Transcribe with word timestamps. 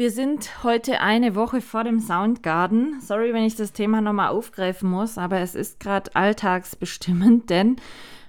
wir 0.00 0.10
sind 0.10 0.64
heute 0.64 1.02
eine 1.02 1.34
Woche 1.34 1.60
vor 1.60 1.84
dem 1.84 2.00
Soundgarden. 2.00 3.02
Sorry, 3.02 3.34
wenn 3.34 3.44
ich 3.44 3.56
das 3.56 3.74
Thema 3.74 4.00
nochmal 4.00 4.30
aufgreifen 4.30 4.88
muss, 4.88 5.18
aber 5.18 5.40
es 5.40 5.54
ist 5.54 5.78
gerade 5.78 6.16
alltagsbestimmend, 6.16 7.50
denn 7.50 7.76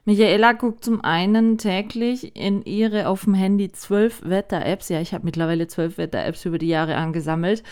Michaela 0.04 0.52
guckt 0.52 0.84
zum 0.84 1.00
einen 1.02 1.58
täglich 1.58 2.36
in 2.36 2.62
ihre 2.64 3.08
auf 3.08 3.24
dem 3.24 3.36
Handy 3.36 3.72
zwölf 3.72 4.22
Wetter-Apps. 4.26 4.90
Ja, 4.90 5.00
ich 5.00 5.14
habe 5.14 5.24
mittlerweile 5.24 5.68
zwölf 5.68 5.98
Wetter-Apps 5.98 6.44
über 6.44 6.58
die 6.58 6.68
Jahre 6.68 6.98
angesammelt 6.98 7.64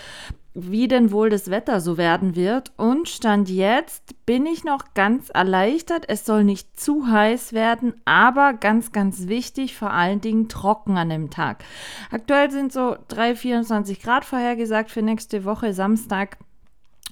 wie 0.68 0.88
denn 0.88 1.12
wohl 1.12 1.30
das 1.30 1.50
Wetter 1.50 1.80
so 1.82 1.98
werden 1.98 2.36
wird. 2.36 2.72
Und 2.78 3.10
stand 3.10 3.50
jetzt 3.50 4.16
bin 4.26 4.46
ich 4.46 4.64
noch 4.64 4.94
ganz 4.94 5.30
erleichtert. 5.30 6.06
Es 6.08 6.26
soll 6.26 6.44
nicht 6.44 6.80
zu 6.80 7.08
heiß 7.08 7.54
werden, 7.54 7.94
aber 8.06 8.54
ganz, 8.54 8.92
ganz 8.92 9.28
wichtig, 9.28 9.76
vor 9.76 9.92
allen 9.92 10.22
Dingen 10.22 10.50
trocken 10.50 10.98
an 10.98 11.10
dem 11.10 11.30
Tag. 11.30 11.64
Aktuell 12.12 12.52
sind 12.52 12.72
so 12.72 12.98
3, 13.08 13.36
24 13.36 14.02
Grad 14.02 14.26
vorhergesagt 14.26 14.92
für 14.92 15.02
nächste 15.02 15.46
Woche 15.46 15.74
Samstag. 15.74 16.38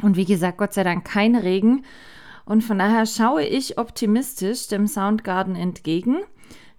Und 0.02 0.16
wie 0.16 0.26
gesagt, 0.26 0.58
Gott 0.58 0.74
sei 0.74 0.84
Dank 0.84 1.06
kein 1.06 1.36
Regen. 1.36 1.84
Und 2.46 2.64
von 2.64 2.80
daher 2.80 3.06
schaue 3.06 3.44
ich 3.44 3.78
optimistisch 3.78 4.68
dem 4.68 4.88
Soundgarden 4.88 5.56
entgegen. 5.56 6.20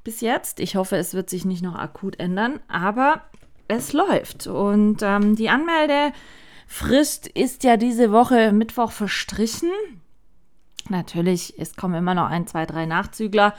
Bis 0.04 0.20
jetzt. 0.20 0.60
Ich 0.60 0.76
hoffe, 0.76 0.96
es 0.96 1.14
wird 1.14 1.28
sich 1.28 1.44
nicht 1.44 1.62
noch 1.62 1.74
akut 1.74 2.18
ändern, 2.18 2.60
aber 2.68 3.22
es 3.68 3.92
läuft. 3.92 4.46
Und 4.46 5.02
ähm, 5.02 5.36
die 5.36 5.50
Anmelde 5.50 6.12
Frist 6.70 7.26
ist 7.26 7.64
ja 7.64 7.78
diese 7.78 8.12
Woche 8.12 8.52
Mittwoch 8.52 8.92
verstrichen. 8.92 9.70
Natürlich, 10.90 11.54
es 11.58 11.74
kommen 11.74 11.94
immer 11.94 12.14
noch 12.14 12.28
ein, 12.28 12.46
zwei, 12.46 12.66
drei 12.66 12.84
Nachzügler. 12.84 13.54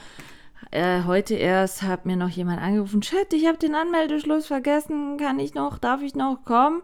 Äh, 0.72 1.04
heute 1.06 1.34
erst 1.34 1.82
hat 1.82 2.06
mir 2.06 2.16
noch 2.16 2.30
jemand 2.30 2.62
angerufen, 2.62 3.02
Chat, 3.02 3.34
ich 3.34 3.48
habe 3.48 3.58
den 3.58 3.74
Anmeldeschluss 3.74 4.46
vergessen, 4.46 5.18
kann 5.18 5.40
ich 5.40 5.56
noch, 5.56 5.80
darf 5.80 6.02
ich 6.04 6.14
noch 6.14 6.46
kommen? 6.46 6.82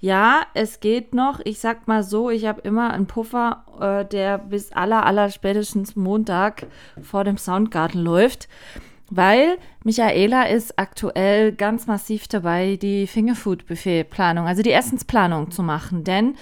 Ja, 0.00 0.42
es 0.54 0.80
geht 0.80 1.14
noch. 1.14 1.40
Ich 1.44 1.60
sag 1.60 1.86
mal 1.86 2.02
so, 2.02 2.28
ich 2.28 2.46
habe 2.46 2.60
immer 2.62 2.92
einen 2.92 3.06
Puffer, 3.06 3.64
äh, 3.80 4.04
der 4.04 4.38
bis 4.38 4.72
aller, 4.72 5.06
aller 5.06 5.30
spätestens 5.30 5.96
Montag 5.96 6.66
vor 7.02 7.24
dem 7.24 7.38
Soundgarten 7.38 8.00
läuft. 8.00 8.48
Weil 9.10 9.56
Michaela 9.84 10.44
ist 10.48 10.78
aktuell 10.78 11.52
ganz 11.52 11.86
massiv 11.86 12.28
dabei, 12.28 12.76
die 12.76 13.06
Fingerfood-Buffet-Planung, 13.06 14.46
also 14.46 14.62
die 14.62 14.72
Essensplanung 14.72 15.50
zu 15.50 15.62
machen. 15.62 16.04
Denn, 16.04 16.34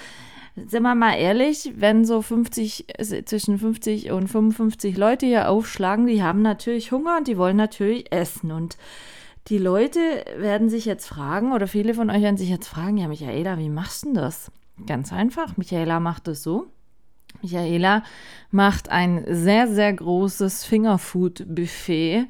sind 0.56 0.82
wir 0.82 0.94
mal 0.96 1.14
ehrlich, 1.14 1.74
wenn 1.76 2.04
so 2.04 2.22
50, 2.22 2.86
zwischen 3.24 3.58
50 3.58 4.10
und 4.10 4.26
55 4.26 4.96
Leute 4.96 5.26
hier 5.26 5.48
aufschlagen, 5.48 6.06
die 6.06 6.22
haben 6.22 6.42
natürlich 6.42 6.90
Hunger 6.90 7.18
und 7.18 7.28
die 7.28 7.38
wollen 7.38 7.56
natürlich 7.56 8.10
essen. 8.12 8.50
Und 8.50 8.76
die 9.48 9.58
Leute 9.58 10.00
werden 10.36 10.68
sich 10.68 10.86
jetzt 10.86 11.06
fragen, 11.06 11.52
oder 11.52 11.68
viele 11.68 11.94
von 11.94 12.10
euch 12.10 12.22
werden 12.22 12.36
sich 12.36 12.48
jetzt 12.48 12.66
fragen, 12.66 12.96
ja, 12.96 13.06
Michaela, 13.06 13.58
wie 13.58 13.68
machst 13.68 14.02
du 14.02 14.06
denn 14.06 14.14
das? 14.16 14.50
Ganz 14.86 15.12
einfach. 15.12 15.56
Michaela 15.56 16.00
macht 16.00 16.26
es 16.26 16.42
so. 16.42 16.66
Michaela 17.42 18.02
macht 18.50 18.88
ein 18.88 19.24
sehr, 19.28 19.68
sehr 19.68 19.92
großes 19.92 20.64
Fingerfood-Buffet 20.64 22.26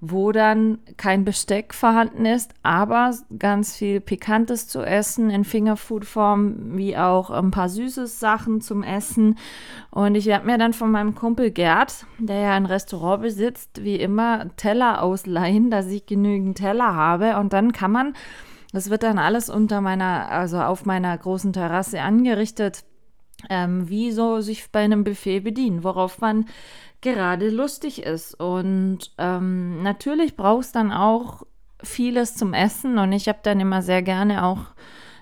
wo 0.00 0.32
dann 0.32 0.78
kein 0.96 1.24
Besteck 1.24 1.74
vorhanden 1.74 2.24
ist, 2.24 2.54
aber 2.62 3.14
ganz 3.38 3.76
viel 3.76 4.00
Pikantes 4.00 4.66
zu 4.66 4.82
essen 4.82 5.28
in 5.28 5.44
Fingerfood-Form, 5.44 6.76
wie 6.76 6.96
auch 6.96 7.30
ein 7.30 7.50
paar 7.50 7.68
süße 7.68 8.06
Sachen 8.06 8.62
zum 8.62 8.82
Essen. 8.82 9.36
Und 9.90 10.14
ich 10.14 10.24
werde 10.24 10.46
mir 10.46 10.56
dann 10.56 10.72
von 10.72 10.90
meinem 10.90 11.14
Kumpel 11.14 11.50
Gerd, 11.50 12.06
der 12.18 12.40
ja 12.40 12.52
ein 12.52 12.64
Restaurant 12.64 13.22
besitzt, 13.22 13.84
wie 13.84 13.96
immer 13.96 14.46
Teller 14.56 15.02
ausleihen, 15.02 15.70
dass 15.70 15.86
ich 15.88 16.06
genügend 16.06 16.56
Teller 16.56 16.94
habe. 16.94 17.36
Und 17.36 17.52
dann 17.52 17.72
kann 17.72 17.92
man, 17.92 18.14
das 18.72 18.88
wird 18.88 19.02
dann 19.02 19.18
alles 19.18 19.50
unter 19.50 19.82
meiner, 19.82 20.30
also 20.30 20.60
auf 20.60 20.86
meiner 20.86 21.16
großen 21.16 21.52
Terrasse 21.52 22.00
angerichtet, 22.00 22.84
ähm, 23.50 23.88
wie 23.88 24.12
so 24.12 24.40
sich 24.40 24.70
bei 24.70 24.80
einem 24.80 25.04
Buffet 25.04 25.40
bedienen, 25.40 25.84
worauf 25.84 26.20
man 26.20 26.46
gerade 27.00 27.50
lustig 27.50 28.02
ist. 28.02 28.34
Und 28.38 29.10
ähm, 29.18 29.82
natürlich 29.82 30.36
brauchst 30.36 30.74
dann 30.74 30.92
auch 30.92 31.44
vieles 31.82 32.34
zum 32.34 32.52
Essen 32.52 32.98
und 32.98 33.12
ich 33.12 33.28
habe 33.28 33.38
dann 33.42 33.60
immer 33.60 33.82
sehr 33.82 34.02
gerne 34.02 34.44
auch 34.44 34.58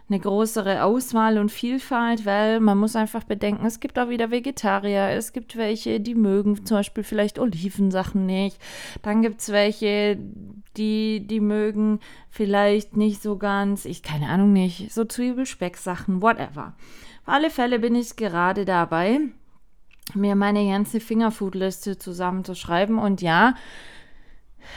eine 0.09 0.21
größere 0.21 0.84
Auswahl 0.84 1.39
und 1.39 1.53
Vielfalt, 1.53 2.25
weil 2.25 2.61
man 2.61 2.78
muss 2.78 2.97
einfach 2.97 3.25
bedenken, 3.25 3.66
es 3.66 3.78
gibt 3.78 3.99
auch 3.99 4.09
wieder 4.09 4.31
Vegetarier, 4.31 5.11
es 5.11 5.33
gibt 5.33 5.56
welche, 5.56 6.00
die 6.00 6.15
mögen 6.15 6.65
zum 6.65 6.78
Beispiel 6.78 7.05
vielleicht 7.05 7.39
Olivensachen 7.39 8.25
nicht, 8.25 8.59
dann 9.03 9.21
gibt 9.21 9.41
es 9.41 9.53
welche, 9.53 10.19
die, 10.78 11.27
die 11.27 11.41
mögen 11.41 12.00
vielleicht 12.31 12.97
nicht 12.97 13.22
so 13.22 13.37
ganz, 13.37 13.84
ich 13.84 14.03
keine 14.03 14.28
Ahnung 14.28 14.53
nicht, 14.53 14.93
so 14.93 15.05
Zwiebelspecksachen, 15.05 16.22
whatever. 16.22 16.75
Auf 17.27 17.34
alle 17.34 17.50
Fälle 17.50 17.78
bin 17.78 17.95
ich 17.95 18.16
gerade 18.16 18.65
dabei, 18.65 19.21
mir 20.15 20.35
meine 20.35 20.67
ganze 20.67 21.01
Fingerfood-Liste 21.01 21.99
zusammenzuschreiben. 21.99 22.99
Und 22.99 23.23
ja, 23.23 23.55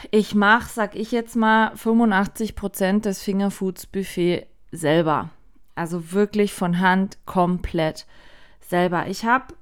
ich 0.09 0.36
mache, 0.36 0.69
sag 0.69 0.96
ich 0.96 1.12
jetzt 1.12 1.36
mal, 1.36 1.75
85 1.75 2.56
Prozent 2.56 3.06
des 3.06 3.22
Fingerfoods-Buffet 3.22 4.47
selber. 4.72 5.30
Also 5.75 6.12
wirklich 6.12 6.53
von 6.53 6.80
Hand 6.80 7.18
komplett 7.25 8.06
selber. 8.59 9.08
Ich 9.08 9.25
habe 9.25 9.53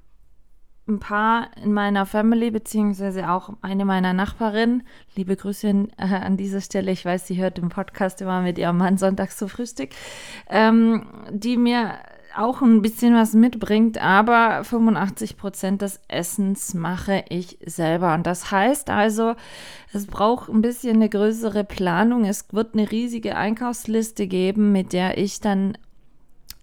ein 0.90 0.98
paar 0.98 1.50
in 1.62 1.72
meiner 1.72 2.04
Family, 2.04 2.50
beziehungsweise 2.50 3.30
auch 3.30 3.50
eine 3.62 3.84
meiner 3.84 4.12
Nachbarinnen, 4.12 4.82
liebe 5.14 5.36
Grüße 5.36 5.68
äh, 5.68 5.86
an 5.96 6.36
dieser 6.36 6.60
Stelle, 6.60 6.90
ich 6.90 7.04
weiß, 7.04 7.26
sie 7.26 7.40
hört 7.40 7.58
den 7.58 7.68
Podcast 7.68 8.20
immer 8.20 8.42
mit 8.42 8.58
ihrem 8.58 8.78
Mann 8.78 8.98
sonntags 8.98 9.36
zu 9.36 9.48
Frühstück, 9.48 9.90
ähm, 10.48 11.06
die 11.30 11.56
mir 11.56 11.94
auch 12.36 12.62
ein 12.62 12.82
bisschen 12.82 13.14
was 13.14 13.34
mitbringt, 13.34 13.98
aber 13.98 14.64
85 14.64 15.36
Prozent 15.36 15.82
des 15.82 16.00
Essens 16.08 16.74
mache 16.74 17.24
ich 17.28 17.58
selber. 17.64 18.14
Und 18.14 18.26
das 18.26 18.50
heißt 18.50 18.90
also, 18.90 19.34
es 19.92 20.06
braucht 20.06 20.48
ein 20.48 20.62
bisschen 20.62 20.96
eine 20.96 21.08
größere 21.08 21.64
Planung. 21.64 22.24
Es 22.24 22.46
wird 22.52 22.74
eine 22.74 22.90
riesige 22.90 23.36
Einkaufsliste 23.36 24.26
geben, 24.26 24.72
mit 24.72 24.92
der 24.92 25.18
ich 25.18 25.40
dann 25.40 25.76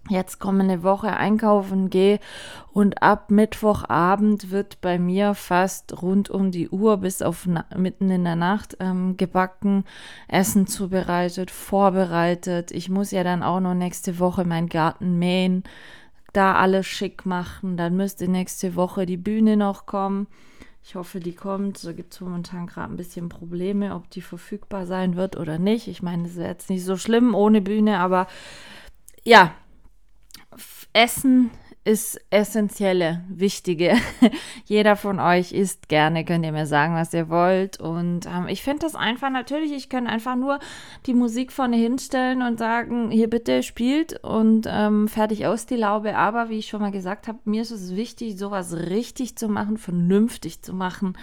jetzt 0.08 0.38
kommende 0.38 0.82
Woche 0.82 1.16
einkaufen 1.16 1.90
gehe 1.90 2.20
und 2.72 3.02
ab 3.02 3.30
Mittwochabend 3.30 4.50
wird 4.50 4.80
bei 4.80 4.98
mir 4.98 5.34
fast 5.34 6.02
rund 6.02 6.30
um 6.30 6.50
die 6.50 6.68
Uhr 6.68 6.98
bis 6.98 7.22
auf 7.22 7.48
mitten 7.76 8.10
in 8.10 8.24
der 8.24 8.36
Nacht 8.36 8.76
ähm, 8.80 9.16
gebacken, 9.16 9.84
Essen 10.28 10.66
zubereitet, 10.66 11.50
vorbereitet. 11.50 12.70
Ich 12.70 12.88
muss 12.88 13.10
ja 13.10 13.24
dann 13.24 13.42
auch 13.42 13.60
noch 13.60 13.74
nächste 13.74 14.18
Woche 14.18 14.44
meinen 14.44 14.68
Garten 14.68 15.18
mähen, 15.18 15.64
da 16.32 16.54
alles 16.54 16.86
schick 16.86 17.26
machen. 17.26 17.76
Dann 17.76 17.96
müsste 17.96 18.28
nächste 18.28 18.76
Woche 18.76 19.06
die 19.06 19.16
Bühne 19.16 19.56
noch 19.56 19.86
kommen. 19.86 20.26
Ich 20.84 20.94
hoffe, 20.94 21.20
die 21.20 21.34
kommt. 21.34 21.84
Da 21.84 21.92
gibt 21.92 22.14
es 22.14 22.20
momentan 22.20 22.66
gerade 22.66 22.92
ein 22.92 22.96
bisschen 22.96 23.28
Probleme, 23.28 23.94
ob 23.94 24.08
die 24.10 24.22
verfügbar 24.22 24.86
sein 24.86 25.16
wird 25.16 25.36
oder 25.36 25.58
nicht. 25.58 25.88
Ich 25.88 26.02
meine, 26.02 26.26
es 26.26 26.36
wäre 26.36 26.48
jetzt 26.48 26.70
nicht 26.70 26.84
so 26.84 26.96
schlimm 26.96 27.34
ohne 27.34 27.60
Bühne, 27.60 27.98
aber 27.98 28.26
ja, 29.24 29.52
Essen 30.92 31.50
ist 31.88 32.20
essentielle, 32.28 33.22
wichtige. 33.30 33.96
Jeder 34.66 34.94
von 34.94 35.18
euch 35.20 35.52
isst 35.52 35.88
gerne, 35.88 36.26
könnt 36.26 36.44
ihr 36.44 36.52
mir 36.52 36.66
sagen, 36.66 36.94
was 36.94 37.14
ihr 37.14 37.30
wollt. 37.30 37.80
Und 37.80 38.26
ähm, 38.26 38.46
ich 38.48 38.62
finde 38.62 38.80
das 38.80 38.94
einfach 38.94 39.30
natürlich, 39.30 39.72
ich 39.72 39.88
kann 39.88 40.06
einfach 40.06 40.36
nur 40.36 40.58
die 41.06 41.14
Musik 41.14 41.50
vorne 41.50 41.76
hinstellen 41.76 42.42
und 42.42 42.58
sagen, 42.58 43.10
hier 43.10 43.30
bitte 43.30 43.62
spielt 43.62 44.22
und 44.22 44.66
ähm, 44.68 45.08
fertig 45.08 45.46
aus 45.46 45.64
die 45.64 45.76
Laube. 45.76 46.14
Aber 46.14 46.50
wie 46.50 46.58
ich 46.58 46.68
schon 46.68 46.82
mal 46.82 46.90
gesagt 46.90 47.26
habe, 47.26 47.38
mir 47.44 47.62
ist 47.62 47.70
es 47.70 47.96
wichtig, 47.96 48.36
sowas 48.36 48.74
richtig 48.74 49.36
zu 49.36 49.48
machen, 49.48 49.78
vernünftig 49.78 50.60
zu 50.60 50.74
machen. 50.74 51.16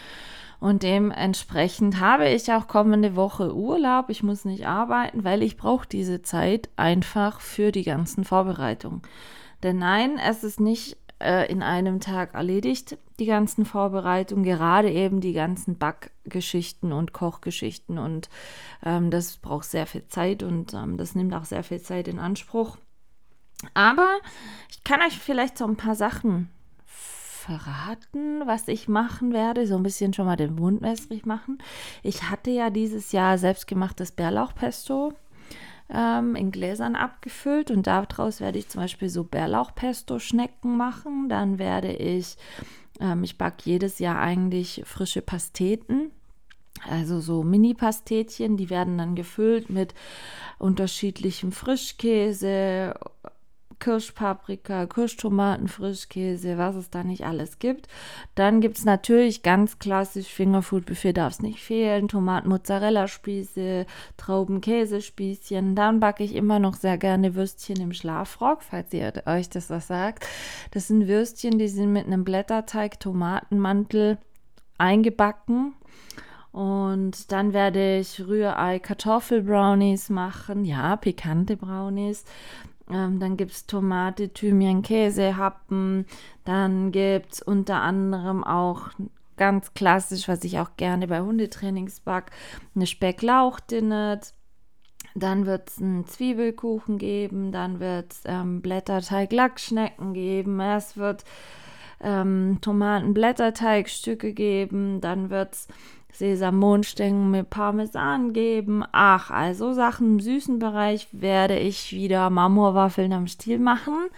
Und 0.59 0.81
dementsprechend 0.81 1.99
habe 1.99 2.27
ich 2.29 2.51
auch 2.51 2.67
kommende 2.67 3.15
Woche 3.15 3.53
Urlaub. 3.53 4.09
Ich 4.09 4.23
muss 4.23 4.45
nicht 4.45 4.65
arbeiten, 4.65 5.23
weil 5.23 5.43
ich 5.43 5.57
brauche 5.57 5.87
diese 5.87 6.23
Zeit 6.23 6.69
einfach 6.75 7.39
für 7.39 7.71
die 7.71 7.83
ganzen 7.83 8.23
Vorbereitungen. 8.23 9.03
Denn 9.65 9.79
nein, 9.79 10.19
es 10.19 10.43
ist 10.43 10.59
nicht 10.59 10.95
äh, 11.19 11.51
in 11.51 11.63
einem 11.63 11.99
Tag 11.99 12.35
erledigt, 12.35 12.99
die 13.17 13.25
ganzen 13.25 13.65
Vorbereitungen, 13.65 14.43
gerade 14.43 14.91
eben 14.91 15.21
die 15.21 15.33
ganzen 15.33 15.79
Backgeschichten 15.79 16.93
und 16.93 17.13
Kochgeschichten. 17.13 17.97
Und 17.97 18.29
ähm, 18.85 19.09
das 19.09 19.37
braucht 19.37 19.65
sehr 19.65 19.87
viel 19.87 20.05
Zeit 20.05 20.43
und 20.43 20.75
ähm, 20.75 20.97
das 20.97 21.15
nimmt 21.15 21.33
auch 21.33 21.45
sehr 21.45 21.63
viel 21.63 21.81
Zeit 21.81 22.07
in 22.07 22.19
Anspruch. 22.19 22.77
Aber 23.73 24.07
ich 24.69 24.83
kann 24.83 25.01
euch 25.01 25.17
vielleicht 25.17 25.57
so 25.57 25.65
ein 25.65 25.77
paar 25.77 25.95
Sachen 25.95 26.51
verraten, 26.85 28.43
was 28.45 28.67
ich 28.67 28.87
machen 28.87 29.33
werde. 29.33 29.65
So 29.65 29.77
ein 29.77 29.83
bisschen 29.83 30.13
schon 30.13 30.27
mal 30.27 30.35
den 30.35 30.53
Mund 30.53 30.83
wässrig 30.83 31.25
machen. 31.25 31.57
Ich 32.03 32.29
hatte 32.29 32.51
ja 32.51 32.69
dieses 32.69 33.13
Jahr 33.13 33.39
selbstgemachtes 33.39 34.11
Bärlauchpesto 34.11 35.13
ähm, 35.89 36.35
in 36.35 36.51
Gläsern 36.51 36.95
abgefüllt 36.95 37.71
und 37.71 37.87
daraus 37.87 38.41
werde 38.41 38.57
ich 38.57 38.69
zum 38.69 38.81
Beispiel 38.81 39.09
so 39.09 39.23
Bärlauchpesto-Schnecken 39.23 40.75
machen. 40.77 41.29
Dann 41.29 41.59
werde 41.59 41.93
ich, 41.93 42.37
ähm, 42.99 43.23
ich 43.23 43.37
backe 43.37 43.69
jedes 43.69 43.99
Jahr 43.99 44.19
eigentlich 44.19 44.83
frische 44.85 45.21
Pasteten. 45.21 46.11
Also 46.89 47.21
so 47.21 47.43
Mini-Pastetchen, 47.43 48.57
die 48.57 48.69
werden 48.69 48.97
dann 48.97 49.15
gefüllt 49.15 49.69
mit 49.69 49.93
unterschiedlichem 50.59 51.51
Frischkäse, 51.51 52.93
Kirschpaprika, 53.85 54.87
Kirschtomaten, 54.87 55.67
Frischkäse, 55.67 56.57
was 56.57 56.75
es 56.75 56.89
da 56.89 57.03
nicht 57.03 57.23
alles 57.23 57.59
gibt. 57.59 57.87
Dann 58.33 58.59
gibt 58.59 58.79
es 58.79 58.83
natürlich 58.83 59.43
ganz 59.43 59.77
klassisch 59.77 60.25
Fingerfood-Buffet, 60.25 61.13
darf 61.13 61.33
es 61.33 61.41
nicht 61.43 61.59
fehlen. 61.61 62.07
Tomaten-Mozzarella-Spieße, 62.07 63.85
Trauben-Käsespießchen. 64.17 65.75
Dann 65.75 65.99
backe 65.99 66.23
ich 66.23 66.33
immer 66.33 66.57
noch 66.57 66.73
sehr 66.73 66.97
gerne 66.97 67.35
Würstchen 67.35 67.79
im 67.79 67.93
Schlafrock, 67.93 68.63
falls 68.63 68.91
ihr 68.91 69.13
euch 69.27 69.51
das 69.51 69.69
was 69.69 69.85
sagt. 69.85 70.25
Das 70.71 70.87
sind 70.87 71.07
Würstchen, 71.07 71.59
die 71.59 71.67
sind 71.67 71.93
mit 71.93 72.07
einem 72.07 72.23
Blätterteig, 72.23 72.99
Tomatenmantel 72.99 74.17
eingebacken. 74.79 75.75
Und 76.51 77.31
dann 77.31 77.53
werde 77.53 77.99
ich 77.99 78.19
Rührei 78.19 78.79
Kartoffelbrownies 78.79 80.09
machen. 80.09 80.65
Ja, 80.65 80.95
pikante 80.95 81.55
Brownies. 81.55 82.25
Ähm, 82.89 83.19
dann 83.19 83.37
gibt 83.37 83.51
es 83.51 83.65
Tomate, 83.65 84.29
Thymian, 84.29 84.81
Käse, 84.81 85.37
Happen. 85.37 86.05
Dann 86.43 86.91
gibt 86.91 87.33
es 87.33 87.41
unter 87.41 87.81
anderem 87.81 88.43
auch 88.43 88.89
ganz 89.37 89.73
klassisch, 89.73 90.27
was 90.27 90.43
ich 90.43 90.59
auch 90.59 90.77
gerne 90.77 91.07
bei 91.07 91.21
Hundetrainings 91.21 91.99
back, 91.99 92.31
eine 92.75 92.87
Specklauchdinnet. 92.87 94.33
Dann 95.13 95.45
wird 95.45 95.69
es 95.69 95.81
einen 95.81 96.07
Zwiebelkuchen 96.07 96.97
geben, 96.97 97.51
dann 97.51 97.79
wird 97.79 98.11
es 98.11 98.21
ähm, 98.25 98.61
Blätterteig-Lackschnecken 98.61 100.13
geben, 100.13 100.59
es 100.59 100.97
wird 100.97 101.23
ähm, 102.01 102.57
Tomaten-Blätterteigstücke 102.59 104.33
geben, 104.33 104.99
dann 104.99 105.29
wird 105.29 105.53
es 105.53 105.67
Sesammohnstängel 106.17 107.25
mit 107.25 107.49
Parmesan 107.49 108.33
geben. 108.33 108.83
Ach, 108.91 109.31
also 109.31 109.73
Sachen 109.73 110.13
im 110.13 110.19
süßen 110.19 110.59
Bereich 110.59 111.07
werde 111.11 111.57
ich 111.57 111.91
wieder 111.91 112.29
Marmorwaffeln 112.29 113.13
am 113.13 113.27
Stiel 113.27 113.59
machen. 113.59 114.09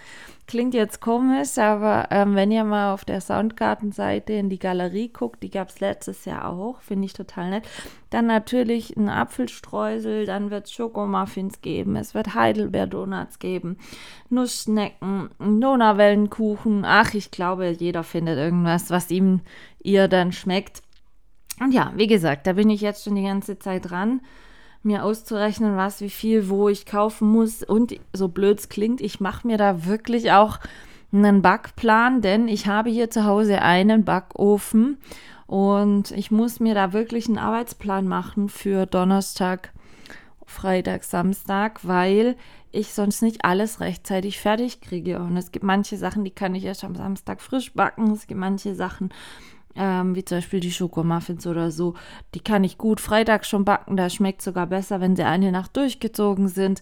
Klingt 0.48 0.74
jetzt 0.74 1.02
komisch, 1.02 1.58
aber 1.58 2.08
ähm, 2.10 2.36
wenn 2.36 2.52
ihr 2.52 2.64
mal 2.64 2.94
auf 2.94 3.04
der 3.04 3.20
Soundgarten-Seite 3.20 4.32
in 4.32 4.50
die 4.50 4.60
Galerie 4.60 5.10
guckt, 5.10 5.44
die 5.44 5.50
gab 5.50 5.68
es 5.68 5.82
letztes 5.82 6.24
Jahr 6.24 6.48
auch, 6.48 6.80
finde 6.80 7.06
ich 7.06 7.12
total 7.12 7.50
nett. 7.50 7.68
Dann 8.12 8.28
natürlich 8.28 8.96
ein 8.96 9.10
Apfelstreusel, 9.10 10.26
dann 10.26 10.50
wird 10.50 10.68
es 10.68 10.72
Schokomuffins 10.72 11.60
geben, 11.62 11.98
es 11.98 12.14
wird 12.14 12.34
Heidelbeer-Donuts 12.34 13.40
geben, 13.40 13.78
Nussschnecken, 14.30 15.32
Donauwellenkuchen. 15.40 16.86
Ach, 16.86 17.14
ich 17.14 17.30
glaube, 17.30 17.68
jeder 17.68 18.04
findet 18.04 18.38
irgendwas, 18.38 18.90
was 18.90 19.12
ihm 19.12 19.42
ihr 19.84 20.08
dann 20.08 20.32
schmeckt. 20.32 20.82
Und 21.60 21.74
ja, 21.74 21.92
wie 21.96 22.08
gesagt, 22.08 22.48
da 22.48 22.54
bin 22.54 22.70
ich 22.70 22.82
jetzt 22.82 23.04
schon 23.04 23.16
die 23.16 23.24
ganze 23.24 23.58
Zeit 23.58 23.90
dran, 23.90 24.22
mir 24.84 25.04
auszurechnen, 25.04 25.76
was, 25.76 26.02
wie 26.02 26.10
viel, 26.10 26.50
wo 26.50 26.70
ich 26.70 26.86
kaufen 26.86 27.30
muss. 27.30 27.64
Und 27.64 27.96
so 28.14 28.28
blöd 28.28 28.60
es 28.60 28.70
klingt, 28.70 29.02
ich 29.02 29.20
mache 29.20 29.48
mir 29.48 29.58
da 29.58 29.86
wirklich 29.86 30.32
auch 30.32 30.60
einen 31.12 31.42
Backplan, 31.42 32.22
denn 32.22 32.48
ich 32.48 32.68
habe 32.68 32.90
hier 32.90 33.10
zu 33.10 33.26
Hause 33.26 33.62
einen 33.62 34.04
Backofen 34.04 34.98
und 35.48 36.12
ich 36.12 36.32
muss 36.32 36.60
mir 36.60 36.76
da 36.76 36.94
wirklich 36.94 37.28
einen 37.28 37.38
Arbeitsplan 37.38 38.08
machen 38.08 38.50
für 38.50 38.86
Donnerstag, 38.86 39.72
Freitag, 40.46 41.04
Samstag, 41.04 41.80
weil 41.84 42.36
ich 42.72 42.94
sonst 42.94 43.22
nicht 43.22 43.46
alles 43.46 43.80
rechtzeitig 43.80 44.40
fertig 44.40 44.82
kriege. 44.82 45.20
Und 45.20 45.38
es 45.38 45.52
gibt 45.52 45.64
manche 45.64 45.98
Sachen, 45.98 46.26
die 46.26 46.32
kann 46.32 46.54
ich 46.54 46.66
erst 46.66 46.84
am 46.84 46.96
Samstag 46.96 47.42
frisch 47.42 47.74
backen. 47.74 48.12
Es 48.12 48.28
gibt 48.28 48.40
manche 48.40 48.76
Sachen, 48.76 49.10
ähm, 49.78 50.16
wie 50.16 50.26
zum 50.26 50.40
Beispiel 50.40 50.60
die 50.60 50.72
Schokomuffins 50.72 51.48
oder 51.48 51.72
so. 51.72 51.94
Die 52.34 52.40
kann 52.40 52.64
ich 52.64 52.78
gut 52.78 53.00
Freitag 53.00 53.46
schon 53.46 53.66
backen. 53.66 53.98
Da 53.98 54.10
schmeckt 54.10 54.42
sogar 54.42 54.68
besser, 54.68 55.02
wenn 55.02 55.16
sie 55.16 55.24
eine 55.24 55.52
Nacht 55.52 55.78
durchgezogen 55.78 56.48
sind. 56.48 56.82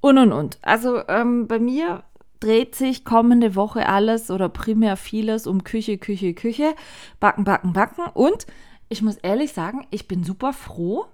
Und 0.00 0.18
und 0.18 0.32
und. 0.32 0.58
Also 0.62 1.06
ähm, 1.08 1.46
bei 1.46 1.58
mir 1.58 2.02
dreht 2.40 2.74
sich 2.74 3.04
kommende 3.04 3.54
Woche 3.54 3.88
alles 3.88 4.30
oder 4.30 4.48
primär 4.48 4.96
vieles 4.96 5.46
um 5.46 5.62
Küche, 5.64 5.96
Küche, 5.98 6.34
Küche. 6.34 6.74
Backen, 7.20 7.44
backen, 7.44 7.72
backen. 7.72 8.02
Und 8.14 8.46
ich 8.88 9.00
muss 9.00 9.16
ehrlich 9.16 9.52
sagen, 9.52 9.86
ich 9.90 10.08
bin 10.08 10.24
super 10.24 10.52
froh, 10.52 11.06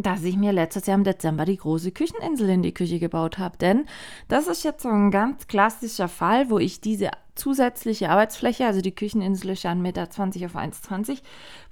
dass 0.00 0.22
ich 0.24 0.36
mir 0.36 0.52
letztes 0.52 0.86
Jahr 0.86 0.98
im 0.98 1.04
Dezember 1.04 1.44
die 1.44 1.56
große 1.56 1.92
Kücheninsel 1.92 2.48
in 2.48 2.62
die 2.62 2.74
Küche 2.74 2.98
gebaut 2.98 3.38
habe. 3.38 3.56
Denn 3.58 3.86
das 4.28 4.46
ist 4.46 4.64
jetzt 4.64 4.82
so 4.82 4.88
ein 4.88 5.10
ganz 5.10 5.46
klassischer 5.46 6.08
Fall, 6.08 6.50
wo 6.50 6.58
ich 6.58 6.80
diese 6.80 7.10
zusätzliche 7.34 8.10
Arbeitsfläche, 8.10 8.66
also 8.66 8.80
die 8.80 8.94
Kücheninsel 8.94 9.50
ist 9.50 9.64
ja 9.64 9.72
1,20 9.72 9.76
Meter 9.76 10.02
auf 10.02 10.56
1,20, 10.56 11.18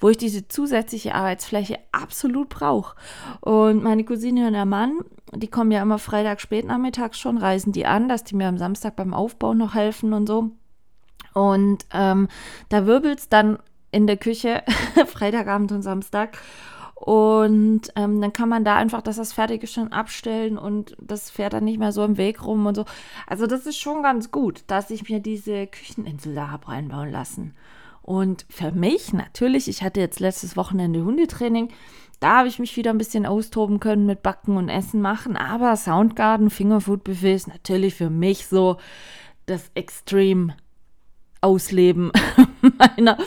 wo 0.00 0.08
ich 0.08 0.16
diese 0.16 0.48
zusätzliche 0.48 1.14
Arbeitsfläche 1.14 1.78
absolut 1.92 2.48
brauche. 2.48 2.96
Und 3.40 3.82
meine 3.82 4.04
Cousine 4.04 4.46
und 4.48 4.54
der 4.54 4.66
Mann, 4.66 4.98
die 5.34 5.48
kommen 5.48 5.70
ja 5.70 5.82
immer 5.82 5.98
Freitag 5.98 6.40
spät 6.40 6.66
nachmittags 6.66 7.18
schon, 7.18 7.38
reisen 7.38 7.72
die 7.72 7.86
an, 7.86 8.08
dass 8.08 8.24
die 8.24 8.34
mir 8.34 8.48
am 8.48 8.58
Samstag 8.58 8.96
beim 8.96 9.14
Aufbau 9.14 9.54
noch 9.54 9.74
helfen 9.74 10.12
und 10.12 10.26
so. 10.26 10.50
Und 11.34 11.86
ähm, 11.92 12.28
da 12.68 12.86
wirbelt 12.86 13.20
es 13.20 13.28
dann 13.28 13.58
in 13.90 14.06
der 14.06 14.16
Küche, 14.16 14.62
Freitagabend 15.06 15.70
und 15.72 15.82
Samstag. 15.82 16.38
Und 17.04 17.88
ähm, 17.96 18.20
dann 18.20 18.32
kann 18.32 18.48
man 18.48 18.64
da 18.64 18.76
einfach, 18.76 19.02
dass 19.02 19.16
das 19.16 19.32
fertig 19.32 19.64
ist, 19.64 19.72
schon 19.72 19.90
abstellen 19.90 20.56
und 20.56 20.96
das 21.00 21.30
fährt 21.30 21.52
dann 21.52 21.64
nicht 21.64 21.80
mehr 21.80 21.90
so 21.90 22.04
im 22.04 22.16
Weg 22.16 22.44
rum 22.44 22.64
und 22.64 22.76
so. 22.76 22.84
Also 23.26 23.48
das 23.48 23.66
ist 23.66 23.76
schon 23.76 24.04
ganz 24.04 24.30
gut, 24.30 24.62
dass 24.68 24.88
ich 24.88 25.08
mir 25.08 25.18
diese 25.18 25.66
Kücheninsel 25.66 26.32
da 26.32 26.52
habe 26.52 26.68
reinbauen 26.68 27.10
lassen. 27.10 27.56
Und 28.02 28.46
für 28.48 28.70
mich 28.70 29.12
natürlich, 29.12 29.66
ich 29.66 29.82
hatte 29.82 29.98
jetzt 29.98 30.20
letztes 30.20 30.56
Wochenende 30.56 31.04
Hundetraining, 31.04 31.70
da 32.20 32.38
habe 32.38 32.48
ich 32.48 32.60
mich 32.60 32.76
wieder 32.76 32.90
ein 32.92 32.98
bisschen 32.98 33.26
austoben 33.26 33.80
können 33.80 34.06
mit 34.06 34.22
Backen 34.22 34.56
und 34.56 34.68
Essen 34.68 35.00
machen. 35.00 35.36
Aber 35.36 35.74
Soundgarden, 35.74 36.50
Fingerfood 36.50 37.02
Buffet 37.02 37.34
ist 37.34 37.48
natürlich 37.48 37.96
für 37.96 38.10
mich 38.10 38.46
so 38.46 38.76
das 39.46 39.72
Extrem 39.74 40.52
Ausleben 41.40 42.12
meiner 42.78 43.18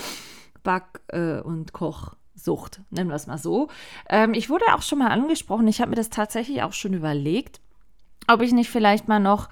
Back- 0.63 1.01
äh, 1.09 1.41
und 1.41 1.73
Koch- 1.73 2.15
Sucht, 2.35 2.81
nennen 2.89 3.09
wir 3.09 3.15
es 3.15 3.27
mal 3.27 3.37
so. 3.37 3.69
Ähm, 4.09 4.33
ich 4.33 4.49
wurde 4.49 4.65
auch 4.73 4.81
schon 4.81 4.99
mal 4.99 5.09
angesprochen, 5.09 5.67
ich 5.67 5.81
habe 5.81 5.89
mir 5.89 5.95
das 5.95 6.09
tatsächlich 6.09 6.61
auch 6.63 6.73
schon 6.73 6.93
überlegt, 6.93 7.59
ob 8.27 8.41
ich 8.41 8.53
nicht 8.53 8.69
vielleicht 8.69 9.07
mal 9.07 9.19
noch 9.19 9.49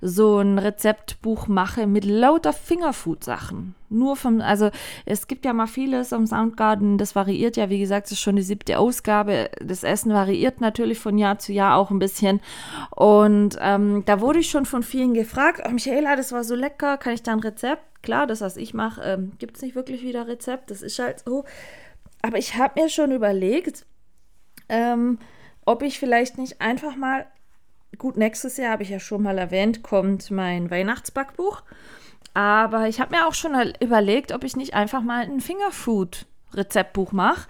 so 0.00 0.38
ein 0.38 0.58
Rezeptbuch 0.58 1.46
mache 1.46 1.86
mit 1.86 2.04
lauter 2.04 2.52
Fingerfood-Sachen. 2.52 3.74
Nur 3.88 4.16
vom, 4.16 4.40
also 4.40 4.70
es 5.04 5.28
gibt 5.28 5.44
ja 5.44 5.52
mal 5.52 5.68
vieles 5.68 6.12
am 6.12 6.26
Soundgarden, 6.26 6.98
das 6.98 7.14
variiert 7.14 7.56
ja, 7.56 7.70
wie 7.70 7.78
gesagt, 7.78 8.06
es 8.06 8.12
ist 8.12 8.20
schon 8.20 8.34
die 8.34 8.42
siebte 8.42 8.78
Ausgabe. 8.78 9.50
Das 9.60 9.84
Essen 9.84 10.12
variiert 10.12 10.60
natürlich 10.60 10.98
von 10.98 11.18
Jahr 11.18 11.38
zu 11.38 11.52
Jahr 11.52 11.76
auch 11.76 11.90
ein 11.90 12.00
bisschen. 12.00 12.40
Und 12.90 13.56
ähm, 13.60 14.02
da 14.06 14.20
wurde 14.20 14.40
ich 14.40 14.50
schon 14.50 14.66
von 14.66 14.82
vielen 14.82 15.14
gefragt, 15.14 15.62
oh, 15.64 15.70
Michaela, 15.70 16.16
das 16.16 16.32
war 16.32 16.42
so 16.42 16.56
lecker, 16.56 16.96
kann 16.96 17.14
ich 17.14 17.22
da 17.22 17.32
ein 17.32 17.40
Rezept? 17.40 17.82
Klar, 18.02 18.26
das, 18.26 18.40
was 18.40 18.56
ich 18.56 18.74
mache, 18.74 19.02
ähm, 19.02 19.32
gibt 19.38 19.56
es 19.56 19.62
nicht 19.62 19.76
wirklich 19.76 20.02
wieder 20.02 20.26
Rezept. 20.26 20.70
Das 20.70 20.82
ist 20.82 20.98
halt 20.98 21.22
so. 21.24 21.44
Aber 22.26 22.38
ich 22.38 22.56
habe 22.56 22.80
mir 22.80 22.88
schon 22.88 23.12
überlegt, 23.12 23.86
ähm, 24.68 25.20
ob 25.64 25.82
ich 25.82 26.00
vielleicht 26.00 26.38
nicht 26.38 26.60
einfach 26.60 26.96
mal, 26.96 27.28
gut, 27.98 28.16
nächstes 28.16 28.56
Jahr 28.56 28.72
habe 28.72 28.82
ich 28.82 28.88
ja 28.88 28.98
schon 28.98 29.22
mal 29.22 29.38
erwähnt, 29.38 29.84
kommt 29.84 30.32
mein 30.32 30.68
Weihnachtsbackbuch. 30.68 31.62
Aber 32.34 32.88
ich 32.88 33.00
habe 33.00 33.14
mir 33.14 33.28
auch 33.28 33.34
schon 33.34 33.54
überlegt, 33.78 34.32
ob 34.32 34.42
ich 34.42 34.56
nicht 34.56 34.74
einfach 34.74 35.02
mal 35.02 35.22
ein 35.22 35.40
Fingerfood-Rezeptbuch 35.40 37.12
mache 37.12 37.46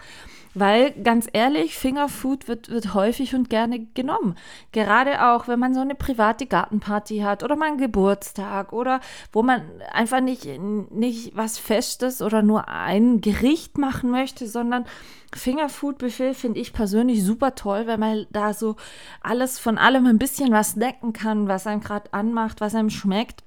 weil 0.58 0.92
ganz 1.02 1.28
ehrlich, 1.32 1.76
Fingerfood 1.76 2.48
wird, 2.48 2.70
wird 2.70 2.94
häufig 2.94 3.34
und 3.34 3.50
gerne 3.50 3.86
genommen. 3.94 4.36
Gerade 4.72 5.26
auch, 5.28 5.48
wenn 5.48 5.58
man 5.58 5.75
so 5.75 5.80
eine 5.80 5.94
private 5.94 6.46
Gartenparty 6.46 7.18
hat 7.18 7.42
oder 7.42 7.56
mal 7.56 7.68
einen 7.68 7.78
Geburtstag 7.78 8.72
oder 8.72 9.00
wo 9.32 9.42
man 9.42 9.62
einfach 9.92 10.20
nicht, 10.20 10.46
nicht 10.58 11.36
was 11.36 11.58
Festes 11.58 12.22
oder 12.22 12.42
nur 12.42 12.68
ein 12.68 13.20
Gericht 13.20 13.76
machen 13.76 14.10
möchte, 14.10 14.48
sondern 14.48 14.86
Fingerfood-Buffet 15.34 16.32
finde 16.32 16.60
ich 16.60 16.72
persönlich 16.72 17.22
super 17.22 17.54
toll, 17.54 17.86
weil 17.86 17.98
man 17.98 18.26
da 18.30 18.54
so 18.54 18.76
alles 19.20 19.58
von 19.58 19.76
allem 19.76 20.06
ein 20.06 20.18
bisschen 20.18 20.52
was 20.52 20.70
snacken 20.70 21.12
kann, 21.12 21.48
was 21.48 21.66
einem 21.66 21.80
gerade 21.80 22.12
anmacht, 22.14 22.62
was 22.62 22.75
einem 22.75 22.90
schmeckt 22.90 23.42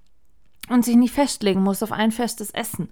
und 0.70 0.86
sich 0.86 0.96
nicht 0.96 1.14
festlegen 1.14 1.64
muss 1.64 1.82
auf 1.84 1.92
ein 1.92 2.12
festes 2.12 2.52
Essen. 2.52 2.90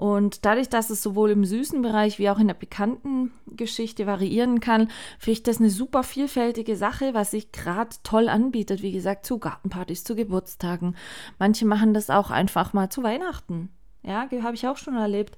Und 0.00 0.44
dadurch, 0.46 0.70
dass 0.70 0.88
es 0.88 1.02
sowohl 1.02 1.28
im 1.28 1.44
süßen 1.44 1.82
Bereich 1.82 2.18
wie 2.18 2.30
auch 2.30 2.38
in 2.38 2.46
der 2.46 2.54
pikanten 2.54 3.32
Geschichte 3.48 4.06
variieren 4.06 4.60
kann, 4.60 4.88
finde 5.18 5.32
ich 5.32 5.42
das 5.42 5.60
eine 5.60 5.68
super 5.68 6.04
vielfältige 6.04 6.74
Sache, 6.74 7.12
was 7.12 7.32
sich 7.32 7.52
gerade 7.52 7.94
toll 8.02 8.30
anbietet. 8.30 8.80
Wie 8.80 8.92
gesagt, 8.92 9.26
zu 9.26 9.36
Gartenpartys, 9.36 10.02
zu 10.02 10.16
Geburtstagen. 10.16 10.96
Manche 11.38 11.66
machen 11.66 11.92
das 11.92 12.08
auch 12.08 12.30
einfach 12.30 12.72
mal 12.72 12.88
zu 12.88 13.02
Weihnachten. 13.02 13.68
Ja, 14.02 14.26
habe 14.42 14.54
ich 14.54 14.66
auch 14.66 14.78
schon 14.78 14.96
erlebt. 14.96 15.36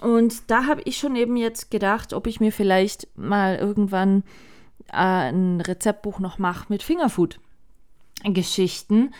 Und 0.00 0.50
da 0.50 0.64
habe 0.64 0.80
ich 0.86 0.96
schon 0.96 1.14
eben 1.14 1.36
jetzt 1.36 1.70
gedacht, 1.70 2.14
ob 2.14 2.26
ich 2.26 2.40
mir 2.40 2.50
vielleicht 2.50 3.08
mal 3.14 3.56
irgendwann 3.56 4.24
äh, 4.90 5.30
ein 5.30 5.60
Rezeptbuch 5.60 6.18
noch 6.18 6.38
mache 6.38 6.64
mit 6.70 6.82
Fingerfood-Geschichten. 6.82 9.12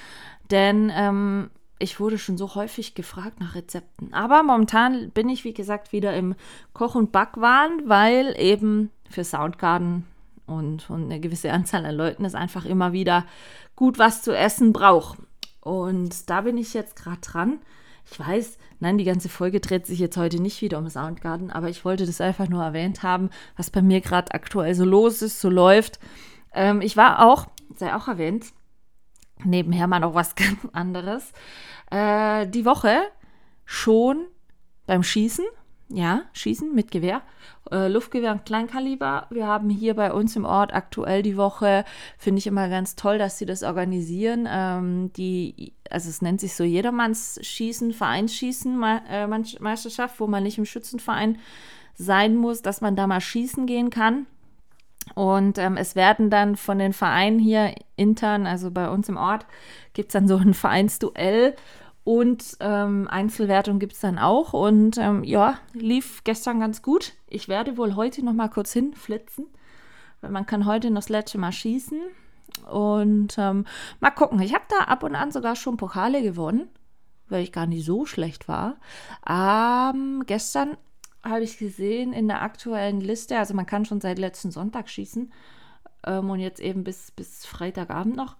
Denn 0.50 0.90
ähm, 0.94 1.50
ich 1.78 2.00
wurde 2.00 2.18
schon 2.18 2.36
so 2.38 2.54
häufig 2.54 2.94
gefragt 2.94 3.40
nach 3.40 3.54
Rezepten. 3.54 4.12
Aber 4.12 4.42
momentan 4.42 5.10
bin 5.10 5.28
ich, 5.28 5.44
wie 5.44 5.54
gesagt, 5.54 5.92
wieder 5.92 6.14
im 6.16 6.34
Koch- 6.72 6.94
und 6.94 7.12
Backwahn, 7.12 7.82
weil 7.84 8.34
eben 8.38 8.90
für 9.08 9.24
Soundgarden 9.24 10.04
und, 10.46 10.90
und 10.90 11.04
eine 11.04 11.20
gewisse 11.20 11.52
Anzahl 11.52 11.84
an 11.86 11.94
Leuten 11.94 12.24
es 12.24 12.34
einfach 12.34 12.64
immer 12.64 12.92
wieder 12.92 13.24
gut 13.76 13.98
was 13.98 14.22
zu 14.22 14.36
essen 14.36 14.72
braucht. 14.72 15.18
Und 15.60 16.30
da 16.30 16.40
bin 16.40 16.56
ich 16.56 16.74
jetzt 16.74 16.96
gerade 16.96 17.20
dran. 17.20 17.60
Ich 18.10 18.18
weiß, 18.18 18.58
nein, 18.80 18.98
die 18.98 19.04
ganze 19.04 19.28
Folge 19.28 19.60
dreht 19.60 19.86
sich 19.86 19.98
jetzt 19.98 20.16
heute 20.16 20.40
nicht 20.40 20.62
wieder 20.62 20.78
um 20.78 20.88
Soundgarden, 20.88 21.50
aber 21.50 21.68
ich 21.68 21.84
wollte 21.84 22.06
das 22.06 22.20
einfach 22.20 22.48
nur 22.48 22.62
erwähnt 22.62 23.02
haben, 23.02 23.28
was 23.56 23.70
bei 23.70 23.82
mir 23.82 24.00
gerade 24.00 24.32
aktuell 24.32 24.74
so 24.74 24.84
los 24.84 25.20
ist, 25.20 25.40
so 25.40 25.50
läuft. 25.50 26.00
Ähm, 26.54 26.80
ich 26.80 26.96
war 26.96 27.26
auch, 27.26 27.46
sei 27.76 27.94
auch 27.94 28.08
erwähnt, 28.08 28.46
nebenher 29.44 29.86
mal 29.86 30.00
noch 30.00 30.14
was 30.14 30.34
ganz 30.34 30.58
anderes, 30.72 31.32
äh, 31.90 32.46
die 32.46 32.64
Woche 32.64 33.00
schon 33.64 34.26
beim 34.86 35.02
Schießen 35.02 35.44
ja, 35.90 36.24
schießen 36.34 36.74
mit 36.74 36.90
Gewehr, 36.90 37.22
äh, 37.70 37.88
Luftgewehr 37.88 38.32
und 38.32 38.44
Kleinkaliber. 38.44 39.26
Wir 39.30 39.46
haben 39.46 39.70
hier 39.70 39.94
bei 39.94 40.12
uns 40.12 40.36
im 40.36 40.44
Ort 40.44 40.74
aktuell 40.74 41.22
die 41.22 41.38
Woche, 41.38 41.84
finde 42.18 42.40
ich 42.40 42.46
immer 42.46 42.68
ganz 42.68 42.94
toll, 42.94 43.16
dass 43.16 43.38
sie 43.38 43.46
das 43.46 43.62
organisieren. 43.62 44.46
Ähm, 44.50 45.12
die, 45.14 45.72
also 45.88 46.10
es 46.10 46.20
nennt 46.20 46.40
sich 46.40 46.54
so 46.54 46.62
Jedermanns 46.62 47.38
Schießen, 47.42 47.94
Vereinsschießen, 47.94 48.82
äh, 49.08 49.26
Meisterschaft, 49.26 50.20
wo 50.20 50.26
man 50.26 50.42
nicht 50.42 50.58
im 50.58 50.66
Schützenverein 50.66 51.38
sein 51.94 52.36
muss, 52.36 52.60
dass 52.60 52.82
man 52.82 52.94
da 52.94 53.06
mal 53.06 53.20
schießen 53.20 53.66
gehen 53.66 53.88
kann. 53.88 54.26
Und 55.14 55.58
ähm, 55.58 55.76
es 55.76 55.94
werden 55.96 56.30
dann 56.30 56.56
von 56.56 56.78
den 56.78 56.92
Vereinen 56.92 57.38
hier 57.38 57.74
intern, 57.96 58.46
also 58.46 58.70
bei 58.70 58.88
uns 58.88 59.08
im 59.08 59.16
Ort, 59.16 59.46
gibt 59.92 60.08
es 60.08 60.12
dann 60.12 60.28
so 60.28 60.36
ein 60.36 60.54
Vereinsduell 60.54 61.54
und 62.08 62.56
ähm, 62.60 63.06
Einzelwertung 63.10 63.78
gibt 63.78 63.92
es 63.92 64.00
dann 64.00 64.18
auch. 64.18 64.54
Und 64.54 64.96
ähm, 64.96 65.24
ja, 65.24 65.58
lief 65.74 66.24
gestern 66.24 66.58
ganz 66.58 66.80
gut. 66.80 67.12
Ich 67.26 67.48
werde 67.48 67.76
wohl 67.76 67.96
heute 67.96 68.24
noch 68.24 68.32
mal 68.32 68.48
kurz 68.48 68.72
hinflitzen, 68.72 69.46
weil 70.22 70.30
man 70.30 70.46
kann 70.46 70.64
heute 70.64 70.88
noch 70.88 71.02
das 71.02 71.10
letzte 71.10 71.36
Mal 71.36 71.52
schießen. 71.52 72.00
Und 72.70 73.36
ähm, 73.36 73.66
mal 74.00 74.10
gucken. 74.10 74.40
Ich 74.40 74.54
habe 74.54 74.64
da 74.70 74.84
ab 74.84 75.02
und 75.02 75.16
an 75.16 75.32
sogar 75.32 75.54
schon 75.54 75.76
Pokale 75.76 76.22
gewonnen, 76.22 76.68
weil 77.28 77.42
ich 77.42 77.52
gar 77.52 77.66
nicht 77.66 77.84
so 77.84 78.06
schlecht 78.06 78.48
war. 78.48 78.76
Ähm, 79.28 80.22
gestern 80.24 80.78
habe 81.28 81.44
ich 81.44 81.58
gesehen 81.58 82.12
in 82.12 82.28
der 82.28 82.42
aktuellen 82.42 83.00
Liste, 83.00 83.38
also 83.38 83.54
man 83.54 83.66
kann 83.66 83.84
schon 83.84 84.00
seit 84.00 84.18
letzten 84.18 84.50
Sonntag 84.50 84.88
schießen 84.88 85.32
ähm, 86.06 86.30
und 86.30 86.40
jetzt 86.40 86.60
eben 86.60 86.84
bis, 86.84 87.10
bis 87.10 87.46
Freitagabend 87.46 88.16
noch, 88.16 88.36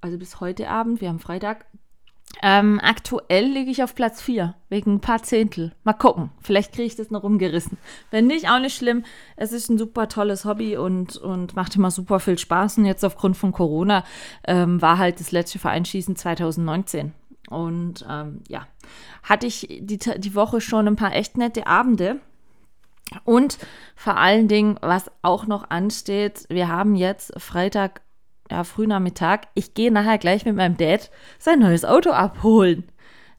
also 0.00 0.18
bis 0.18 0.40
heute 0.40 0.68
Abend, 0.68 1.00
wir 1.00 1.08
haben 1.08 1.20
Freitag, 1.20 1.66
ähm, 2.42 2.80
aktuell 2.82 3.46
liege 3.46 3.70
ich 3.70 3.82
auf 3.82 3.94
Platz 3.94 4.22
4, 4.22 4.54
wegen 4.68 4.94
ein 4.94 5.00
paar 5.00 5.22
Zehntel. 5.22 5.72
Mal 5.82 5.94
gucken, 5.94 6.30
vielleicht 6.40 6.72
kriege 6.72 6.86
ich 6.86 6.96
das 6.96 7.10
noch 7.10 7.24
umgerissen. 7.24 7.78
Wenn 8.10 8.26
nicht, 8.26 8.48
auch 8.48 8.60
nicht 8.60 8.76
schlimm. 8.76 9.04
Es 9.36 9.52
ist 9.52 9.68
ein 9.68 9.78
super 9.78 10.08
tolles 10.08 10.44
Hobby 10.44 10.76
und, 10.76 11.16
und 11.16 11.56
macht 11.56 11.74
immer 11.74 11.90
super 11.90 12.20
viel 12.20 12.38
Spaß. 12.38 12.78
Und 12.78 12.84
jetzt 12.84 13.04
aufgrund 13.04 13.36
von 13.36 13.52
Corona 13.52 14.04
ähm, 14.46 14.80
war 14.80 14.98
halt 14.98 15.18
das 15.20 15.32
letzte 15.32 15.58
Vereinschießen 15.58 16.14
2019. 16.16 17.12
Und 17.48 18.04
ähm, 18.08 18.42
ja, 18.48 18.66
hatte 19.22 19.46
ich 19.46 19.66
die, 19.80 19.98
die 19.98 20.34
Woche 20.34 20.60
schon 20.60 20.86
ein 20.86 20.96
paar 20.96 21.14
echt 21.14 21.36
nette 21.36 21.66
Abende. 21.66 22.20
Und 23.24 23.58
vor 23.96 24.16
allen 24.16 24.48
Dingen, 24.48 24.78
was 24.82 25.10
auch 25.22 25.46
noch 25.46 25.70
ansteht, 25.70 26.44
wir 26.50 26.68
haben 26.68 26.94
jetzt 26.94 27.32
Freitag 27.40 28.02
ja, 28.50 28.64
Frühnachmittag. 28.64 29.40
Ich 29.54 29.74
gehe 29.74 29.92
nachher 29.92 30.18
gleich 30.18 30.44
mit 30.44 30.56
meinem 30.56 30.76
Dad 30.76 31.10
sein 31.38 31.58
neues 31.58 31.84
Auto 31.84 32.10
abholen. 32.10 32.84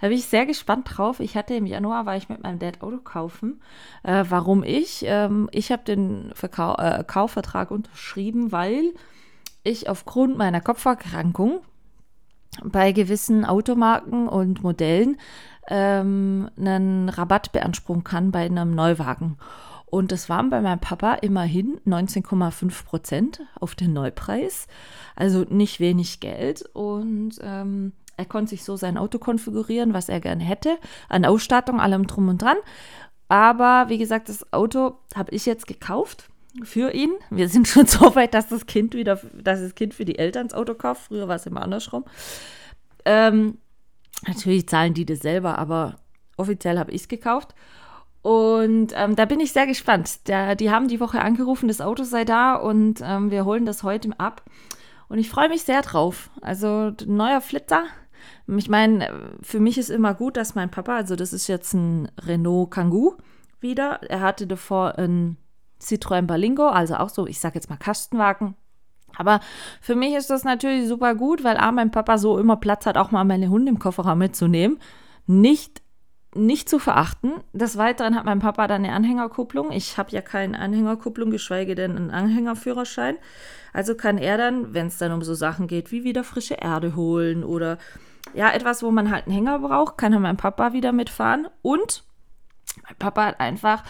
Da 0.02 0.08
bin 0.08 0.18
ich 0.18 0.26
sehr 0.26 0.46
gespannt 0.46 0.90
drauf. 0.90 1.20
Ich 1.20 1.36
hatte 1.36 1.56
im 1.56 1.66
Januar, 1.66 2.06
war 2.06 2.16
ich 2.16 2.30
mit 2.30 2.42
meinem 2.42 2.60
Dad 2.60 2.82
Auto 2.82 3.00
kaufen. 3.00 3.62
Äh, 4.04 4.26
warum 4.30 4.64
ich? 4.64 5.04
Ähm, 5.06 5.50
ich 5.52 5.72
habe 5.72 5.84
den 5.84 6.32
Verkau 6.34 6.76
äh, 6.76 7.04
Kaufvertrag 7.06 7.70
unterschrieben, 7.70 8.52
weil 8.52 8.94
ich 9.64 9.90
aufgrund 9.90 10.38
meiner 10.38 10.62
Kopferkrankung 10.62 11.60
bei 12.64 12.92
gewissen 12.92 13.46
Automarken 13.46 14.28
und 14.28 14.64
Modellen 14.64 15.18
ähm, 15.70 16.50
einen 16.58 17.10
Rabatt 17.10 17.52
beanspruchen 17.52 18.04
kann 18.04 18.32
bei 18.32 18.46
einem 18.46 18.72
Neuwagen. 18.72 19.38
Und 19.86 20.12
das 20.12 20.30
waren 20.30 20.50
bei 20.50 20.62
meinem 20.62 20.80
Papa 20.80 21.16
immerhin 21.16 21.80
19,5 21.86 22.86
Prozent 22.86 23.42
auf 23.60 23.74
den 23.76 23.94
Neupreis. 23.94 24.68
Also 25.16 25.46
nicht 25.50 25.80
wenig 25.80 26.20
Geld. 26.20 26.64
Und 26.74 27.40
ähm, 27.42 27.94
er 28.16 28.26
konnte 28.26 28.52
sich 28.52 28.64
so 28.64 28.76
sein 28.76 28.98
Auto 28.98 29.18
konfigurieren, 29.18 29.94
was 29.94 30.10
er 30.10 30.20
gerne 30.20 30.44
hätte. 30.44 30.78
An 31.08 31.26
Ausstattung, 31.26 31.80
allem 31.80 32.06
drum 32.06 32.28
und 32.30 32.42
dran. 32.42 32.58
Aber 33.30 33.90
wie 33.90 33.98
gesagt, 33.98 34.30
das 34.30 34.54
Auto 34.54 35.00
habe 35.16 35.32
ich 35.32 35.46
jetzt 35.46 35.68
gekauft 35.68 36.30
für 36.66 36.94
ihn. 36.94 37.12
Wir 37.30 37.50
sind 37.50 37.68
schon 37.68 37.86
so 37.88 38.16
weit, 38.16 38.34
dass 38.34 38.50
das 38.50 38.66
Kind 38.66 38.94
wieder, 38.94 39.20
dass 39.34 39.62
das 39.62 39.76
Kind 39.76 39.94
für 39.94 40.06
die 40.06 40.18
Eltern 40.18 40.48
das 40.48 40.58
Auto 40.58 40.74
kauft. 40.74 41.04
Früher 41.08 41.28
war 41.28 41.36
es 41.36 41.46
immer 41.46 41.62
andersrum. 41.62 42.06
Ähm, 43.06 43.58
natürlich 44.28 44.68
zahlen 44.68 44.94
die 44.94 45.06
das 45.06 45.20
selber, 45.20 45.58
aber 45.58 46.00
offiziell 46.38 46.80
habe 46.80 46.92
ich 46.92 47.02
es 47.02 47.08
gekauft. 47.08 47.56
Und 48.22 48.94
ähm, 48.96 49.16
da 49.16 49.26
bin 49.26 49.40
ich 49.40 49.54
sehr 49.54 49.66
gespannt. 49.66 50.28
Der, 50.28 50.56
die 50.56 50.72
haben 50.72 50.88
die 50.88 51.00
Woche 51.00 51.22
angerufen, 51.22 51.68
das 51.68 51.82
Auto 51.82 52.04
sei 52.04 52.26
da 52.26 52.56
und 52.56 53.02
ähm, 53.02 53.32
wir 53.32 53.46
holen 53.46 53.66
das 53.66 53.84
heute 53.84 54.10
ab. 54.20 54.44
Und 55.08 55.20
ich 55.20 55.30
freue 55.30 55.50
mich 55.50 55.64
sehr 55.64 55.82
drauf. 55.82 56.30
Also 56.42 56.92
neuer 57.06 57.42
Flitzer. 57.42 57.86
Ich 58.48 58.70
meine, 58.70 59.38
für 59.42 59.60
mich 59.60 59.78
ist 59.78 59.90
immer 59.90 60.14
gut, 60.14 60.38
dass 60.38 60.56
mein 60.56 60.70
Papa, 60.70 60.96
also 60.96 61.16
das 61.16 61.34
ist 61.34 61.48
jetzt 61.48 61.74
ein 61.74 62.12
Renault 62.22 62.72
Kangoo 62.72 63.16
wieder. 63.60 64.02
Er 64.10 64.22
hatte 64.22 64.48
davor 64.48 64.98
ein 64.98 65.38
Citroën 65.82 66.24
Berlingo, 66.24 66.68
also 66.68 66.96
auch 66.96 67.10
so, 67.10 67.28
ich 67.28 67.40
sage 67.40 67.56
jetzt 67.56 67.70
mal 67.70 67.78
Kastenwagen. 67.78 68.56
Aber 69.18 69.40
für 69.82 69.96
mich 69.96 70.14
ist 70.14 70.30
das 70.30 70.44
natürlich 70.44 70.88
super 70.88 71.16
gut, 71.16 71.44
weil 71.44 71.58
A, 71.58 71.72
mein 71.72 71.92
Papa 71.92 72.18
so 72.18 72.38
immer 72.38 72.58
Platz 72.58 72.86
hat, 72.86 72.98
auch 72.98 73.12
mal 73.12 73.24
meine 73.24 73.50
Hunde 73.50 73.72
im 73.72 73.80
Kofferraum 73.80 74.20
mitzunehmen. 74.20 74.80
Nicht 75.26 75.82
nicht 76.36 76.70
zu 76.70 76.78
verachten. 76.78 77.34
Des 77.54 77.78
Weiteren 77.78 78.16
hat 78.16 78.26
mein 78.26 78.40
Papa 78.40 78.68
dann 78.68 78.86
eine 78.86 78.94
Anhängerkupplung. 78.94 79.72
Ich 79.72 79.98
habe 79.98 80.12
ja 80.12 80.22
keine 80.22 80.60
Anhängerkupplung, 80.60 81.32
geschweige 81.32 81.74
denn 81.76 81.96
einen 81.96 82.12
Anhängerführerschein. 82.12 83.18
Also 83.74 83.96
kann 83.96 84.18
er 84.18 84.38
dann, 84.38 84.74
wenn 84.74 84.88
es 84.88 84.98
dann 84.98 85.12
um 85.12 85.24
so 85.24 85.34
Sachen 85.34 85.68
geht, 85.68 85.92
wie 85.92 86.04
wieder 86.04 86.24
frische 86.24 86.56
Erde 86.56 86.96
holen 86.96 87.44
oder 87.44 87.78
ja, 88.34 88.52
etwas, 88.52 88.84
wo 88.84 88.92
man 88.92 89.10
halt 89.10 89.26
einen 89.26 89.36
Hänger 89.36 89.60
braucht, 89.60 89.98
kann 89.98 90.14
er 90.14 90.20
mein 90.20 90.38
Papa 90.38 90.74
wieder 90.74 90.92
mitfahren. 90.92 91.48
Und 91.64 92.04
mein 92.84 92.96
Papa 92.98 93.26
hat 93.26 93.40
einfach 93.40 93.84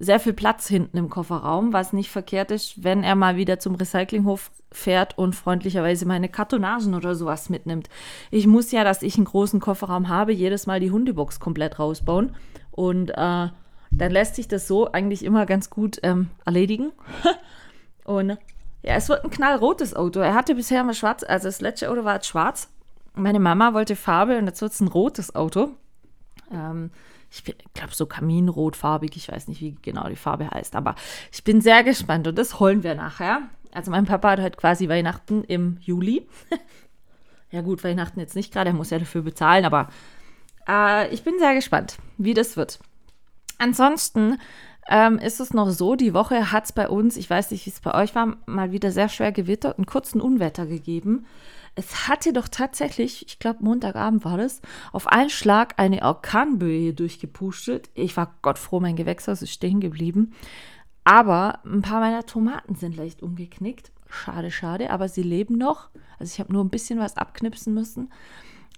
sehr 0.00 0.18
viel 0.18 0.32
Platz 0.32 0.66
hinten 0.66 0.96
im 0.96 1.10
Kofferraum, 1.10 1.74
was 1.74 1.92
nicht 1.92 2.10
verkehrt 2.10 2.50
ist, 2.50 2.82
wenn 2.82 3.04
er 3.04 3.14
mal 3.14 3.36
wieder 3.36 3.58
zum 3.58 3.74
Recyclinghof 3.74 4.50
fährt 4.72 5.18
und 5.18 5.36
freundlicherweise 5.36 6.06
meine 6.06 6.30
Kartonagen 6.30 6.94
oder 6.94 7.14
sowas 7.14 7.50
mitnimmt. 7.50 7.90
Ich 8.30 8.46
muss 8.46 8.72
ja, 8.72 8.82
dass 8.82 9.02
ich 9.02 9.16
einen 9.16 9.26
großen 9.26 9.60
Kofferraum 9.60 10.08
habe, 10.08 10.32
jedes 10.32 10.66
Mal 10.66 10.80
die 10.80 10.90
Hundebox 10.90 11.38
komplett 11.38 11.78
rausbauen. 11.78 12.34
Und 12.70 13.10
äh, 13.10 13.14
dann 13.14 14.10
lässt 14.10 14.36
sich 14.36 14.48
das 14.48 14.66
so 14.66 14.90
eigentlich 14.90 15.22
immer 15.22 15.44
ganz 15.44 15.68
gut 15.68 16.00
ähm, 16.02 16.30
erledigen. 16.46 16.92
und 18.04 18.38
ja, 18.82 18.94
es 18.94 19.10
wird 19.10 19.22
ein 19.22 19.30
knallrotes 19.30 19.94
Auto. 19.94 20.20
Er 20.20 20.34
hatte 20.34 20.54
bisher 20.54 20.80
immer 20.80 20.94
schwarz, 20.94 21.22
also 21.24 21.46
das 21.46 21.60
letzte 21.60 21.90
Auto 21.90 22.04
war 22.04 22.14
jetzt 22.14 22.26
schwarz. 22.26 22.70
Meine 23.14 23.40
Mama 23.40 23.74
wollte 23.74 23.96
Farbe 23.96 24.38
und 24.38 24.46
jetzt 24.46 24.62
wird 24.62 24.72
es 24.72 24.80
ein 24.80 24.88
rotes 24.88 25.34
Auto. 25.34 25.72
Ähm, 26.50 26.90
ich 27.30 27.44
glaube, 27.74 27.94
so 27.94 28.06
kaminrotfarbig, 28.06 29.16
ich 29.16 29.30
weiß 29.30 29.48
nicht, 29.48 29.60
wie 29.60 29.76
genau 29.82 30.08
die 30.08 30.16
Farbe 30.16 30.50
heißt, 30.50 30.74
aber 30.74 30.96
ich 31.32 31.44
bin 31.44 31.60
sehr 31.60 31.84
gespannt 31.84 32.26
und 32.26 32.36
das 32.36 32.58
holen 32.58 32.82
wir 32.82 32.94
nachher. 32.94 33.42
Also 33.72 33.90
mein 33.92 34.04
Papa 34.04 34.30
hat 34.30 34.40
halt 34.40 34.56
quasi 34.56 34.88
Weihnachten 34.88 35.44
im 35.44 35.78
Juli. 35.80 36.26
ja 37.50 37.60
gut, 37.60 37.84
Weihnachten 37.84 38.18
jetzt 38.18 38.34
nicht 38.34 38.52
gerade, 38.52 38.70
er 38.70 38.74
muss 38.74 38.90
ja 38.90 38.98
dafür 38.98 39.22
bezahlen, 39.22 39.64
aber 39.64 39.88
äh, 40.68 41.12
ich 41.14 41.22
bin 41.22 41.38
sehr 41.38 41.54
gespannt, 41.54 41.98
wie 42.18 42.34
das 42.34 42.56
wird. 42.56 42.80
Ansonsten 43.58 44.38
ähm, 44.88 45.18
ist 45.18 45.40
es 45.40 45.52
noch 45.52 45.70
so, 45.70 45.94
die 45.94 46.14
Woche 46.14 46.52
hat 46.52 46.64
es 46.64 46.72
bei 46.72 46.88
uns, 46.88 47.16
ich 47.16 47.28
weiß 47.28 47.50
nicht, 47.50 47.66
wie 47.66 47.70
es 47.70 47.80
bei 47.80 47.94
euch 47.94 48.14
war, 48.14 48.36
mal 48.46 48.72
wieder 48.72 48.90
sehr 48.90 49.08
schwer 49.08 49.32
gewittert 49.32 49.78
und 49.78 49.86
kurzen 49.86 50.20
Unwetter 50.20 50.66
gegeben. 50.66 51.26
Es 51.76 52.08
hatte 52.08 52.32
doch 52.32 52.48
tatsächlich, 52.48 53.24
ich 53.26 53.38
glaube 53.38 53.62
Montagabend 53.64 54.24
war 54.24 54.36
das, 54.36 54.60
auf 54.92 55.06
einen 55.06 55.30
Schlag 55.30 55.74
eine 55.78 56.02
Orkanböe 56.02 56.92
durchgepustet. 56.92 57.90
Ich 57.94 58.16
war 58.16 58.34
gottfroh, 58.42 58.80
mein 58.80 58.96
Gewächshaus 58.96 59.42
ist 59.42 59.52
stehen 59.52 59.80
geblieben. 59.80 60.32
Aber 61.04 61.60
ein 61.64 61.82
paar 61.82 62.00
meiner 62.00 62.26
Tomaten 62.26 62.74
sind 62.74 62.96
leicht 62.96 63.22
umgeknickt. 63.22 63.92
Schade, 64.08 64.50
schade, 64.50 64.90
aber 64.90 65.08
sie 65.08 65.22
leben 65.22 65.56
noch. 65.56 65.88
Also 66.18 66.32
ich 66.34 66.40
habe 66.40 66.52
nur 66.52 66.64
ein 66.64 66.70
bisschen 66.70 66.98
was 66.98 67.16
abknipsen 67.16 67.72
müssen. 67.72 68.10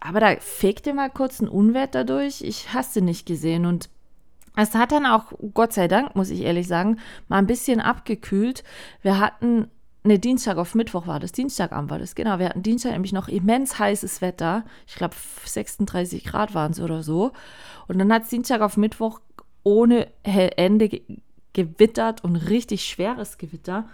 aber 0.00 0.20
da 0.20 0.36
fegte 0.36 0.94
mal 0.94 1.10
kurz 1.10 1.40
ein 1.40 1.48
Unwetter 1.48 2.04
durch. 2.04 2.42
Ich 2.42 2.74
hasse 2.74 3.00
nicht 3.00 3.26
gesehen 3.26 3.66
und 3.66 3.88
es 4.56 4.74
hat 4.74 4.92
dann 4.92 5.06
auch, 5.06 5.32
Gott 5.54 5.72
sei 5.72 5.88
Dank, 5.88 6.14
muss 6.14 6.30
ich 6.30 6.42
ehrlich 6.42 6.68
sagen, 6.68 6.98
mal 7.28 7.38
ein 7.38 7.46
bisschen 7.46 7.80
abgekühlt. 7.80 8.64
Wir 9.00 9.18
hatten, 9.18 9.70
ne, 10.04 10.18
Dienstag 10.18 10.58
auf 10.58 10.74
Mittwoch 10.74 11.06
war 11.06 11.20
das, 11.20 11.32
Dienstagabend 11.32 11.90
war 11.90 11.98
das, 11.98 12.14
genau. 12.14 12.38
Wir 12.38 12.50
hatten 12.50 12.62
Dienstag 12.62 12.92
nämlich 12.92 13.12
noch 13.12 13.28
immens 13.28 13.78
heißes 13.78 14.20
Wetter. 14.20 14.64
Ich 14.86 14.96
glaube, 14.96 15.14
36 15.44 16.24
Grad 16.24 16.54
waren 16.54 16.72
es 16.72 16.80
oder 16.80 17.02
so. 17.02 17.32
Und 17.88 17.98
dann 17.98 18.12
hat 18.12 18.24
es 18.24 18.28
Dienstag 18.28 18.60
auf 18.60 18.76
Mittwoch 18.76 19.20
ohne 19.62 20.08
Ende 20.22 21.00
gewittert 21.52 22.24
und 22.24 22.36
richtig 22.36 22.84
schweres 22.84 23.38
Gewitter. 23.38 23.86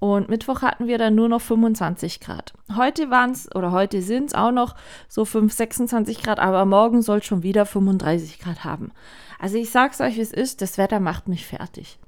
Und 0.00 0.28
Mittwoch 0.28 0.62
hatten 0.62 0.86
wir 0.86 0.96
dann 0.96 1.16
nur 1.16 1.28
noch 1.28 1.40
25 1.40 2.20
Grad. 2.20 2.52
Heute 2.76 3.10
waren 3.10 3.32
es, 3.32 3.52
oder 3.54 3.72
heute 3.72 4.00
sind 4.00 4.26
es 4.26 4.34
auch 4.34 4.52
noch 4.52 4.76
so 5.08 5.24
5, 5.24 5.52
26 5.52 6.22
Grad, 6.22 6.38
aber 6.38 6.64
morgen 6.66 7.02
soll 7.02 7.22
schon 7.22 7.42
wieder 7.42 7.66
35 7.66 8.38
Grad 8.38 8.64
haben. 8.64 8.92
Also 9.38 9.56
ich 9.56 9.70
sag's 9.70 10.00
euch, 10.00 10.16
wie 10.16 10.22
es 10.22 10.32
ist, 10.32 10.62
das 10.62 10.78
Wetter 10.78 11.00
macht 11.00 11.28
mich 11.28 11.46
fertig. 11.46 11.98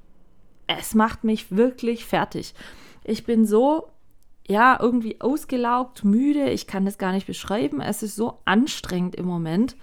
Es 0.67 0.95
macht 0.95 1.25
mich 1.25 1.55
wirklich 1.55 2.05
fertig. 2.05 2.55
Ich 3.05 3.25
bin 3.25 3.47
so, 3.47 3.89
ja, 4.47 4.79
irgendwie 4.81 5.21
ausgelaugt, 5.21 6.05
müde. 6.05 6.51
Ich 6.51 6.67
kann 6.67 6.85
das 6.85 6.99
gar 6.99 7.13
nicht 7.13 7.27
beschreiben. 7.27 7.81
Es 7.81 8.03
ist 8.03 8.17
so 8.17 8.39
anstrengend 8.45 9.15
im 9.15 9.27
Moment. 9.27 9.77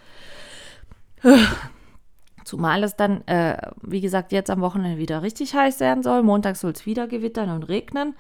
Zumal 2.44 2.84
es 2.84 2.96
dann, 2.96 3.26
äh, 3.28 3.58
wie 3.82 4.02
gesagt, 4.02 4.32
jetzt 4.32 4.50
am 4.50 4.62
Wochenende 4.62 4.98
wieder 4.98 5.22
richtig 5.22 5.54
heiß 5.54 5.80
werden 5.80 6.04
soll. 6.04 6.24
Montag 6.24 6.56
soll 6.56 6.72
es 6.72 6.86
wieder 6.86 7.08
gewittern 7.08 7.50
und 7.50 7.64
regnen. 7.64 8.16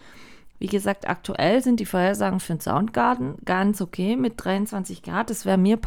Wie 0.60 0.68
gesagt, 0.68 1.08
aktuell 1.08 1.62
sind 1.62 1.80
die 1.80 1.86
Vorhersagen 1.86 2.40
für 2.40 2.54
den 2.54 2.60
Soundgarten 2.60 3.38
ganz 3.46 3.80
okay 3.80 4.16
mit 4.16 4.34
23 4.38 5.04
Grad. 5.04 5.30
Das 5.30 5.46
wäre 5.46 5.58
mir 5.58 5.78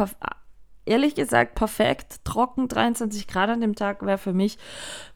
ehrlich 0.90 1.14
gesagt 1.14 1.54
perfekt. 1.54 2.20
Trocken, 2.24 2.68
23 2.68 3.26
Grad 3.28 3.48
an 3.48 3.60
dem 3.60 3.74
Tag 3.74 4.04
wäre 4.04 4.18
für 4.18 4.32
mich 4.32 4.58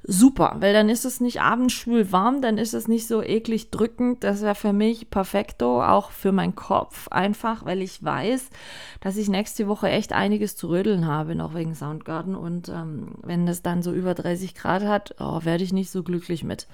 super, 0.02 0.57
weil 0.61 0.73
dann 0.73 0.88
ist 0.88 1.04
es 1.04 1.21
nicht 1.21 1.40
abends 1.40 1.75
schwül 1.75 2.12
warm, 2.12 2.40
dann 2.40 2.59
ist 2.59 2.75
es 2.75 2.88
nicht 2.88 3.07
so 3.07 3.23
eklig 3.23 3.71
drückend. 3.71 4.23
Das 4.23 4.43
wäre 4.43 4.54
für 4.54 4.73
mich 4.73 5.11
perfekto, 5.11 5.83
auch 5.83 6.11
für 6.11 6.33
meinen 6.33 6.54
Kopf 6.54 7.09
einfach, 7.09 7.64
weil 7.64 7.83
ich 7.83 8.02
weiß, 8.02 8.50
dass 9.00 9.16
ich 9.16 9.28
nächste 9.28 9.66
Woche 9.66 9.88
echt 9.88 10.12
einiges 10.12 10.57
zu 10.57 10.69
rödeln 10.69 11.07
habe, 11.07 11.35
noch 11.35 11.54
wegen 11.54 11.75
Soundgarden. 11.75 12.37
Und 12.37 12.69
ähm, 12.69 13.16
wenn 13.23 13.49
es 13.49 13.62
dann 13.62 13.83
so 13.83 13.93
über 13.93 14.14
30 14.14 14.54
Grad 14.54 14.85
hat, 14.85 15.16
oh, 15.19 15.45
werde 15.45 15.64
ich 15.64 15.73
nicht 15.73 15.90
so 15.90 16.02
glücklich 16.02 16.45
mit. 16.45 16.69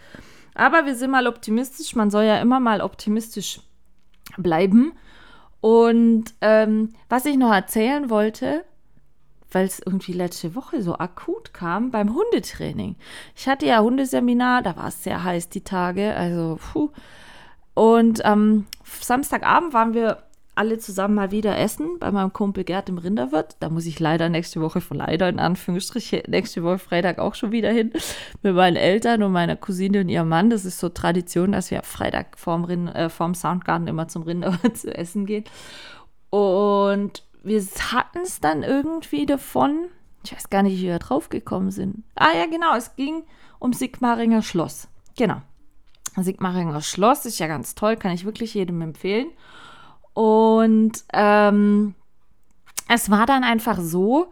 Aber 0.55 0.85
wir 0.85 0.95
sind 0.95 1.11
mal 1.11 1.27
optimistisch. 1.27 1.95
Man 1.95 2.11
soll 2.11 2.25
ja 2.25 2.41
immer 2.41 2.61
mal 2.61 2.83
optimistisch 2.83 3.61
bleiben. 4.37 4.93
Und 5.61 6.35
ähm, 6.41 6.95
was 7.09 7.27
ich 7.27 7.37
noch 7.37 7.53
erzählen 7.53 8.11
wollte, 8.11 8.65
weil 9.51 9.67
es 9.67 9.81
irgendwie 9.85 10.13
letzte 10.13 10.55
Woche 10.55 10.83
so 10.83 10.97
akut 10.97 11.53
kam 11.53 11.91
beim 11.91 12.15
Hundetraining. 12.15 12.97
Ich 13.35 13.49
hatte 13.49 13.67
ja 13.67 13.81
Hundeseminar, 13.81 14.63
da 14.63 14.77
war 14.77 14.89
es 14.89 15.03
sehr 15.03 15.25
heiß 15.25 15.49
die 15.49 15.65
Tage, 15.65 16.15
also 16.15 16.59
puh. 16.73 16.91
Und 17.75 18.25
am 18.25 18.67
Samstagabend 18.85 19.73
waren 19.73 19.95
wir 19.95 20.23
alle 20.61 20.79
zusammen 20.79 21.15
mal 21.15 21.31
wieder 21.31 21.57
essen 21.59 21.99
bei 21.99 22.11
meinem 22.11 22.33
Kumpel 22.33 22.65
Gerd 22.65 22.91
im 22.91 22.99
Rinderwirt. 22.99 23.57
Da 23.61 23.71
muss 23.71 23.87
ich 23.87 23.99
leider 23.99 24.29
nächste 24.29 24.61
Woche, 24.61 24.83
von 24.83 24.99
leider 24.99 25.29
in 25.29 25.39
Anführungsstrichen, 25.39 26.23
nächste 26.27 26.63
Woche 26.63 26.79
Freitag 26.79 27.19
auch 27.19 27.35
schon 27.35 27.53
wieder 27.53 27.71
hin 27.71 27.93
mit 28.43 28.55
meinen 28.55 28.77
Eltern 28.77 29.23
und 29.23 29.33
meiner 29.33 29.57
Cousine 29.57 30.01
und 30.01 30.11
ihrem 30.11 30.29
Mann. 30.29 30.51
Das 30.51 30.67
ist 30.67 30.79
so 30.79 30.91
Tradition, 30.91 31.53
dass 31.53 31.71
wir 31.71 31.83
Freitag 31.83 32.39
vorm, 32.39 32.65
Rind, 32.65 32.95
äh, 32.95 33.09
vorm 33.09 33.35
Soundgarten 33.35 33.87
immer 33.87 34.09
zum 34.09 34.25
Rinderwirt 34.25 34.77
zu 34.77 34.95
essen 34.95 35.25
gehen. 35.25 35.45
Und 36.29 37.23
wir 37.43 37.63
hatten 37.93 38.21
es 38.23 38.41
dann 38.41 38.63
irgendwie 38.63 39.27
davon. 39.27 39.87
Ich 40.25 40.33
weiß 40.33 40.51
gar 40.51 40.63
nicht, 40.63 40.79
wie 40.79 40.87
wir 40.87 40.99
drauf 40.99 41.29
gekommen 41.29 41.71
sind. 41.71 42.05
Ah 42.15 42.33
ja, 42.37 42.47
genau, 42.47 42.75
es 42.75 42.95
ging 42.97 43.23
um 43.59 43.73
Sigmaringer 43.73 44.43
Schloss. 44.43 44.89
Genau. 45.17 45.41
Sigmaringer 46.17 46.81
Schloss 46.81 47.25
ist 47.25 47.39
ja 47.39 47.47
ganz 47.47 47.75
toll, 47.75 47.97
kann 47.97 48.13
ich 48.13 48.25
wirklich 48.25 48.55
jedem 48.55 48.83
empfehlen. 48.83 49.29
Und 50.13 51.05
ähm, 51.13 51.95
es 52.89 53.11
war 53.11 53.27
dann 53.27 53.45
einfach 53.45 53.79
so, 53.81 54.31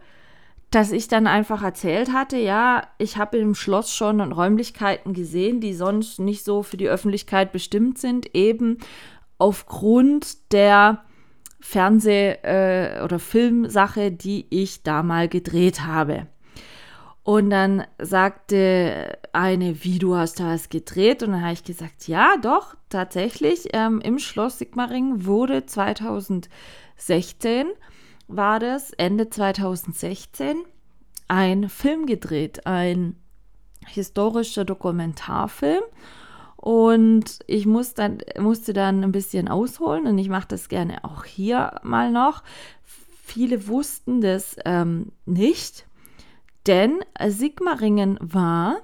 dass 0.71 0.91
ich 0.91 1.07
dann 1.07 1.25
einfach 1.25 1.63
erzählt 1.63 2.13
hatte, 2.13 2.37
ja, 2.37 2.83
ich 2.99 3.17
habe 3.17 3.37
im 3.37 3.55
Schloss 3.55 3.91
schon 3.91 4.19
Räumlichkeiten 4.21 5.13
gesehen, 5.13 5.61
die 5.61 5.73
sonst 5.73 6.19
nicht 6.19 6.43
so 6.43 6.61
für 6.61 6.77
die 6.77 6.89
Öffentlichkeit 6.89 7.51
bestimmt 7.51 7.97
sind, 7.97 8.35
eben 8.35 8.77
aufgrund 9.39 10.51
der 10.51 11.03
Fernseh- 11.61 12.37
äh, 12.43 13.01
oder 13.03 13.19
Filmsache, 13.19 14.11
die 14.11 14.47
ich 14.49 14.83
da 14.83 15.03
mal 15.03 15.27
gedreht 15.27 15.85
habe. 15.85 16.27
Und 17.23 17.49
dann 17.51 17.85
sagte 17.99 19.19
eine, 19.33 19.83
wie 19.83 19.99
du 19.99 20.15
hast 20.15 20.39
da 20.39 20.53
was 20.53 20.69
gedreht? 20.69 21.21
Und 21.21 21.33
dann 21.33 21.43
habe 21.43 21.53
ich 21.53 21.63
gesagt, 21.63 22.07
ja, 22.07 22.35
doch, 22.41 22.75
tatsächlich. 22.89 23.69
Ähm, 23.73 24.01
Im 24.01 24.17
Schloss 24.19 24.57
Sigmaring 24.57 25.25
wurde 25.25 25.65
2016, 25.65 27.67
war 28.27 28.59
das, 28.59 28.91
Ende 28.93 29.29
2016, 29.29 30.63
ein 31.27 31.69
Film 31.69 32.07
gedreht, 32.07 32.65
ein 32.65 33.15
historischer 33.85 34.65
Dokumentarfilm. 34.65 35.83
Und 36.59 37.39
ich 37.47 37.65
muss 37.65 37.93
dann, 37.93 38.17
musste 38.37 38.73
dann 38.73 39.01
ein 39.05 39.13
bisschen 39.13 39.47
ausholen 39.47 40.07
und 40.07 40.17
ich 40.17 40.27
mache 40.27 40.49
das 40.49 40.67
gerne 40.67 41.05
auch 41.05 41.23
hier 41.23 41.79
mal 41.83 42.11
noch. 42.11 42.43
Viele 43.23 43.69
wussten 43.69 44.19
das 44.19 44.57
ähm, 44.65 45.13
nicht, 45.25 45.87
denn 46.67 46.99
Sigmaringen 47.27 48.17
war 48.21 48.81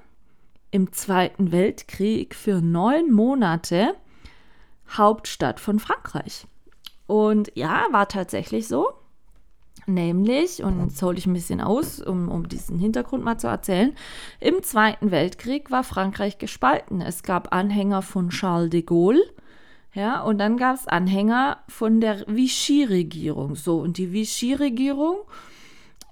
im 0.72 0.94
Zweiten 0.94 1.52
Weltkrieg 1.52 2.34
für 2.34 2.62
neun 2.62 3.12
Monate 3.12 3.96
Hauptstadt 4.90 5.60
von 5.60 5.80
Frankreich. 5.80 6.48
Und 7.08 7.52
ja, 7.56 7.88
war 7.92 8.08
tatsächlich 8.08 8.70
so. 8.70 8.94
Nämlich, 9.88 10.64
und 10.64 10.84
jetzt 10.84 11.02
hole 11.04 11.18
ich 11.18 11.28
ein 11.28 11.34
bisschen 11.34 11.62
aus, 11.62 12.02
um, 12.02 12.30
um 12.30 12.50
diesen 12.50 12.80
Hintergrund 12.80 13.24
mal 13.24 13.38
zu 13.38 13.48
erzählen, 13.48 13.94
im 14.40 14.64
Zweiten 14.64 15.12
Weltkrieg 15.12 15.70
war 15.70 15.84
Frankreich 15.84 16.40
gespalten. 16.40 17.02
Es 17.02 17.22
gab 17.22 17.54
Anhänger 17.54 18.02
von 18.02 18.30
Charles 18.30 18.72
de 18.72 18.82
Gaulle, 18.82 19.24
ja, 19.94 20.22
und 20.22 20.40
dann 20.40 20.58
gab 20.58 20.76
es 20.76 20.88
Anhänger 20.88 21.60
von 21.70 22.02
der 22.02 22.26
Vichy-Regierung. 22.28 23.56
So, 23.56 23.80
und 23.80 23.98
die 23.98 24.12
Vichy-Regierung 24.12 25.18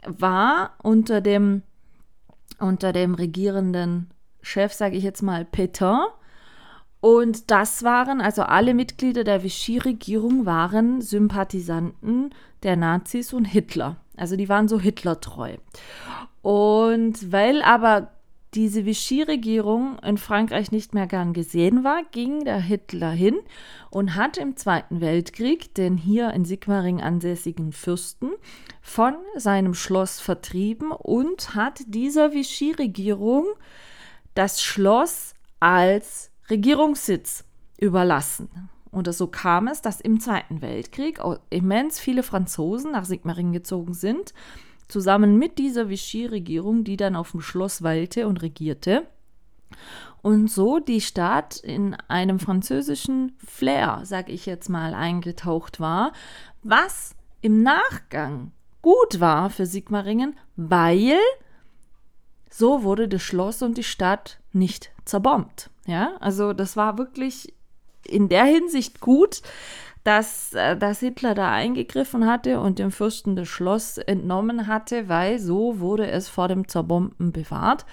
war 0.05 0.75
unter 0.81 1.19
dem, 1.19 1.63
unter 2.59 2.93
dem 2.93 3.15
regierenden 3.15 4.09
Chef, 4.41 4.71
sage 4.71 4.95
ich 4.95 5.03
jetzt 5.03 5.21
mal, 5.21 5.43
Pétain, 5.43 6.05
und 7.03 7.51
das 7.51 7.83
waren, 7.83 8.21
also 8.21 8.43
alle 8.43 8.73
Mitglieder 8.73 9.25
der 9.25 9.43
Vichy-Regierung 9.43 10.45
waren 10.45 11.01
Sympathisanten 11.01 12.33
der 12.63 12.77
Nazis 12.77 13.33
und 13.33 13.43
Hitler. 13.43 13.97
Also 14.15 14.37
die 14.37 14.47
waren 14.47 14.69
so 14.69 14.79
Hitlertreu. 14.79 15.57
Und 16.43 17.29
weil 17.29 17.61
aber 17.61 18.11
diese 18.53 18.85
Vichy-Regierung 18.85 19.99
in 19.99 20.17
Frankreich 20.17 20.71
nicht 20.71 20.93
mehr 20.93 21.05
gern 21.07 21.33
gesehen 21.33 21.83
war, 21.83 22.03
ging 22.13 22.45
der 22.45 22.61
Hitler 22.61 23.11
hin 23.11 23.35
und 23.89 24.15
hat 24.15 24.37
im 24.37 24.55
Zweiten 24.55 25.01
Weltkrieg 25.01 25.75
den 25.75 25.97
hier 25.97 26.31
in 26.31 26.45
Sigmaring 26.45 27.01
ansässigen 27.01 27.73
Fürsten 27.73 28.29
von 28.81 29.15
seinem 29.35 29.73
Schloss 29.73 30.21
vertrieben 30.21 30.93
und 30.93 31.53
hat 31.53 31.81
dieser 31.85 32.31
Vichy-Regierung 32.31 33.45
das 34.35 34.63
Schloss 34.63 35.33
als 35.59 36.29
Regierungssitz 36.49 37.45
überlassen. 37.79 38.69
Und 38.91 39.11
so 39.13 39.27
kam 39.27 39.67
es, 39.67 39.81
dass 39.81 40.01
im 40.01 40.19
Zweiten 40.19 40.61
Weltkrieg 40.61 41.19
immens 41.49 41.99
viele 41.99 42.21
Franzosen 42.21 42.91
nach 42.91 43.05
Sigmaringen 43.05 43.53
gezogen 43.53 43.93
sind, 43.93 44.33
zusammen 44.87 45.39
mit 45.39 45.57
dieser 45.57 45.89
Vichy-Regierung, 45.89 46.83
die 46.83 46.97
dann 46.97 47.15
auf 47.15 47.31
dem 47.31 47.41
Schloss 47.41 47.81
weilte 47.81 48.27
und 48.27 48.41
regierte. 48.43 49.07
Und 50.21 50.49
so 50.49 50.77
die 50.79 51.01
Stadt 51.01 51.57
in 51.57 51.95
einem 52.07 52.39
französischen 52.39 53.35
Flair, 53.43 54.01
sag 54.03 54.29
ich 54.29 54.45
jetzt 54.45 54.69
mal, 54.69 54.93
eingetaucht 54.93 55.79
war, 55.79 56.13
was 56.61 57.15
im 57.41 57.63
Nachgang 57.63 58.51
gut 58.83 59.19
war 59.19 59.49
für 59.49 59.65
Sigmaringen, 59.65 60.37
weil 60.55 61.17
so 62.49 62.83
wurde 62.83 63.07
das 63.07 63.23
Schloss 63.23 63.63
und 63.63 63.77
die 63.77 63.83
Stadt 63.83 64.39
nicht 64.53 64.91
zerbombt. 65.05 65.69
Ja, 65.85 66.15
also 66.19 66.53
das 66.53 66.77
war 66.77 66.97
wirklich 66.97 67.53
in 68.05 68.29
der 68.29 68.45
Hinsicht 68.45 68.99
gut, 68.99 69.41
dass, 70.03 70.53
äh, 70.53 70.77
dass 70.77 70.99
Hitler 70.99 71.33
da 71.33 71.51
eingegriffen 71.51 72.25
hatte 72.25 72.59
und 72.59 72.79
dem 72.79 72.91
Fürsten 72.91 73.35
das 73.35 73.47
Schloss 73.47 73.97
entnommen 73.97 74.67
hatte, 74.67 75.09
weil 75.09 75.39
so 75.39 75.79
wurde 75.79 76.09
es 76.09 76.27
vor 76.27 76.47
dem 76.47 76.67
Zerbomben 76.67 77.31
bewahrt, 77.31 77.85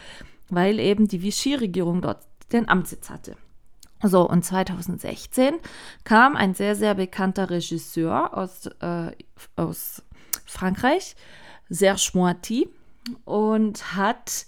weil 0.48 0.78
eben 0.80 1.06
die 1.06 1.22
Vichy-Regierung 1.22 2.02
dort 2.02 2.18
den 2.52 2.68
Amtssitz 2.68 3.10
hatte. 3.10 3.36
So, 4.02 4.28
und 4.28 4.44
2016 4.44 5.56
kam 6.04 6.34
ein 6.34 6.54
sehr, 6.54 6.74
sehr 6.74 6.94
bekannter 6.94 7.50
Regisseur 7.50 8.36
aus, 8.36 8.66
äh, 8.80 9.12
aus 9.56 10.02
Frankreich, 10.46 11.16
Serge 11.68 12.10
Moiti, 12.14 12.68
und 13.24 13.96
hat 13.96 14.46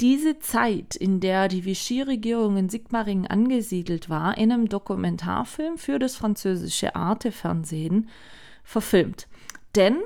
diese 0.00 0.38
Zeit, 0.38 0.96
in 0.96 1.20
der 1.20 1.48
die 1.48 1.64
Vichy-Regierung 1.64 2.56
in 2.56 2.68
Sigmaringen 2.68 3.26
angesiedelt 3.26 4.08
war, 4.08 4.38
in 4.38 4.50
einem 4.50 4.68
Dokumentarfilm 4.68 5.76
für 5.76 5.98
das 5.98 6.16
französische 6.16 6.96
Arte-Fernsehen 6.96 8.08
verfilmt. 8.64 9.28
Denn, 9.76 9.98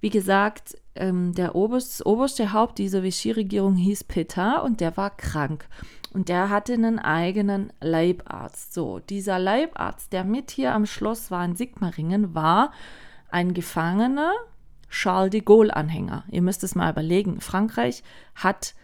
wie 0.00 0.10
gesagt, 0.10 0.76
ähm, 0.94 1.34
der 1.34 1.54
Oberst, 1.54 2.04
oberste 2.06 2.52
Haupt 2.52 2.78
dieser 2.78 3.02
Vichy-Regierung 3.02 3.76
hieß 3.76 4.04
Petain 4.04 4.60
und 4.60 4.80
der 4.80 4.96
war 4.96 5.10
krank. 5.10 5.68
Und 6.12 6.28
der 6.28 6.50
hatte 6.50 6.74
einen 6.74 6.98
eigenen 6.98 7.72
Leibarzt. 7.80 8.74
So, 8.74 8.98
dieser 8.98 9.38
Leibarzt, 9.38 10.12
der 10.12 10.24
mit 10.24 10.50
hier 10.50 10.74
am 10.74 10.84
Schloss 10.86 11.30
war 11.30 11.44
in 11.44 11.56
Sigmaringen, 11.56 12.34
war 12.34 12.72
ein 13.30 13.54
Gefangener, 13.54 14.32
Charles 14.90 15.30
de 15.30 15.40
Gaulle-Anhänger. 15.40 16.24
Ihr 16.30 16.42
müsst 16.42 16.64
es 16.64 16.74
mal 16.74 16.90
überlegen. 16.90 17.40
Frankreich 17.40 18.02
hat 18.34 18.74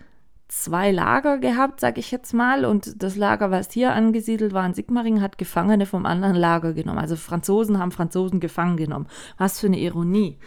zwei 0.48 0.90
Lager 0.90 1.38
gehabt, 1.38 1.80
sag 1.80 1.98
ich 1.98 2.10
jetzt 2.10 2.32
mal, 2.32 2.64
und 2.64 3.02
das 3.02 3.16
Lager, 3.16 3.50
was 3.50 3.70
hier 3.70 3.92
angesiedelt 3.92 4.52
war 4.52 4.66
in 4.66 4.74
Sigmaringen, 4.74 5.22
hat 5.22 5.38
Gefangene 5.38 5.86
vom 5.86 6.06
anderen 6.06 6.36
Lager 6.36 6.72
genommen. 6.72 6.98
Also 6.98 7.16
Franzosen 7.16 7.78
haben 7.78 7.92
Franzosen 7.92 8.40
gefangen 8.40 8.76
genommen. 8.76 9.06
Was 9.36 9.60
für 9.60 9.66
eine 9.66 9.78
Ironie. 9.78 10.38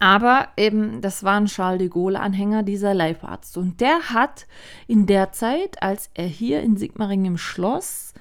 Aber 0.00 0.48
eben, 0.56 1.00
das 1.00 1.22
war 1.22 1.38
ein 1.38 1.46
Charles 1.46 1.78
de 1.78 1.88
Gaulle-Anhänger, 1.88 2.62
dieser 2.62 2.94
Leibarzt. 2.94 3.56
Und 3.56 3.80
der 3.80 4.10
hat 4.10 4.46
in 4.86 5.06
der 5.06 5.32
Zeit, 5.32 5.82
als 5.82 6.10
er 6.14 6.26
hier 6.26 6.62
in 6.62 6.76
Sigmaringen 6.76 7.26
im 7.26 7.38
Schloss 7.38 8.14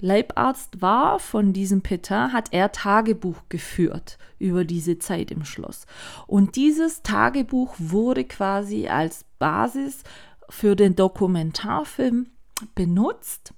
Leibarzt 0.00 0.82
war 0.82 1.18
von 1.18 1.52
diesem 1.52 1.82
Petain, 1.82 2.32
hat 2.32 2.48
er 2.52 2.72
Tagebuch 2.72 3.42
geführt 3.48 4.18
über 4.38 4.64
diese 4.64 4.98
Zeit 4.98 5.30
im 5.30 5.44
Schloss. 5.44 5.86
Und 6.26 6.56
dieses 6.56 7.02
Tagebuch 7.02 7.74
wurde 7.78 8.24
quasi 8.24 8.88
als 8.88 9.24
Basis 9.38 10.02
für 10.48 10.76
den 10.76 10.96
Dokumentarfilm 10.96 12.26
benutzt 12.74 13.54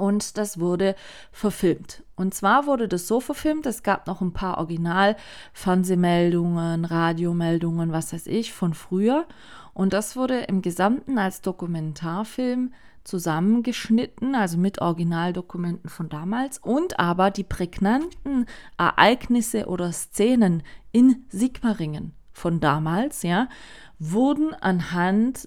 und 0.00 0.36
das 0.38 0.58
wurde 0.58 0.96
verfilmt. 1.30 2.02
Und 2.16 2.32
zwar 2.32 2.66
wurde 2.66 2.88
das 2.88 3.06
so 3.06 3.20
verfilmt, 3.20 3.66
es 3.66 3.82
gab 3.82 4.06
noch 4.06 4.22
ein 4.22 4.32
paar 4.32 4.56
Original-Fernsehmeldungen, 4.56 6.86
Radiomeldungen, 6.86 7.92
was 7.92 8.14
weiß 8.14 8.26
ich, 8.28 8.54
von 8.54 8.72
früher. 8.72 9.26
Und 9.74 9.92
das 9.92 10.16
wurde 10.16 10.44
im 10.44 10.62
Gesamten 10.62 11.18
als 11.18 11.42
Dokumentarfilm 11.42 12.72
zusammengeschnitten, 13.10 14.34
also 14.34 14.56
mit 14.56 14.80
Originaldokumenten 14.80 15.90
von 15.90 16.08
damals 16.08 16.56
und 16.58 16.98
aber 17.00 17.30
die 17.30 17.44
prägnanten 17.44 18.46
Ereignisse 18.78 19.66
oder 19.66 19.92
Szenen 19.92 20.62
in 20.92 21.26
Sigmaringen 21.28 22.14
von 22.32 22.60
damals, 22.60 23.22
ja, 23.22 23.50
wurden 23.98 24.54
anhand 24.54 25.46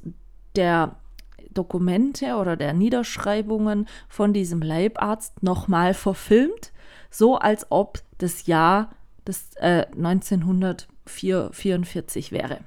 der 0.56 0.97
Dokumente 1.52 2.36
oder 2.36 2.56
der 2.58 2.73
Niederschreibungen 2.73 3.88
von 4.10 4.34
diesem 4.34 4.62
Leibarzt 4.62 5.41
nochmal 5.41 5.93
verfilmt, 5.93 6.73
so 7.10 7.38
als 7.38 7.71
ob 7.71 7.99
das 8.17 8.45
Jahr 8.45 8.89
des, 9.26 9.56
äh, 9.56 9.86
1944 9.95 12.34
wäre. 12.34 12.60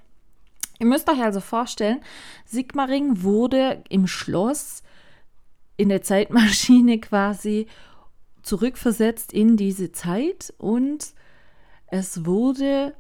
Ihr 0.78 0.86
müsst 0.86 1.10
euch 1.10 1.22
also 1.22 1.40
vorstellen, 1.40 2.00
Sigmaring 2.44 3.22
wurde 3.22 3.82
im 3.88 4.06
Schloss 4.06 4.82
in 5.76 5.88
der 5.88 6.02
Zeitmaschine 6.02 6.98
quasi 7.00 7.66
zurückversetzt 8.42 9.32
in 9.32 9.56
diese 9.56 9.92
Zeit 9.92 10.54
und 10.58 11.14
es 11.88 12.24
wurde 12.24 12.94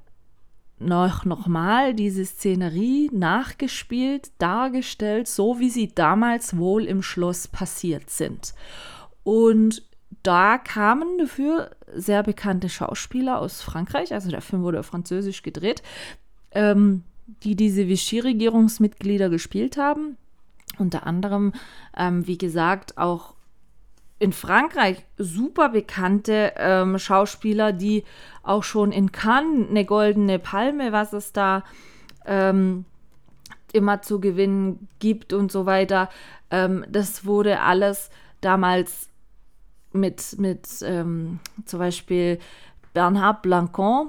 noch 0.78 1.24
nochmal 1.24 1.94
diese 1.94 2.24
Szenerie 2.24 3.10
nachgespielt, 3.12 4.30
dargestellt, 4.38 5.26
so 5.26 5.58
wie 5.58 5.70
sie 5.70 5.94
damals 5.94 6.56
wohl 6.58 6.84
im 6.84 7.02
Schloss 7.02 7.48
passiert 7.48 8.10
sind. 8.10 8.54
Und 9.22 9.82
da 10.22 10.58
kamen 10.58 11.18
dafür 11.18 11.70
sehr 11.94 12.22
bekannte 12.22 12.68
Schauspieler 12.68 13.38
aus 13.38 13.62
Frankreich, 13.62 14.12
also 14.12 14.30
der 14.30 14.42
Film 14.42 14.62
wurde 14.62 14.80
auf 14.80 14.86
Französisch 14.86 15.42
gedreht, 15.42 15.82
ähm, 16.52 17.04
die 17.42 17.56
diese 17.56 17.88
Vichy-Regierungsmitglieder 17.88 19.28
gespielt 19.30 19.76
haben. 19.76 20.16
Unter 20.78 21.06
anderem, 21.06 21.52
ähm, 21.96 22.26
wie 22.26 22.38
gesagt, 22.38 22.98
auch 22.98 23.34
in 24.18 24.32
Frankreich 24.32 25.04
super 25.18 25.68
bekannte 25.68 26.54
ähm, 26.56 26.98
Schauspieler, 26.98 27.72
die 27.72 28.04
auch 28.42 28.62
schon 28.62 28.92
in 28.92 29.12
Cannes 29.12 29.68
eine 29.68 29.84
goldene 29.84 30.38
Palme, 30.38 30.92
was 30.92 31.12
es 31.12 31.32
da 31.32 31.64
ähm, 32.24 32.86
immer 33.72 34.02
zu 34.02 34.20
gewinnen 34.20 34.88
gibt 34.98 35.32
und 35.32 35.52
so 35.52 35.66
weiter. 35.66 36.08
Ähm, 36.50 36.84
das 36.88 37.26
wurde 37.26 37.60
alles 37.60 38.10
damals 38.40 39.10
mit, 39.92 40.38
mit 40.38 40.66
ähm, 40.82 41.40
zum 41.64 41.78
Beispiel 41.78 42.38
Bernhard 42.94 43.42
Blancon, 43.42 44.08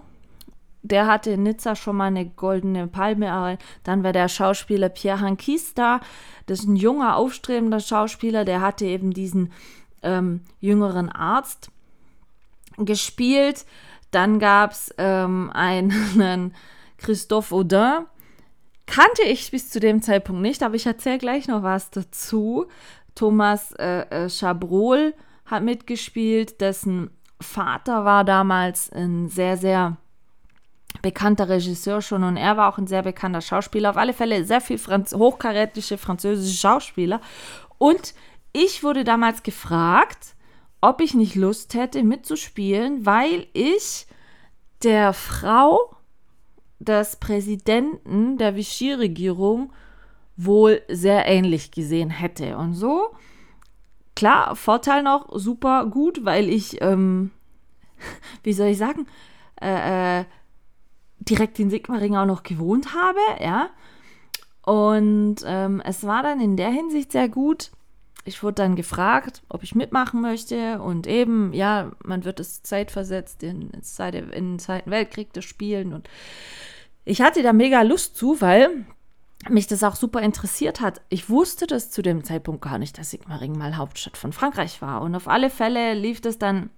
der 0.87 1.07
hatte 1.07 1.31
in 1.31 1.43
Nizza 1.43 1.75
schon 1.75 1.97
mal 1.97 2.05
eine 2.05 2.25
goldene 2.25 2.87
Palme. 2.87 3.57
Dann 3.83 4.03
war 4.03 4.13
der 4.13 4.27
Schauspieler 4.29 4.89
Pierre 4.89 5.21
Hankis 5.21 5.73
da. 5.73 5.99
Das 6.45 6.59
ist 6.59 6.67
ein 6.67 6.75
junger, 6.75 7.15
aufstrebender 7.15 7.79
Schauspieler. 7.79 8.45
Der 8.45 8.61
hatte 8.61 8.85
eben 8.85 9.11
diesen 9.11 9.51
ähm, 10.03 10.41
jüngeren 10.59 11.09
Arzt 11.09 11.69
gespielt. 12.77 13.65
Dann 14.11 14.39
gab 14.39 14.71
es 14.71 14.93
ähm, 14.97 15.51
einen 15.53 16.53
Christophe 16.97 17.53
Audin. 17.53 18.05
Kannte 18.85 19.23
ich 19.23 19.51
bis 19.51 19.69
zu 19.69 19.79
dem 19.81 20.01
Zeitpunkt 20.01 20.41
nicht, 20.41 20.63
aber 20.63 20.75
ich 20.75 20.85
erzähle 20.85 21.17
gleich 21.17 21.47
noch 21.47 21.61
was 21.61 21.91
dazu. 21.91 22.67
Thomas 23.15 23.73
äh, 23.73 24.25
äh, 24.25 24.29
Chabrol 24.29 25.13
hat 25.45 25.63
mitgespielt, 25.63 26.61
dessen 26.61 27.09
Vater 27.41 28.05
war 28.05 28.23
damals 28.23 28.91
ein 28.91 29.27
sehr, 29.27 29.57
sehr 29.57 29.97
bekannter 31.01 31.49
Regisseur 31.49 32.01
schon 32.01 32.23
und 32.23 32.37
er 32.37 32.57
war 32.57 32.71
auch 32.71 32.77
ein 32.77 32.87
sehr 32.87 33.03
bekannter 33.03 33.41
Schauspieler. 33.41 33.91
Auf 33.91 33.97
alle 33.97 34.13
Fälle 34.13 34.43
sehr 34.45 34.61
viel 34.61 34.77
Franz 34.77 35.13
hochkarätische 35.13 35.97
französische 35.97 36.57
Schauspieler. 36.57 37.21
Und 37.77 38.13
ich 38.53 38.83
wurde 38.83 39.03
damals 39.03 39.43
gefragt, 39.43 40.35
ob 40.81 41.01
ich 41.01 41.13
nicht 41.13 41.35
Lust 41.35 41.73
hätte 41.73 42.03
mitzuspielen, 42.03 43.05
weil 43.05 43.47
ich 43.53 44.07
der 44.83 45.13
Frau 45.13 45.95
des 46.79 47.15
Präsidenten 47.15 48.37
der 48.37 48.55
Vichy-Regierung 48.55 49.73
wohl 50.35 50.81
sehr 50.87 51.25
ähnlich 51.25 51.71
gesehen 51.71 52.11
hätte. 52.11 52.57
Und 52.57 52.73
so, 52.75 53.09
klar, 54.15 54.55
Vorteil 54.55 55.01
noch, 55.01 55.27
super 55.33 55.87
gut, 55.87 56.23
weil 56.23 56.47
ich, 56.49 56.81
ähm, 56.81 57.31
wie 58.43 58.53
soll 58.53 58.67
ich 58.67 58.77
sagen, 58.77 59.07
äh, 59.59 60.19
äh, 60.19 60.25
direkt 61.19 61.59
in 61.59 61.69
Sigmaring 61.69 62.15
auch 62.15 62.25
noch 62.25 62.43
gewohnt 62.43 62.93
habe, 62.93 63.19
ja. 63.43 63.69
Und 64.61 65.37
ähm, 65.45 65.81
es 65.85 66.05
war 66.05 66.23
dann 66.23 66.41
in 66.41 66.57
der 66.57 66.69
Hinsicht 66.69 67.11
sehr 67.11 67.29
gut, 67.29 67.71
ich 68.27 68.43
wurde 68.43 68.55
dann 68.55 68.75
gefragt, 68.75 69.41
ob 69.47 69.63
ich 69.63 69.73
mitmachen 69.73 70.19
möchte 70.19 70.81
und 70.81 71.07
eben, 71.07 71.53
ja, 71.53 71.91
man 72.03 72.25
wird 72.25 72.41
es 72.41 72.61
zeitversetzt 72.61 73.41
in, 73.41 73.71
in 73.71 73.81
den 74.33 74.59
Zweiten 74.59 74.91
Weltkrieg 74.91 75.31
das 75.31 75.45
spielen 75.45 75.93
und 75.93 76.09
ich 77.05 77.21
hatte 77.21 77.41
da 77.41 77.53
mega 77.53 77.83
Lust 77.83 78.17
zu, 78.17 78.41
weil 78.41 78.85
mich 79.47 79.67
das 79.67 79.83
auch 79.83 79.95
super 79.95 80.21
interessiert 80.21 80.81
hat. 80.81 80.99
Ich 81.07 81.29
wusste 81.29 81.67
das 81.67 81.89
zu 81.89 82.01
dem 82.01 82.25
Zeitpunkt 82.25 82.61
gar 82.61 82.77
nicht, 82.77 82.97
dass 82.97 83.11
Sigmaringen 83.11 83.57
mal 83.57 83.77
Hauptstadt 83.77 84.17
von 84.17 84.33
Frankreich 84.33 84.81
war 84.81 85.01
und 85.01 85.15
auf 85.15 85.29
alle 85.29 85.49
Fälle 85.49 85.93
lief 85.93 86.19
das 86.19 86.37
dann 86.37 86.69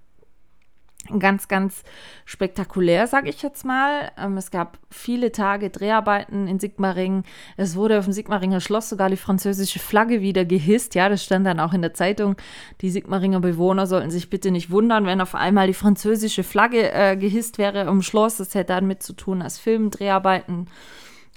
ganz, 1.17 1.47
ganz 1.47 1.83
spektakulär, 2.25 3.07
sage 3.07 3.29
ich 3.29 3.41
jetzt 3.41 3.65
mal. 3.65 4.11
Ähm, 4.17 4.37
es 4.37 4.51
gab 4.51 4.77
viele 4.91 5.31
Tage 5.31 5.69
Dreharbeiten 5.69 6.47
in 6.47 6.59
Sigmaringen. 6.59 7.23
Es 7.57 7.75
wurde 7.75 7.97
auf 7.97 8.05
dem 8.05 8.13
Sigmaringer 8.13 8.59
Schloss 8.59 8.89
sogar 8.89 9.09
die 9.09 9.17
französische 9.17 9.79
Flagge 9.79 10.21
wieder 10.21 10.45
gehisst. 10.45 10.95
Ja, 10.95 11.09
das 11.09 11.23
stand 11.23 11.47
dann 11.47 11.59
auch 11.59 11.73
in 11.73 11.81
der 11.81 11.93
Zeitung. 11.93 12.35
Die 12.81 12.89
Sigmaringer 12.89 13.39
Bewohner 13.39 13.87
sollten 13.87 14.11
sich 14.11 14.29
bitte 14.29 14.51
nicht 14.51 14.69
wundern, 14.69 15.05
wenn 15.05 15.21
auf 15.21 15.35
einmal 15.35 15.67
die 15.67 15.73
französische 15.73 16.43
Flagge 16.43 16.91
äh, 16.91 17.15
gehisst 17.15 17.57
wäre 17.57 17.81
im 17.81 18.01
Schloss. 18.01 18.37
Das 18.37 18.53
hätte 18.53 18.73
damit 18.73 19.01
zu 19.01 19.13
tun, 19.13 19.39
dass 19.39 19.57
Filmdreharbeiten 19.57 20.67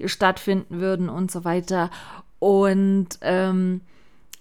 stattfinden 0.04 0.80
würden 0.80 1.08
und 1.08 1.30
so 1.30 1.44
weiter. 1.44 1.90
Und 2.38 3.08
ähm, 3.22 3.80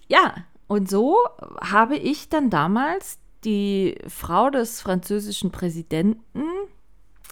ja, 0.08 0.34
und 0.66 0.90
so 0.90 1.16
habe 1.60 1.96
ich 1.96 2.28
dann 2.28 2.50
damals 2.50 3.18
die 3.44 3.96
Frau 4.06 4.50
des 4.50 4.80
französischen 4.80 5.50
Präsidenten, 5.50 6.44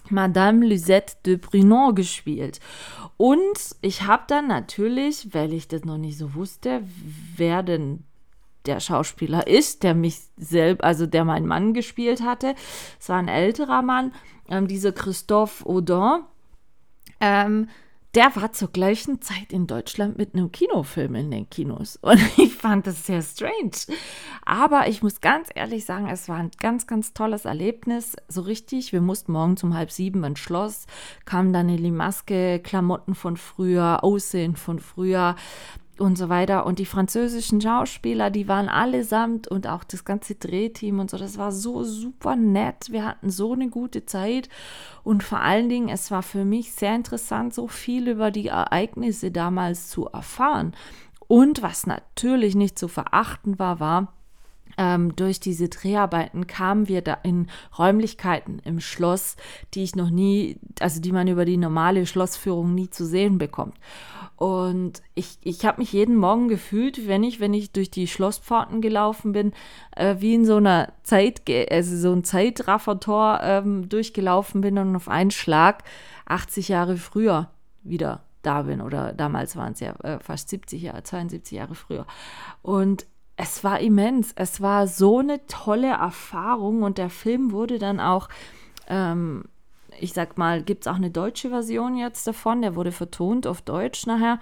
Madame 0.09 0.65
Lisette 0.65 1.15
de 1.25 1.37
Brunon, 1.37 1.95
gespielt. 1.95 2.59
Und 3.17 3.75
ich 3.81 4.03
habe 4.03 4.23
dann 4.27 4.47
natürlich, 4.47 5.33
weil 5.33 5.53
ich 5.53 5.67
das 5.67 5.85
noch 5.85 5.97
nicht 5.97 6.17
so 6.17 6.33
wusste, 6.33 6.81
wer 7.35 7.63
denn 7.63 8.03
der 8.65 8.79
Schauspieler 8.79 9.47
ist, 9.47 9.83
der 9.83 9.95
mich 9.95 10.19
selbst, 10.37 10.83
also 10.83 11.07
der 11.07 11.25
meinen 11.25 11.47
Mann 11.47 11.73
gespielt 11.73 12.21
hatte. 12.21 12.55
Es 12.99 13.09
war 13.09 13.17
ein 13.17 13.27
älterer 13.27 13.81
Mann. 13.81 14.13
ähm, 14.49 14.67
dieser 14.67 14.91
Christophe 14.91 15.65
Audin, 15.65 16.23
ähm, 17.19 17.69
der 18.13 18.35
war 18.35 18.51
zur 18.51 18.69
gleichen 18.71 19.21
Zeit 19.21 19.53
in 19.53 19.67
Deutschland 19.67 20.17
mit 20.17 20.33
einem 20.33 20.51
Kinofilm 20.51 21.15
in 21.15 21.31
den 21.31 21.49
Kinos. 21.49 21.97
Und 22.01 22.19
ich 22.37 22.53
fand 22.53 22.87
das 22.87 23.05
sehr 23.05 23.21
strange. 23.21 23.71
Aber 24.45 24.87
ich 24.87 25.01
muss 25.01 25.21
ganz 25.21 25.49
ehrlich 25.55 25.85
sagen, 25.85 26.09
es 26.09 26.27
war 26.27 26.37
ein 26.37 26.51
ganz, 26.59 26.87
ganz 26.87 27.13
tolles 27.13 27.45
Erlebnis. 27.45 28.17
So 28.27 28.41
richtig, 28.41 28.91
wir 28.91 29.01
mussten 29.01 29.31
morgen 29.31 29.55
um 29.63 29.75
halb 29.75 29.91
sieben 29.91 30.23
ins 30.23 30.39
Schloss, 30.39 30.87
kamen 31.25 31.53
dann 31.53 31.69
in 31.69 31.83
die 31.83 31.91
Maske, 31.91 32.59
Klamotten 32.59 33.15
von 33.15 33.37
früher, 33.37 34.03
Aussehen 34.03 34.55
von 34.55 34.79
früher 34.79 35.35
und 36.01 36.17
so 36.17 36.27
weiter. 36.27 36.65
Und 36.65 36.79
die 36.79 36.85
französischen 36.85 37.61
Schauspieler, 37.61 38.29
die 38.29 38.47
waren 38.47 38.67
allesamt 38.67 39.47
und 39.47 39.67
auch 39.67 39.83
das 39.83 40.03
ganze 40.03 40.35
Drehteam 40.35 40.99
und 40.99 41.09
so, 41.09 41.17
das 41.17 41.37
war 41.37 41.51
so 41.51 41.83
super 41.83 42.35
nett. 42.35 42.91
Wir 42.91 43.05
hatten 43.05 43.29
so 43.29 43.53
eine 43.53 43.69
gute 43.69 44.05
Zeit 44.05 44.49
und 45.03 45.23
vor 45.23 45.39
allen 45.39 45.69
Dingen, 45.69 45.89
es 45.89 46.11
war 46.11 46.23
für 46.23 46.43
mich 46.43 46.73
sehr 46.73 46.95
interessant, 46.95 47.53
so 47.53 47.67
viel 47.67 48.09
über 48.09 48.31
die 48.31 48.47
Ereignisse 48.47 49.31
damals 49.31 49.87
zu 49.87 50.07
erfahren. 50.07 50.73
Und 51.27 51.61
was 51.61 51.87
natürlich 51.87 52.55
nicht 52.55 52.77
zu 52.77 52.89
verachten 52.89 53.57
war, 53.57 53.79
war, 53.79 54.13
ähm, 54.81 55.15
durch 55.15 55.39
diese 55.39 55.69
Dreharbeiten 55.69 56.47
kamen 56.47 56.87
wir 56.87 57.03
da 57.03 57.13
in 57.21 57.47
Räumlichkeiten 57.77 58.59
im 58.65 58.79
Schloss, 58.79 59.35
die 59.75 59.83
ich 59.83 59.95
noch 59.95 60.09
nie, 60.09 60.57
also 60.79 60.99
die 60.99 61.11
man 61.11 61.27
über 61.27 61.45
die 61.45 61.57
normale 61.57 62.07
Schlossführung 62.07 62.73
nie 62.73 62.89
zu 62.89 63.05
sehen 63.05 63.37
bekommt. 63.37 63.75
Und 64.37 65.03
ich, 65.13 65.37
ich 65.43 65.65
habe 65.65 65.81
mich 65.81 65.93
jeden 65.93 66.15
Morgen 66.15 66.47
gefühlt, 66.47 67.07
wenn 67.07 67.23
ich, 67.23 67.39
wenn 67.39 67.53
ich 67.53 67.73
durch 67.73 67.91
die 67.91 68.07
Schlosspforten 68.07 68.81
gelaufen 68.81 69.33
bin, 69.33 69.53
äh, 69.95 70.15
wie 70.17 70.33
in 70.33 70.45
so 70.45 70.55
einer 70.55 70.93
Zeit, 71.03 71.43
also 71.69 71.95
so 71.95 72.11
ein 72.11 72.23
Zeitraffertor 72.23 73.39
ähm, 73.43 73.87
durchgelaufen 73.87 74.61
bin 74.61 74.79
und 74.79 74.95
auf 74.95 75.09
einen 75.09 75.29
Schlag 75.29 75.83
80 76.25 76.69
Jahre 76.69 76.97
früher 76.97 77.51
wieder 77.83 78.23
da 78.41 78.63
bin. 78.63 78.81
Oder 78.81 79.13
damals 79.13 79.55
waren 79.55 79.73
es 79.73 79.79
ja 79.79 79.93
äh, 79.97 80.19
fast 80.19 80.49
70 80.49 80.81
Jahre, 80.81 81.03
72 81.03 81.55
Jahre 81.55 81.75
früher. 81.75 82.07
Und 82.63 83.05
es 83.41 83.63
war 83.63 83.79
immens. 83.79 84.33
Es 84.35 84.61
war 84.61 84.87
so 84.87 85.19
eine 85.19 85.45
tolle 85.47 85.89
Erfahrung 85.89 86.83
und 86.83 86.97
der 86.97 87.09
Film 87.09 87.51
wurde 87.51 87.79
dann 87.79 87.99
auch 87.99 88.29
ähm, 88.87 89.45
ich 89.99 90.13
sag 90.13 90.37
mal, 90.37 90.63
gibt 90.63 90.81
es 90.81 90.87
auch 90.87 90.95
eine 90.95 91.11
deutsche 91.11 91.49
Version 91.49 91.95
jetzt 91.95 92.25
davon, 92.25 92.61
der 92.61 92.75
wurde 92.75 92.91
vertont 92.91 93.45
auf 93.45 93.61
Deutsch 93.61 94.05
nachher. 94.05 94.39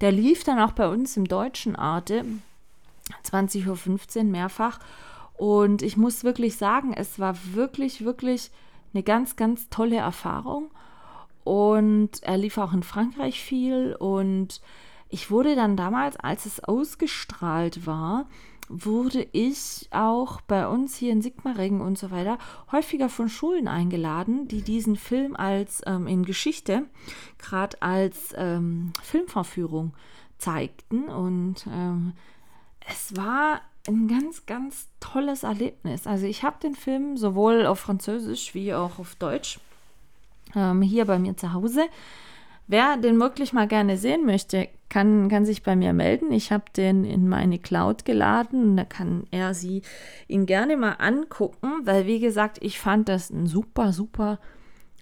Der 0.00 0.10
lief 0.10 0.42
dann 0.44 0.58
auch 0.58 0.72
bei 0.72 0.88
uns 0.88 1.16
im 1.16 1.26
deutschen 1.26 1.76
Arte, 1.76 2.24
20.15 3.24 4.18
Uhr 4.18 4.24
mehrfach. 4.24 4.78
Und 5.34 5.82
ich 5.82 5.96
muss 5.96 6.24
wirklich 6.24 6.56
sagen, 6.56 6.94
es 6.94 7.18
war 7.18 7.36
wirklich, 7.52 8.04
wirklich 8.04 8.50
eine 8.94 9.02
ganz, 9.02 9.36
ganz 9.36 9.68
tolle 9.68 9.96
Erfahrung. 9.96 10.70
Und 11.44 12.22
er 12.22 12.38
lief 12.38 12.58
auch 12.58 12.72
in 12.72 12.82
Frankreich 12.82 13.42
viel. 13.42 13.94
Und 13.94 14.60
ich 15.12 15.30
wurde 15.30 15.54
dann 15.54 15.76
damals, 15.76 16.16
als 16.16 16.46
es 16.46 16.64
ausgestrahlt 16.64 17.86
war, 17.86 18.26
wurde 18.68 19.26
ich 19.32 19.88
auch 19.90 20.40
bei 20.40 20.66
uns 20.66 20.96
hier 20.96 21.12
in 21.12 21.20
Sigmaringen 21.20 21.82
und 21.82 21.98
so 21.98 22.10
weiter 22.10 22.38
häufiger 22.72 23.10
von 23.10 23.28
Schulen 23.28 23.68
eingeladen, 23.68 24.48
die 24.48 24.62
diesen 24.62 24.96
Film 24.96 25.36
als 25.36 25.82
ähm, 25.84 26.06
in 26.06 26.24
Geschichte 26.24 26.86
gerade 27.38 27.80
als 27.82 28.32
ähm, 28.36 28.94
Filmvorführung 29.02 29.92
zeigten. 30.38 31.10
Und 31.10 31.66
ähm, 31.70 32.14
es 32.88 33.14
war 33.14 33.60
ein 33.86 34.08
ganz, 34.08 34.46
ganz 34.46 34.88
tolles 34.98 35.42
Erlebnis. 35.42 36.06
Also 36.06 36.24
ich 36.24 36.42
habe 36.42 36.56
den 36.62 36.74
Film 36.74 37.18
sowohl 37.18 37.66
auf 37.66 37.80
Französisch 37.80 38.54
wie 38.54 38.72
auch 38.72 38.98
auf 38.98 39.14
Deutsch 39.16 39.60
ähm, 40.54 40.80
hier 40.80 41.04
bei 41.04 41.18
mir 41.18 41.36
zu 41.36 41.52
Hause 41.52 41.82
Wer 42.68 42.96
den 42.96 43.18
wirklich 43.20 43.52
mal 43.52 43.66
gerne 43.66 43.98
sehen 43.98 44.24
möchte, 44.24 44.68
kann, 44.92 45.30
kann 45.30 45.46
sich 45.46 45.62
bei 45.62 45.74
mir 45.74 45.94
melden. 45.94 46.32
Ich 46.32 46.52
habe 46.52 46.64
den 46.76 47.04
in 47.04 47.26
meine 47.26 47.58
Cloud 47.58 48.04
geladen 48.04 48.62
und 48.62 48.76
da 48.76 48.84
kann 48.84 49.24
er 49.30 49.54
sie 49.54 49.80
ihn 50.28 50.44
gerne 50.44 50.76
mal 50.76 50.96
angucken, 50.98 51.80
weil 51.84 52.06
wie 52.06 52.20
gesagt, 52.20 52.58
ich 52.60 52.78
fand 52.78 53.08
das 53.08 53.30
ein 53.30 53.46
super, 53.46 53.94
super 53.94 54.38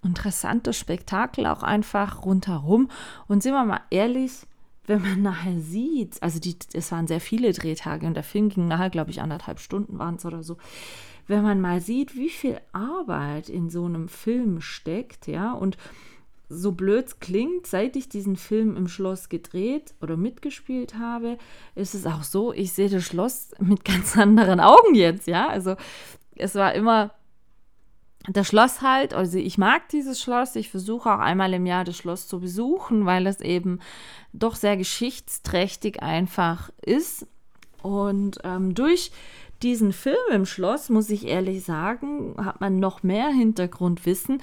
interessantes 0.05 0.79
Spektakel 0.79 1.45
auch 1.45 1.65
einfach 1.65 2.25
rundherum. 2.25 2.89
Und 3.27 3.43
sind 3.43 3.53
wir 3.53 3.65
mal 3.65 3.81
ehrlich, 3.91 4.47
wenn 4.87 5.03
man 5.03 5.23
nachher 5.23 5.59
sieht, 5.59 6.23
also 6.23 6.39
die, 6.39 6.57
es 6.73 6.93
waren 6.93 7.09
sehr 7.09 7.21
viele 7.21 7.53
Drehtage 7.53 8.07
und 8.07 8.15
der 8.15 8.23
Film 8.23 8.49
ging 8.49 8.69
nachher, 8.69 8.91
glaube 8.91 9.11
ich, 9.11 9.21
anderthalb 9.21 9.59
Stunden 9.59 9.99
waren 9.99 10.15
es 10.15 10.25
oder 10.25 10.45
so. 10.45 10.57
Wenn 11.27 11.43
man 11.43 11.61
mal 11.61 11.81
sieht, 11.81 12.15
wie 12.15 12.31
viel 12.31 12.61
Arbeit 12.73 13.49
in 13.49 13.71
so 13.71 13.87
einem 13.87 14.09
Film 14.09 14.61
steckt, 14.61 15.27
ja, 15.27 15.53
und 15.53 15.77
so 16.51 16.73
blöd 16.73 17.21
klingt, 17.21 17.67
seit 17.67 17.95
ich 17.95 18.09
diesen 18.09 18.37
Film 18.37 18.77
im 18.77 18.89
Schloss 18.89 19.29
gedreht 19.29 19.95
oder 20.03 20.17
mitgespielt 20.17 20.99
habe, 20.99 21.39
ist 21.77 21.95
es 21.95 22.07
auch 22.07 22.25
so, 22.25 22.53
ich 22.53 22.73
sehe 22.73 22.91
das 22.91 23.05
Schloss 23.05 23.53
mit 23.61 23.85
ganz 23.85 24.19
anderen 24.19 24.61
Augen 24.61 24.95
jetzt, 24.95 25.29
ja. 25.29 25.49
Also 25.49 25.77
es 26.35 26.57
war 26.57 26.75
immer 26.75 27.13
das 28.29 28.49
Schloss 28.49 28.83
halt, 28.83 29.15
also 29.15 29.39
ich 29.39 29.59
mag 29.59 29.89
dieses 29.89 30.21
Schloss, 30.21 30.57
ich 30.57 30.71
versuche 30.71 31.11
auch 31.11 31.21
einmal 31.21 31.55
im 31.55 31.67
Jahr 31.67 31.85
das 31.85 31.97
Schloss 31.97 32.27
zu 32.27 32.41
besuchen, 32.41 33.07
weil 33.07 33.27
es 33.27 33.41
eben 33.41 33.79
doch 34.33 34.57
sehr 34.57 34.77
geschichtsträchtig 34.77 36.03
einfach 36.03 36.71
ist. 36.85 37.27
Und 37.83 38.39
ähm, 38.45 38.75
durch 38.75 39.11
diesen 39.63 39.93
Film 39.93 40.17
im 40.33 40.47
Schloss, 40.47 40.91
muss 40.91 41.11
ich 41.11 41.27
ehrlich 41.27 41.65
sagen, 41.65 42.35
hat 42.45 42.61
man 42.61 42.79
noch 42.79 43.03
mehr 43.03 43.29
Hintergrundwissen 43.29 44.43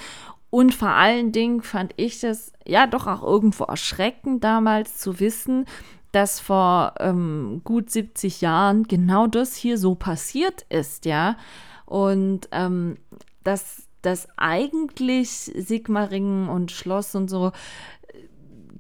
und 0.58 0.74
vor 0.74 0.90
allen 0.90 1.32
Dingen 1.32 1.62
fand 1.62 1.94
ich 1.98 2.20
das 2.20 2.52
ja 2.66 2.88
doch 2.88 3.06
auch 3.06 3.22
irgendwo 3.22 3.66
erschreckend 3.66 4.44
damals 4.44 4.98
zu 4.98 5.20
wissen, 5.20 5.66
dass 6.12 6.40
vor 6.40 6.96
ähm, 7.00 7.62
gut 7.64 7.92
70 7.92 8.42
Jahren 8.42 8.86
genau 8.86 9.28
das 9.28 9.56
hier 9.56 9.78
so 9.78 9.94
passiert 9.94 10.66
ist, 10.70 11.06
ja. 11.06 11.38
Und 11.86 12.50
ähm, 12.52 12.98
dass, 13.44 13.84
dass 14.02 14.30
eigentlich 14.36 15.30
Sigmaringen 15.30 16.50
und 16.50 16.72
Schloss 16.72 17.14
und 17.14 17.30
so 17.30 17.52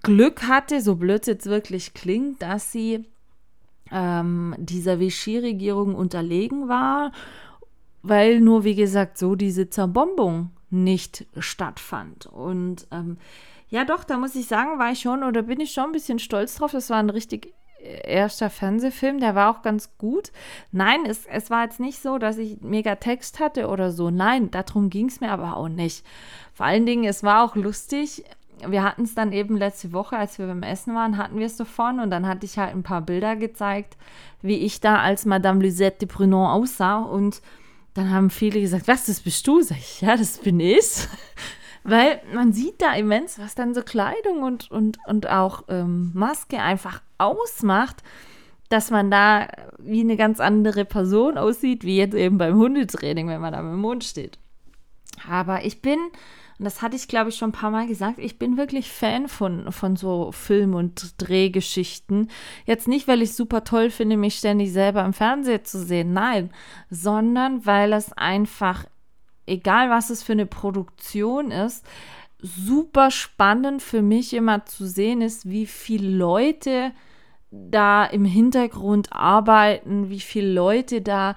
Glück 0.02 0.48
hatte, 0.48 0.82
so 0.82 0.96
blöd 0.96 1.22
es 1.22 1.28
jetzt 1.28 1.46
wirklich 1.46 1.94
klingt, 1.94 2.42
dass 2.42 2.72
sie 2.72 3.06
ähm, 3.92 4.56
dieser 4.58 5.00
Vichy-Regierung 5.00 5.94
unterlegen 5.94 6.70
war, 6.70 7.12
weil 8.10 8.40
nur, 8.40 8.64
wie 8.64 8.76
gesagt, 8.76 9.18
so 9.18 9.36
diese 9.36 9.70
Zerbombung 9.70 10.52
nicht 10.70 11.26
stattfand. 11.38 12.26
Und 12.26 12.88
ähm, 12.92 13.18
ja, 13.70 13.84
doch, 13.86 14.04
da 14.04 14.18
muss 14.18 14.36
ich 14.36 14.48
sagen, 14.48 14.80
war 14.80 14.92
ich 14.92 15.02
schon 15.02 15.24
oder 15.24 15.44
bin 15.44 15.60
ich 15.60 15.72
schon 15.72 15.86
ein 15.86 15.92
bisschen 15.92 16.20
stolz 16.20 16.56
drauf. 16.56 16.72
Das 16.72 16.90
war 16.90 16.98
ein 16.98 17.10
richtig 17.10 17.54
äh, 17.80 18.10
erster 18.10 18.50
Fernsehfilm, 18.50 19.20
der 19.20 19.36
war 19.36 19.52
auch 19.52 19.62
ganz 19.62 19.98
gut. 19.98 20.32
Nein, 20.72 21.06
es, 21.06 21.26
es 21.26 21.50
war 21.50 21.64
jetzt 21.64 21.80
nicht 21.80 22.02
so, 22.02 22.18
dass 22.18 22.38
ich 22.38 22.62
mega 22.62 22.96
Text 22.96 23.40
hatte 23.40 23.68
oder 23.68 23.92
so. 23.92 24.10
Nein, 24.10 24.52
darum 24.52 24.90
ging 24.90 25.08
es 25.08 25.20
mir 25.20 25.32
aber 25.32 25.58
auch 25.58 25.70
nicht. 25.70 26.06
Vor 26.54 26.66
allen 26.66 26.86
Dingen, 26.86 27.04
es 27.04 27.24
war 27.24 27.44
auch 27.44 27.56
lustig. 27.56 28.24
Wir 28.66 28.84
hatten 28.84 29.04
es 29.04 29.14
dann 29.14 29.34
eben 29.34 29.56
letzte 29.56 29.94
Woche, 29.94 30.18
als 30.18 30.40
wir 30.40 30.48
beim 30.48 30.64
Essen 30.64 30.96
waren, 30.96 31.18
hatten 31.18 31.38
wir 31.38 31.46
es 31.46 31.58
davon 31.58 32.00
und 32.00 32.10
dann 32.10 32.28
hatte 32.28 32.46
ich 32.46 32.58
halt 32.58 32.74
ein 32.74 32.82
paar 32.82 33.02
Bilder 33.02 33.36
gezeigt, 33.36 33.98
wie 34.42 34.58
ich 34.58 34.80
da 34.80 34.98
als 35.00 35.26
Madame 35.26 35.62
Lisette 35.62 36.00
de 36.00 36.08
Prunon 36.08 36.48
aussah 36.48 36.98
und 36.98 37.42
dann 37.98 38.12
haben 38.12 38.30
viele 38.30 38.62
gesagt, 38.62 38.88
was, 38.88 39.06
das 39.08 39.22
bist 39.22 39.48
du? 39.48 39.62
Sag 39.62 39.78
ich, 39.78 40.02
ja, 40.02 40.16
das 40.16 40.38
bin 40.38 40.60
ich. 40.60 41.08
Weil 41.84 42.22
man 42.34 42.54
sieht 42.54 42.82
da 42.82 42.94
immens, 42.94 43.40
was 43.40 43.56
dann 43.56 43.74
so 43.74 43.82
Kleidung 43.82 44.44
und, 44.44 44.70
und, 44.70 45.00
und 45.08 45.28
auch 45.30 45.64
ähm, 45.68 46.12
Maske 46.14 46.60
einfach 46.62 47.02
ausmacht, 47.18 48.04
dass 48.70 48.92
man 48.92 49.10
da 49.10 49.48
wie 49.80 50.02
eine 50.02 50.18
ganz 50.18 50.40
andere 50.40 50.86
Person 50.86 51.38
aussieht, 51.38 51.84
wie 51.84 51.98
jetzt 51.98 52.14
eben 52.14 52.38
beim 52.38 52.58
Hundetraining, 52.58 53.30
wenn 53.30 53.42
man 53.42 53.54
da 53.54 53.62
im 53.62 53.78
Mond 53.78 54.04
steht. 54.04 54.38
Aber 55.28 55.66
ich 55.66 55.82
bin 55.82 55.98
und 56.60 56.66
das 56.66 56.82
hatte 56.82 56.96
ich, 56.96 57.08
glaube 57.08 57.30
ich, 57.30 57.36
schon 57.36 57.50
ein 57.50 57.54
paar 57.54 57.70
Mal 57.70 57.86
gesagt. 57.86 58.18
Ich 58.18 58.40
bin 58.40 58.58
wirklich 58.58 58.92
Fan 58.92 59.28
von, 59.28 59.72
von 59.72 59.96
so 59.96 60.32
Film- 60.32 60.74
und 60.74 61.16
Drehgeschichten. 61.22 62.32
Jetzt 62.66 62.88
nicht, 62.88 63.08
weil 63.08 63.22
ich 63.22 63.34
super 63.34 63.64
toll 63.64 63.92
finde, 63.92 64.18
mich 64.18 64.36
ständig 64.36 64.72
selber 64.74 65.06
im 65.06 65.14
Fernsehen 65.14 65.66
zu 65.66 65.84
sehen. 65.84 66.14
Nein, 66.14 66.50
sondern 66.90 67.66
weil 67.68 67.94
es 67.94 68.12
einfach, 68.14 68.86
egal 69.46 69.92
was 69.92 70.10
es 70.10 70.24
für 70.24 70.32
eine 70.32 70.48
Produktion 70.48 71.52
ist, 71.52 71.86
super 72.40 73.12
spannend 73.12 73.84
für 73.84 74.02
mich 74.02 74.34
immer 74.34 74.66
zu 74.66 74.88
sehen 74.88 75.22
ist, 75.22 75.48
wie 75.48 75.68
viele 75.68 76.10
Leute 76.10 76.92
da 77.52 78.06
im 78.06 78.26
Hintergrund 78.26 79.14
arbeiten, 79.14 80.10
wie 80.10 80.20
viele 80.20 80.52
Leute 80.52 81.02
da 81.02 81.36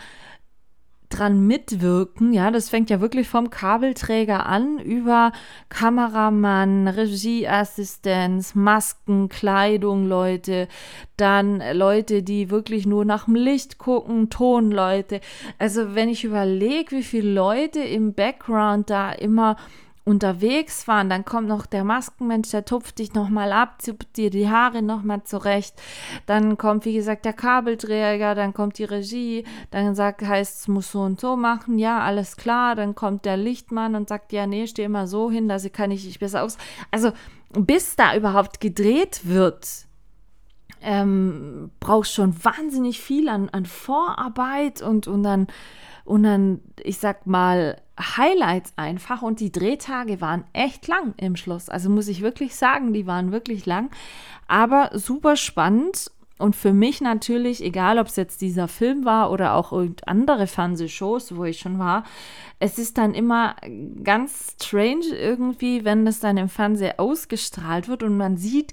dran 1.10 1.46
mitwirken. 1.46 2.32
Ja, 2.32 2.50
das 2.50 2.70
fängt 2.70 2.88
ja 2.88 3.00
wirklich 3.00 3.28
vom 3.28 3.50
Kabelträger 3.50 4.46
an 4.46 4.78
über 4.78 5.32
Kameramann, 5.68 6.88
Regieassistenz, 6.88 8.54
Masken, 8.54 9.28
Kleidung, 9.28 10.06
Leute, 10.06 10.68
dann 11.16 11.62
Leute, 11.72 12.22
die 12.22 12.50
wirklich 12.50 12.86
nur 12.86 13.04
nach 13.04 13.26
dem 13.26 13.34
Licht 13.34 13.78
gucken, 13.78 14.30
Tonleute. 14.30 15.20
Also 15.58 15.94
wenn 15.94 16.08
ich 16.08 16.24
überlege, 16.24 16.96
wie 16.96 17.02
viele 17.02 17.32
Leute 17.32 17.80
im 17.80 18.14
Background 18.14 18.88
da 18.88 19.12
immer 19.12 19.56
unterwegs 20.04 20.88
waren, 20.88 21.10
dann 21.10 21.24
kommt 21.24 21.46
noch 21.46 21.66
der 21.66 21.84
Maskenmensch, 21.84 22.50
der 22.50 22.64
tupft 22.64 22.98
dich 22.98 23.12
nochmal 23.14 23.52
ab, 23.52 23.82
zupft 23.82 24.16
dir 24.16 24.30
die 24.30 24.48
Haare 24.48 24.82
nochmal 24.82 25.24
zurecht. 25.24 25.74
Dann 26.26 26.56
kommt, 26.56 26.84
wie 26.84 26.94
gesagt, 26.94 27.24
der 27.24 27.32
Kabelträger, 27.32 28.34
dann 28.34 28.54
kommt 28.54 28.78
die 28.78 28.84
Regie, 28.84 29.44
dann 29.70 29.94
sagt, 29.94 30.22
heißt 30.22 30.60
es 30.60 30.68
muss 30.68 30.92
so 30.92 31.02
und 31.02 31.20
so 31.20 31.36
machen, 31.36 31.78
ja, 31.78 32.00
alles 32.00 32.36
klar. 32.36 32.74
Dann 32.74 32.94
kommt 32.94 33.24
der 33.24 33.36
Lichtmann 33.36 33.94
und 33.94 34.08
sagt, 34.08 34.32
ja, 34.32 34.46
nee, 34.46 34.66
steh 34.66 34.84
immer 34.84 35.06
so 35.06 35.30
hin, 35.30 35.48
dass 35.48 35.70
kann 35.72 35.90
ich 35.90 36.04
dich 36.04 36.18
besser 36.18 36.42
aus. 36.42 36.56
Also, 36.90 37.12
bis 37.52 37.94
da 37.94 38.16
überhaupt 38.16 38.60
gedreht 38.60 39.20
wird, 39.24 39.86
ähm, 40.82 41.70
brauchst 41.78 42.14
schon 42.14 42.34
wahnsinnig 42.42 43.00
viel 43.00 43.28
an, 43.28 43.50
an 43.50 43.66
Vorarbeit 43.66 44.80
und, 44.80 45.06
und 45.06 45.22
dann 45.22 45.46
und 46.10 46.24
dann, 46.24 46.60
ich 46.82 46.98
sag 46.98 47.28
mal, 47.28 47.80
Highlights 48.00 48.72
einfach. 48.76 49.22
Und 49.22 49.40
die 49.40 49.52
Drehtage 49.52 50.20
waren 50.20 50.44
echt 50.52 50.88
lang 50.88 51.14
im 51.16 51.36
Schluss. 51.36 51.68
Also 51.68 51.90
muss 51.90 52.08
ich 52.08 52.22
wirklich 52.22 52.56
sagen, 52.56 52.92
die 52.92 53.06
waren 53.06 53.32
wirklich 53.32 53.66
lang, 53.66 53.90
aber 54.48 54.90
super 54.94 55.36
spannend. 55.36 56.10
Und 56.38 56.56
für 56.56 56.72
mich 56.72 57.02
natürlich, 57.02 57.62
egal 57.62 57.98
ob 57.98 58.06
es 58.06 58.16
jetzt 58.16 58.40
dieser 58.40 58.66
Film 58.66 59.04
war 59.04 59.30
oder 59.30 59.54
auch 59.54 59.78
andere 60.06 60.46
Fernsehshows, 60.46 61.36
wo 61.36 61.44
ich 61.44 61.58
schon 61.58 61.78
war, 61.78 62.04
es 62.58 62.78
ist 62.78 62.96
dann 62.96 63.12
immer 63.12 63.56
ganz 64.02 64.56
strange 64.58 65.04
irgendwie, 65.12 65.84
wenn 65.84 66.06
das 66.06 66.18
dann 66.18 66.38
im 66.38 66.48
Fernsehen 66.48 66.98
ausgestrahlt 66.98 67.88
wird 67.88 68.02
und 68.02 68.16
man 68.16 68.38
sieht 68.38 68.72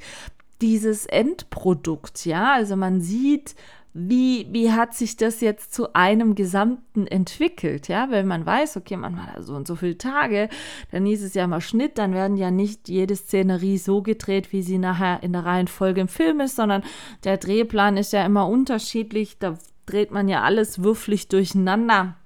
dieses 0.61 1.05
Endprodukt, 1.05 2.25
ja, 2.25 2.53
also 2.53 2.77
man 2.77 3.01
sieht, 3.01 3.55
wie, 3.99 4.47
wie 4.51 4.71
hat 4.71 4.93
sich 4.93 5.17
das 5.17 5.41
jetzt 5.41 5.73
zu 5.73 5.93
einem 5.95 6.35
Gesamten 6.35 7.07
entwickelt, 7.07 7.87
ja, 7.87 8.11
wenn 8.11 8.27
man 8.27 8.45
weiß, 8.45 8.77
okay, 8.77 8.95
man 8.95 9.25
hat 9.25 9.43
so 9.43 9.55
und 9.55 9.65
so 9.65 9.75
viele 9.75 9.97
Tage, 9.97 10.49
dann 10.91 11.03
hieß 11.07 11.23
es 11.23 11.33
ja 11.33 11.47
mal 11.47 11.61
Schnitt, 11.61 11.97
dann 11.97 12.13
werden 12.13 12.37
ja 12.37 12.51
nicht 12.51 12.89
jede 12.89 13.15
Szenerie 13.15 13.79
so 13.79 14.03
gedreht, 14.03 14.53
wie 14.53 14.61
sie 14.61 14.77
nachher 14.77 15.23
in 15.23 15.33
der 15.33 15.45
Reihenfolge 15.45 15.99
im 16.01 16.09
Film 16.09 16.41
ist, 16.41 16.55
sondern 16.55 16.83
der 17.23 17.37
Drehplan 17.37 17.97
ist 17.97 18.13
ja 18.13 18.23
immer 18.23 18.47
unterschiedlich, 18.47 19.39
da 19.39 19.57
dreht 19.87 20.11
man 20.11 20.27
ja 20.27 20.43
alles 20.43 20.83
würflich 20.83 21.27
durcheinander. 21.27 22.17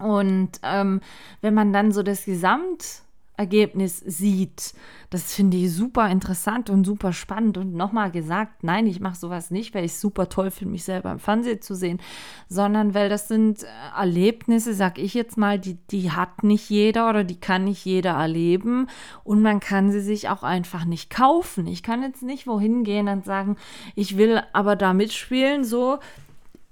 Und 0.00 0.50
ähm, 0.64 1.00
wenn 1.42 1.54
man 1.54 1.72
dann 1.72 1.92
so 1.92 2.02
das 2.02 2.24
Gesamt 2.24 3.03
Ergebnis 3.36 3.98
sieht. 3.98 4.74
Das 5.10 5.34
finde 5.34 5.56
ich 5.56 5.72
super 5.72 6.08
interessant 6.08 6.70
und 6.70 6.84
super 6.84 7.12
spannend. 7.12 7.58
Und 7.58 7.74
nochmal 7.74 8.10
gesagt, 8.12 8.62
nein, 8.62 8.86
ich 8.86 9.00
mache 9.00 9.16
sowas 9.16 9.50
nicht, 9.50 9.74
weil 9.74 9.84
ich 9.84 9.92
es 9.92 10.00
super 10.00 10.28
toll 10.28 10.50
finde, 10.50 10.72
mich 10.72 10.84
selber 10.84 11.10
im 11.10 11.18
Fernsehen 11.18 11.60
zu 11.60 11.74
sehen, 11.74 12.00
sondern 12.48 12.94
weil 12.94 13.08
das 13.08 13.26
sind 13.26 13.64
äh, 13.64 13.66
Erlebnisse, 13.96 14.72
sag 14.74 14.98
ich 14.98 15.14
jetzt 15.14 15.36
mal, 15.36 15.58
die, 15.58 15.74
die 15.90 16.12
hat 16.12 16.44
nicht 16.44 16.70
jeder 16.70 17.10
oder 17.10 17.24
die 17.24 17.40
kann 17.40 17.64
nicht 17.64 17.84
jeder 17.84 18.12
erleben 18.12 18.88
und 19.24 19.42
man 19.42 19.58
kann 19.58 19.90
sie 19.90 20.00
sich 20.00 20.28
auch 20.28 20.44
einfach 20.44 20.84
nicht 20.84 21.10
kaufen. 21.10 21.66
Ich 21.66 21.82
kann 21.82 22.02
jetzt 22.02 22.22
nicht 22.22 22.46
wohin 22.46 22.84
gehen 22.84 23.08
und 23.08 23.24
sagen, 23.24 23.56
ich 23.96 24.16
will 24.16 24.42
aber 24.52 24.76
da 24.76 24.92
mitspielen, 24.92 25.64
so 25.64 25.98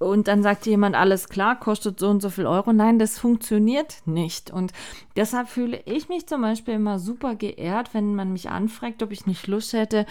und 0.02 0.28
dann 0.28 0.42
sagt 0.42 0.66
jemand, 0.66 0.96
alles 0.96 1.28
klar, 1.28 1.58
kostet 1.58 1.98
so 2.00 2.08
und 2.08 2.20
so 2.20 2.30
viel 2.30 2.46
Euro. 2.46 2.72
Nein, 2.72 2.98
das 2.98 3.18
funktioniert 3.18 4.02
nicht. 4.04 4.50
Und 4.50 4.72
deshalb 5.16 5.48
fühle 5.48 5.80
ich 5.84 6.08
mich 6.08 6.26
zum 6.26 6.42
Beispiel 6.42 6.74
immer 6.74 6.98
super 6.98 7.34
geehrt, 7.34 7.94
wenn 7.94 8.14
man 8.14 8.32
mich 8.32 8.50
anfragt, 8.50 9.02
ob 9.02 9.12
ich 9.12 9.26
nicht 9.26 9.46
Lust 9.46 9.72
hätte, 9.72 10.06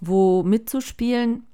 wo 0.00 0.42
mitzuspielen 0.42 1.44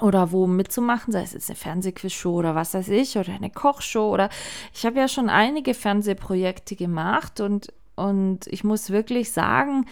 oder 0.00 0.32
wo 0.32 0.46
mitzumachen, 0.46 1.12
sei 1.12 1.22
es 1.22 1.32
jetzt 1.32 1.48
eine 1.48 1.56
Fernsehquizshow 1.56 2.34
oder 2.34 2.54
was 2.54 2.74
weiß 2.74 2.88
ich, 2.88 3.16
oder 3.16 3.32
eine 3.32 3.50
Kochshow 3.50 4.12
oder 4.12 4.28
ich 4.74 4.84
habe 4.84 4.98
ja 4.98 5.08
schon 5.08 5.30
einige 5.30 5.74
Fernsehprojekte 5.74 6.76
gemacht 6.76 7.40
und, 7.40 7.72
und 7.94 8.46
ich 8.48 8.62
muss 8.64 8.90
wirklich 8.90 9.32
sagen, 9.32 9.86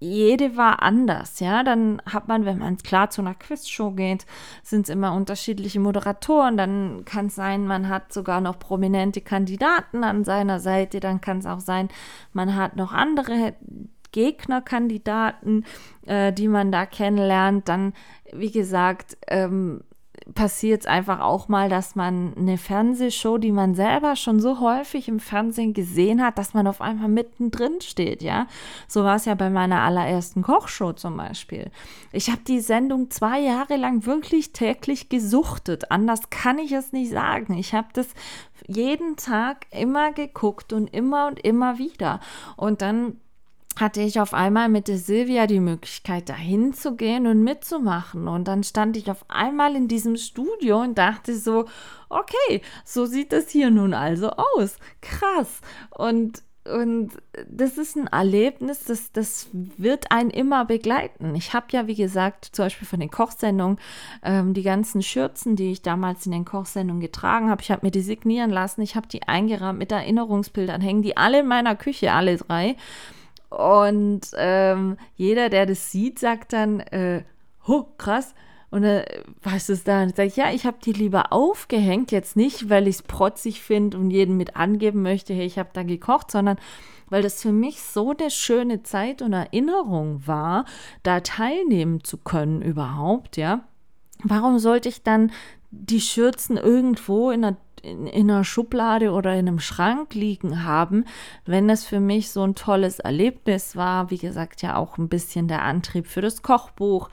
jede 0.00 0.56
war 0.56 0.82
anders, 0.82 1.40
ja. 1.40 1.62
Dann 1.62 2.00
hat 2.06 2.26
man, 2.26 2.46
wenn 2.46 2.58
man 2.58 2.78
klar 2.78 3.10
zu 3.10 3.20
einer 3.20 3.34
Quizshow 3.34 3.92
geht, 3.92 4.24
sind 4.62 4.88
es 4.88 4.88
immer 4.88 5.12
unterschiedliche 5.12 5.78
Moderatoren. 5.78 6.56
Dann 6.56 7.04
kann 7.04 7.26
es 7.26 7.34
sein, 7.34 7.66
man 7.66 7.88
hat 7.88 8.10
sogar 8.12 8.40
noch 8.40 8.58
prominente 8.58 9.20
Kandidaten 9.20 10.02
an 10.02 10.24
seiner 10.24 10.58
Seite. 10.58 11.00
Dann 11.00 11.20
kann 11.20 11.38
es 11.38 11.46
auch 11.46 11.60
sein, 11.60 11.88
man 12.32 12.56
hat 12.56 12.76
noch 12.76 12.92
andere 12.92 13.54
Gegnerkandidaten, 14.12 15.66
äh, 16.06 16.32
die 16.32 16.48
man 16.48 16.72
da 16.72 16.86
kennenlernt. 16.86 17.68
Dann, 17.68 17.92
wie 18.32 18.50
gesagt, 18.50 19.18
ähm, 19.28 19.82
passiert 20.34 20.82
es 20.82 20.86
einfach 20.86 21.20
auch 21.20 21.48
mal, 21.48 21.68
dass 21.68 21.94
man 21.94 22.34
eine 22.36 22.58
Fernsehshow, 22.58 23.38
die 23.38 23.52
man 23.52 23.74
selber 23.74 24.16
schon 24.16 24.40
so 24.40 24.60
häufig 24.60 25.08
im 25.08 25.20
Fernsehen 25.20 25.72
gesehen 25.74 26.22
hat, 26.22 26.38
dass 26.38 26.54
man 26.54 26.66
auf 26.66 26.80
einmal 26.80 27.08
mittendrin 27.08 27.80
steht, 27.80 28.22
ja. 28.22 28.46
So 28.88 29.04
war 29.04 29.16
es 29.16 29.24
ja 29.24 29.34
bei 29.34 29.50
meiner 29.50 29.80
allerersten 29.80 30.42
Kochshow 30.42 30.92
zum 30.92 31.16
Beispiel. 31.16 31.70
Ich 32.12 32.30
habe 32.30 32.42
die 32.46 32.60
Sendung 32.60 33.10
zwei 33.10 33.40
Jahre 33.40 33.76
lang 33.76 34.06
wirklich 34.06 34.52
täglich 34.52 35.08
gesuchtet. 35.08 35.90
Anders 35.90 36.30
kann 36.30 36.58
ich 36.58 36.72
es 36.72 36.92
nicht 36.92 37.10
sagen. 37.10 37.56
Ich 37.56 37.74
habe 37.74 37.88
das 37.92 38.08
jeden 38.66 39.16
Tag 39.16 39.66
immer 39.70 40.12
geguckt 40.12 40.72
und 40.72 40.86
immer 40.88 41.26
und 41.26 41.40
immer 41.40 41.78
wieder. 41.78 42.20
Und 42.56 42.82
dann 42.82 43.16
hatte 43.78 44.02
ich 44.02 44.20
auf 44.20 44.34
einmal 44.34 44.68
mit 44.68 44.88
der 44.88 44.98
Silvia 44.98 45.46
die 45.46 45.60
Möglichkeit, 45.60 46.28
dahin 46.28 46.74
zu 46.74 46.96
gehen 46.96 47.26
und 47.26 47.42
mitzumachen. 47.42 48.28
Und 48.28 48.48
dann 48.48 48.62
stand 48.62 48.96
ich 48.96 49.10
auf 49.10 49.24
einmal 49.28 49.76
in 49.76 49.88
diesem 49.88 50.16
Studio 50.16 50.82
und 50.82 50.98
dachte 50.98 51.36
so, 51.36 51.66
okay, 52.08 52.62
so 52.84 53.06
sieht 53.06 53.32
das 53.32 53.48
hier 53.50 53.70
nun 53.70 53.94
also 53.94 54.30
aus. 54.30 54.76
Krass. 55.00 55.60
Und, 55.96 56.42
und 56.64 57.12
das 57.48 57.78
ist 57.78 57.96
ein 57.96 58.08
Erlebnis, 58.08 58.84
das, 58.84 59.12
das 59.12 59.48
wird 59.52 60.10
einen 60.10 60.30
immer 60.30 60.66
begleiten. 60.66 61.34
Ich 61.34 61.54
habe 61.54 61.66
ja, 61.70 61.86
wie 61.86 61.94
gesagt, 61.94 62.44
zum 62.52 62.66
Beispiel 62.66 62.88
von 62.88 63.00
den 63.00 63.10
Kochsendungen, 63.10 63.78
ähm, 64.22 64.52
die 64.52 64.62
ganzen 64.62 65.02
Schürzen, 65.02 65.56
die 65.56 65.72
ich 65.72 65.80
damals 65.80 66.26
in 66.26 66.32
den 66.32 66.44
Kochsendungen 66.44 67.00
getragen 67.00 67.48
habe, 67.48 67.62
ich 67.62 67.70
habe 67.70 67.86
mir 67.86 67.92
die 67.92 68.02
signieren 68.02 68.50
lassen, 68.50 68.82
ich 68.82 68.94
habe 68.94 69.08
die 69.08 69.22
eingerahmt 69.22 69.78
mit 69.78 69.90
Erinnerungsbildern, 69.90 70.82
hängen 70.82 71.02
die 71.02 71.16
alle 71.16 71.40
in 71.40 71.46
meiner 71.46 71.76
Küche, 71.76 72.12
alle 72.12 72.36
drei. 72.36 72.76
Und 73.50 74.30
ähm, 74.36 74.96
jeder, 75.16 75.48
der 75.48 75.66
das 75.66 75.90
sieht, 75.90 76.18
sagt 76.18 76.52
dann, 76.52 76.80
äh, 76.80 77.24
oh, 77.66 77.84
krass. 77.98 78.34
Und 78.70 78.82
dann 78.82 78.98
äh, 78.98 79.22
was 79.42 79.68
ist 79.68 79.88
da? 79.88 80.02
Und 80.02 80.16
sage 80.16 80.28
ich, 80.28 80.36
ja, 80.36 80.52
ich 80.52 80.64
habe 80.64 80.78
die 80.82 80.92
lieber 80.92 81.32
aufgehängt, 81.32 82.12
jetzt 82.12 82.36
nicht, 82.36 82.70
weil 82.70 82.86
ich 82.86 82.96
es 82.96 83.02
protzig 83.02 83.60
finde 83.60 83.98
und 83.98 84.10
jedem 84.10 84.36
mit 84.36 84.56
angeben 84.56 85.02
möchte, 85.02 85.34
hey, 85.34 85.44
ich 85.44 85.58
habe 85.58 85.70
da 85.72 85.82
gekocht, 85.82 86.30
sondern 86.30 86.58
weil 87.08 87.22
das 87.22 87.42
für 87.42 87.50
mich 87.50 87.82
so 87.82 88.14
eine 88.16 88.30
schöne 88.30 88.84
Zeit 88.84 89.20
und 89.20 89.32
Erinnerung 89.32 90.22
war, 90.26 90.64
da 91.02 91.20
teilnehmen 91.20 92.04
zu 92.04 92.18
können 92.18 92.62
überhaupt, 92.62 93.36
ja. 93.36 93.64
Warum 94.22 94.58
sollte 94.58 94.88
ich 94.88 95.02
dann 95.02 95.32
die 95.70 96.00
Schürzen 96.00 96.56
irgendwo 96.56 97.30
in 97.30 97.44
einer 97.44 97.56
in, 97.82 98.06
in 98.06 98.30
einer 98.30 98.44
Schublade 98.44 99.12
oder 99.12 99.32
in 99.32 99.48
einem 99.48 99.60
Schrank 99.60 100.14
liegen 100.14 100.64
haben, 100.64 101.04
wenn 101.44 101.70
es 101.70 101.84
für 101.84 102.00
mich 102.00 102.30
so 102.30 102.42
ein 102.42 102.54
tolles 102.54 102.98
Erlebnis 102.98 103.76
war. 103.76 104.10
Wie 104.10 104.18
gesagt, 104.18 104.62
ja 104.62 104.76
auch 104.76 104.98
ein 104.98 105.08
bisschen 105.08 105.48
der 105.48 105.62
Antrieb 105.62 106.06
für 106.06 106.20
das 106.20 106.42
Kochbuch, 106.42 107.08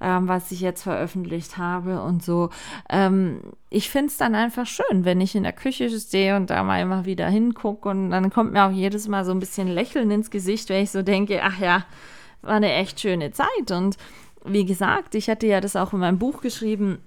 ähm, 0.00 0.28
was 0.28 0.52
ich 0.52 0.60
jetzt 0.60 0.82
veröffentlicht 0.82 1.58
habe 1.58 2.02
und 2.02 2.22
so. 2.22 2.50
Ähm, 2.88 3.40
ich 3.70 3.90
finde 3.90 4.08
es 4.08 4.16
dann 4.16 4.34
einfach 4.34 4.66
schön, 4.66 5.04
wenn 5.04 5.20
ich 5.20 5.34
in 5.34 5.42
der 5.42 5.52
Küche 5.52 5.88
stehe 5.90 6.36
und 6.36 6.50
da 6.50 6.62
mal 6.62 6.80
immer 6.80 7.04
wieder 7.04 7.28
hingucke 7.28 7.88
und 7.88 8.10
dann 8.10 8.30
kommt 8.30 8.52
mir 8.52 8.66
auch 8.66 8.72
jedes 8.72 9.08
Mal 9.08 9.24
so 9.24 9.32
ein 9.32 9.40
bisschen 9.40 9.68
Lächeln 9.68 10.10
ins 10.10 10.30
Gesicht, 10.30 10.68
wenn 10.68 10.82
ich 10.82 10.90
so 10.90 11.02
denke, 11.02 11.40
ach 11.42 11.58
ja, 11.58 11.84
war 12.42 12.54
eine 12.54 12.72
echt 12.72 13.00
schöne 13.00 13.30
Zeit 13.32 13.70
und 13.70 13.96
wie 14.44 14.64
gesagt, 14.64 15.14
ich 15.14 15.30
hatte 15.30 15.46
ja 15.46 15.60
das 15.60 15.76
auch 15.76 15.92
in 15.92 16.00
meinem 16.00 16.18
Buch 16.18 16.40
geschrieben, 16.40 16.98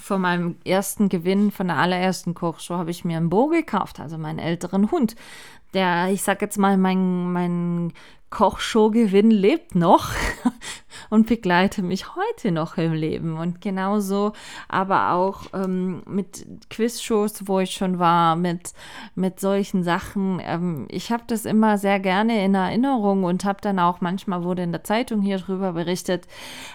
von 0.00 0.20
meinem 0.20 0.56
ersten 0.64 1.08
Gewinn, 1.08 1.50
von 1.50 1.68
der 1.68 1.78
allerersten 1.78 2.34
Kochshow, 2.34 2.76
habe 2.76 2.90
ich 2.90 3.04
mir 3.04 3.16
einen 3.16 3.30
Bo 3.30 3.48
gekauft, 3.48 4.00
also 4.00 4.18
meinen 4.18 4.38
älteren 4.38 4.90
Hund. 4.90 5.16
Der, 5.72 6.08
ich 6.08 6.22
sag 6.22 6.40
jetzt 6.42 6.58
mal, 6.58 6.76
mein, 6.76 7.32
mein 7.32 7.92
Kochshow-Gewinn 8.30 9.30
lebt 9.30 9.74
noch 9.74 10.10
und 11.10 11.26
begleite 11.26 11.82
mich 11.82 12.14
heute 12.14 12.52
noch 12.52 12.76
im 12.76 12.92
Leben. 12.92 13.36
Und 13.36 13.60
genauso 13.60 14.32
aber 14.68 15.12
auch 15.12 15.42
ähm, 15.52 16.02
mit 16.06 16.46
Quizshows, 16.70 17.46
wo 17.46 17.60
ich 17.60 17.72
schon 17.72 17.98
war, 17.98 18.36
mit, 18.36 18.72
mit 19.14 19.40
solchen 19.40 19.82
Sachen. 19.82 20.40
Ähm, 20.42 20.86
ich 20.90 21.10
habe 21.10 21.24
das 21.26 21.44
immer 21.44 21.78
sehr 21.78 22.00
gerne 22.00 22.44
in 22.44 22.54
Erinnerung 22.54 23.24
und 23.24 23.44
habe 23.44 23.60
dann 23.60 23.78
auch, 23.78 24.00
manchmal 24.00 24.44
wurde 24.44 24.62
in 24.62 24.72
der 24.72 24.84
Zeitung 24.84 25.22
hier 25.22 25.38
drüber 25.38 25.72
berichtet, 25.72 26.26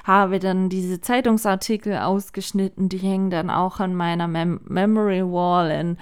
habe 0.04 0.40
dann 0.40 0.70
diese 0.70 1.02
Zeitungsartikel 1.02 1.98
ausgeschnitten, 1.98 2.90
die 2.90 2.98
hängen 2.98 3.30
dann 3.30 3.50
auch 3.50 3.80
an 3.80 3.96
meiner 3.96 4.28
Mem 4.28 4.62
Memory 4.66 5.24
Wall 5.24 5.72
in, 5.72 5.98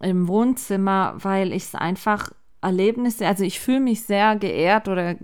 im 0.00 0.28
Wohnzimmer, 0.28 1.14
weil 1.18 1.52
ich 1.52 1.64
es 1.64 1.74
einfach 1.74 2.30
Erlebnisse, 2.64 3.26
also 3.26 3.44
ich 3.44 3.60
fühle 3.60 3.80
mich 3.80 4.04
sehr 4.04 4.36
geehrt 4.36 4.88
oder 4.88 5.16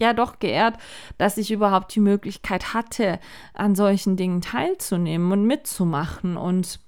ja 0.00 0.14
doch 0.14 0.38
geehrt, 0.38 0.76
dass 1.18 1.36
ich 1.36 1.50
überhaupt 1.50 1.94
die 1.94 2.00
Möglichkeit 2.00 2.72
hatte, 2.72 3.18
an 3.52 3.74
solchen 3.74 4.16
Dingen 4.16 4.40
teilzunehmen 4.40 5.30
und 5.32 5.46
mitzumachen 5.46 6.36
und 6.36 6.80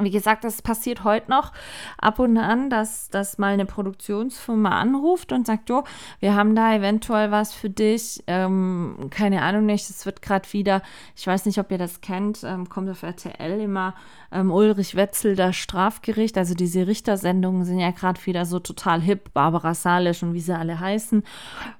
Wie 0.00 0.10
gesagt, 0.10 0.44
das 0.44 0.62
passiert 0.62 1.04
heute 1.04 1.30
noch 1.30 1.52
ab 1.98 2.18
und 2.18 2.36
an, 2.36 2.70
dass, 2.70 3.08
dass 3.10 3.38
mal 3.38 3.52
eine 3.52 3.66
Produktionsfirma 3.66 4.70
anruft 4.70 5.32
und 5.32 5.46
sagt, 5.46 5.68
jo, 5.68 5.84
wir 6.20 6.34
haben 6.34 6.54
da 6.54 6.74
eventuell 6.74 7.30
was 7.30 7.52
für 7.52 7.70
dich. 7.70 8.22
Ähm, 8.26 9.08
keine 9.10 9.42
Ahnung 9.42 9.66
nicht, 9.66 9.88
es 9.90 10.06
wird 10.06 10.22
gerade 10.22 10.52
wieder, 10.52 10.82
ich 11.14 11.26
weiß 11.26 11.46
nicht, 11.46 11.58
ob 11.58 11.70
ihr 11.70 11.78
das 11.78 12.00
kennt, 12.00 12.42
ähm, 12.44 12.68
kommt 12.68 12.90
auf 12.90 13.02
RTL 13.02 13.60
immer 13.60 13.94
ähm, 14.32 14.50
Ulrich 14.50 14.96
Wetzel, 14.96 15.36
das 15.36 15.56
Strafgericht. 15.56 16.36
Also 16.38 16.54
diese 16.54 16.86
Richtersendungen 16.86 17.64
sind 17.64 17.78
ja 17.78 17.90
gerade 17.90 18.24
wieder 18.26 18.44
so 18.44 18.58
total 18.58 19.00
hip, 19.00 19.32
Barbara 19.32 19.74
Salisch 19.74 20.22
und 20.22 20.34
wie 20.34 20.40
sie 20.40 20.56
alle 20.56 20.78
heißen. 20.78 21.22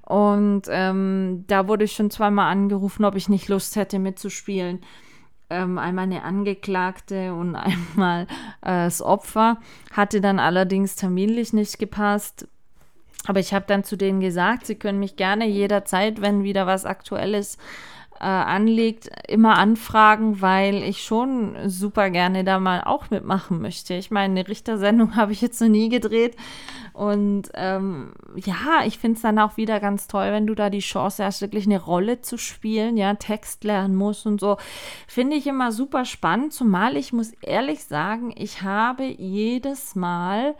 Und 0.03 0.63
ähm, 0.69 1.45
da 1.47 1.67
wurde 1.67 1.85
ich 1.85 1.93
schon 1.93 2.09
zweimal 2.09 2.51
angerufen, 2.51 3.05
ob 3.05 3.15
ich 3.15 3.29
nicht 3.29 3.47
Lust 3.47 3.75
hätte 3.75 3.99
mitzuspielen 3.99 4.81
ähm, 5.49 5.77
einmal 5.77 6.03
eine 6.03 6.23
Angeklagte 6.23 7.33
und 7.33 7.55
einmal 7.95 8.23
äh, 8.61 8.85
das 8.85 9.01
Opfer. 9.01 9.57
Hatte 9.91 10.21
dann 10.21 10.39
allerdings 10.39 10.95
terminlich 10.95 11.53
nicht 11.53 11.79
gepasst. 11.79 12.47
Aber 13.25 13.39
ich 13.39 13.53
habe 13.53 13.65
dann 13.67 13.83
zu 13.83 13.97
denen 13.97 14.21
gesagt, 14.21 14.65
sie 14.65 14.75
können 14.75 14.99
mich 14.99 15.17
gerne 15.17 15.47
jederzeit, 15.47 16.21
wenn 16.21 16.43
wieder 16.43 16.65
was 16.65 16.85
Aktuelles 16.85 17.57
äh, 18.19 18.25
anliegt, 18.25 19.09
immer 19.27 19.57
anfragen, 19.57 20.41
weil 20.41 20.83
ich 20.83 21.03
schon 21.03 21.55
super 21.69 22.09
gerne 22.09 22.43
da 22.43 22.59
mal 22.59 22.83
auch 22.83 23.09
mitmachen 23.09 23.61
möchte. 23.61 23.93
Ich 23.93 24.11
meine, 24.11 24.39
eine 24.39 24.47
Richtersendung 24.47 25.15
habe 25.15 25.31
ich 25.31 25.41
jetzt 25.41 25.61
noch 25.61 25.67
nie 25.67 25.89
gedreht. 25.89 26.35
Und 26.93 27.51
ähm, 27.53 28.13
ja, 28.35 28.83
ich 28.85 28.97
finde 28.97 29.17
es 29.17 29.21
dann 29.21 29.37
auch 29.37 29.55
wieder 29.55 29.79
ganz 29.79 30.07
toll, 30.07 30.31
wenn 30.31 30.47
du 30.47 30.55
da 30.55 30.71
die 30.71 30.79
Chance 30.79 31.23
hast, 31.23 31.41
wirklich 31.41 31.65
eine 31.65 31.79
Rolle 31.79 32.21
zu 32.21 32.37
spielen, 32.37 32.97
ja, 32.97 33.13
Text 33.13 33.63
lernen 33.63 33.95
musst 33.95 34.25
und 34.25 34.39
so. 34.39 34.57
Finde 35.07 35.35
ich 35.35 35.45
immer 35.45 35.71
super 35.71 36.05
spannend, 36.05 36.53
zumal 36.53 36.97
ich 36.97 37.13
muss 37.13 37.33
ehrlich 37.41 37.83
sagen, 37.83 38.33
ich 38.35 38.63
habe 38.63 39.03
jedes 39.03 39.95
Mal 39.95 40.55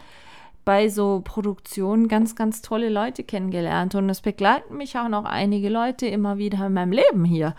bei 0.68 0.90
so 0.90 1.22
Produktionen 1.24 2.10
ganz, 2.10 2.36
ganz 2.36 2.62
tolle 2.62 2.90
Leute 2.90 3.24
kennengelernt 3.24 3.96
und 3.96 4.10
es 4.10 4.20
begleiten 4.20 4.76
mich 4.76 4.98
auch 4.98 5.08
noch 5.08 5.24
einige 5.24 5.70
Leute 5.70 6.08
immer 6.08 6.38
wieder 6.40 6.68
in 6.68 6.74
meinem 6.74 6.92
Leben 6.92 7.24
hier. 7.24 7.56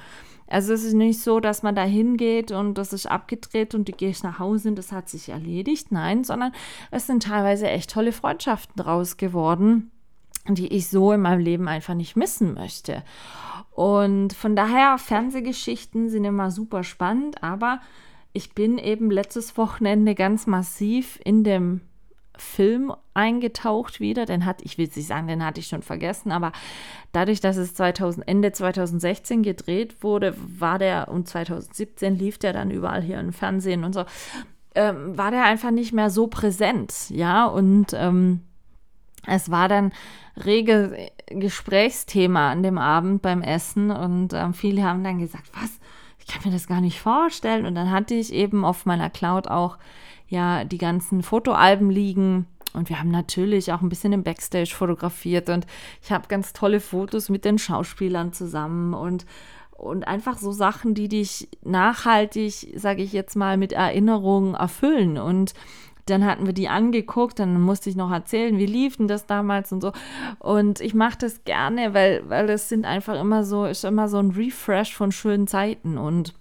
Also 0.46 0.74
es 0.74 0.84
ist 0.84 0.92
nicht 0.92 1.18
so, 1.18 1.40
dass 1.40 1.62
man 1.62 1.74
da 1.74 1.84
hingeht 1.84 2.52
und 2.52 2.74
das 2.76 2.92
ist 2.92 3.06
abgedreht 3.06 3.74
und 3.74 3.88
du 3.88 3.92
gehst 3.92 4.24
nach 4.24 4.38
Hause 4.38 4.68
und 4.68 4.76
das 4.76 4.92
hat 4.92 5.08
sich 5.08 5.30
erledigt. 5.30 5.90
Nein, 5.90 6.22
sondern 6.22 6.52
es 6.90 7.06
sind 7.06 7.22
teilweise 7.22 7.66
echt 7.70 7.88
tolle 7.88 8.12
Freundschaften 8.12 8.76
draus 8.76 9.16
geworden, 9.16 9.90
die 10.46 10.68
ich 10.68 10.90
so 10.90 11.10
in 11.12 11.22
meinem 11.22 11.40
Leben 11.40 11.66
einfach 11.66 11.94
nicht 11.94 12.14
missen 12.14 12.52
möchte. 12.52 13.02
Und 13.70 14.34
von 14.34 14.54
daher, 14.54 14.98
Fernsehgeschichten 14.98 16.10
sind 16.10 16.26
immer 16.26 16.50
super 16.50 16.84
spannend, 16.84 17.42
aber 17.42 17.80
ich 18.34 18.54
bin 18.54 18.76
eben 18.76 19.10
letztes 19.10 19.56
Wochenende 19.56 20.14
ganz 20.14 20.46
massiv 20.46 21.18
in 21.24 21.42
dem 21.42 21.80
Film 22.38 22.92
eingetaucht 23.14 24.00
wieder. 24.00 24.26
Den 24.26 24.44
hatte 24.44 24.64
ich 24.64 24.78
will 24.78 24.88
nicht 24.94 25.06
sagen, 25.06 25.28
den 25.28 25.44
hatte 25.44 25.60
ich 25.60 25.66
schon 25.66 25.82
vergessen, 25.82 26.32
aber 26.32 26.52
dadurch, 27.12 27.40
dass 27.40 27.56
es 27.56 27.74
2000, 27.74 28.26
Ende 28.26 28.52
2016 28.52 29.42
gedreht 29.42 30.02
wurde, 30.02 30.34
war 30.36 30.78
der 30.78 31.08
und 31.08 31.28
2017 31.28 32.16
lief 32.16 32.38
der 32.38 32.52
dann 32.52 32.70
überall 32.70 33.02
hier 33.02 33.20
im 33.20 33.32
Fernsehen 33.32 33.84
und 33.84 33.92
so, 33.92 34.04
ähm, 34.74 35.16
war 35.16 35.30
der 35.30 35.44
einfach 35.44 35.70
nicht 35.70 35.92
mehr 35.92 36.10
so 36.10 36.26
präsent, 36.26 37.10
ja 37.10 37.46
und 37.46 37.92
ähm, 37.94 38.42
es 39.26 39.50
war 39.50 39.68
dann 39.68 39.92
rege 40.44 41.10
Gesprächsthema 41.26 42.50
an 42.50 42.62
dem 42.62 42.78
Abend 42.78 43.22
beim 43.22 43.42
Essen 43.42 43.90
und 43.90 44.32
ähm, 44.32 44.54
viele 44.54 44.82
haben 44.82 45.04
dann 45.04 45.18
gesagt, 45.18 45.50
was? 45.52 45.78
Ich 46.18 46.26
kann 46.26 46.42
mir 46.44 46.52
das 46.52 46.66
gar 46.66 46.80
nicht 46.80 47.00
vorstellen. 47.00 47.66
Und 47.66 47.74
dann 47.74 47.90
hatte 47.90 48.14
ich 48.14 48.32
eben 48.32 48.64
auf 48.64 48.86
meiner 48.86 49.10
Cloud 49.10 49.48
auch 49.48 49.78
ja 50.28 50.64
die 50.64 50.78
ganzen 50.78 51.22
Fotoalben 51.22 51.90
liegen. 51.90 52.46
Und 52.74 52.88
wir 52.90 53.00
haben 53.00 53.10
natürlich 53.10 53.72
auch 53.72 53.80
ein 53.80 53.88
bisschen 53.88 54.12
im 54.12 54.22
Backstage 54.22 54.74
fotografiert 54.74 55.48
und 55.48 55.66
ich 56.02 56.12
habe 56.12 56.28
ganz 56.28 56.52
tolle 56.52 56.80
Fotos 56.80 57.30
mit 57.30 57.44
den 57.44 57.58
Schauspielern 57.58 58.32
zusammen 58.32 58.92
und, 58.92 59.24
und 59.70 60.06
einfach 60.06 60.36
so 60.36 60.52
Sachen, 60.52 60.94
die 60.94 61.08
dich 61.08 61.48
nachhaltig, 61.62 62.74
sage 62.76 63.02
ich 63.02 63.12
jetzt 63.12 63.36
mal, 63.36 63.56
mit 63.56 63.72
Erinnerungen 63.72 64.54
erfüllen. 64.54 65.16
Und 65.16 65.54
dann 66.10 66.24
hatten 66.24 66.46
wir 66.46 66.52
die 66.52 66.68
angeguckt, 66.68 67.38
dann 67.38 67.60
musste 67.60 67.90
ich 67.90 67.96
noch 67.96 68.10
erzählen, 68.10 68.58
wie 68.58 68.66
lief 68.66 68.96
denn 68.96 69.08
das 69.08 69.26
damals 69.26 69.72
und 69.72 69.80
so. 69.80 69.92
Und 70.38 70.80
ich 70.80 70.94
mache 70.94 71.18
das 71.18 71.44
gerne, 71.44 71.94
weil, 71.94 72.28
weil 72.28 72.46
das 72.46 72.68
sind 72.68 72.84
einfach 72.84 73.18
immer 73.18 73.44
so, 73.44 73.64
ist 73.64 73.84
immer 73.84 74.08
so 74.08 74.18
ein 74.18 74.30
Refresh 74.30 74.94
von 74.94 75.10
schönen 75.10 75.46
Zeiten. 75.46 75.98
Und 75.98 76.34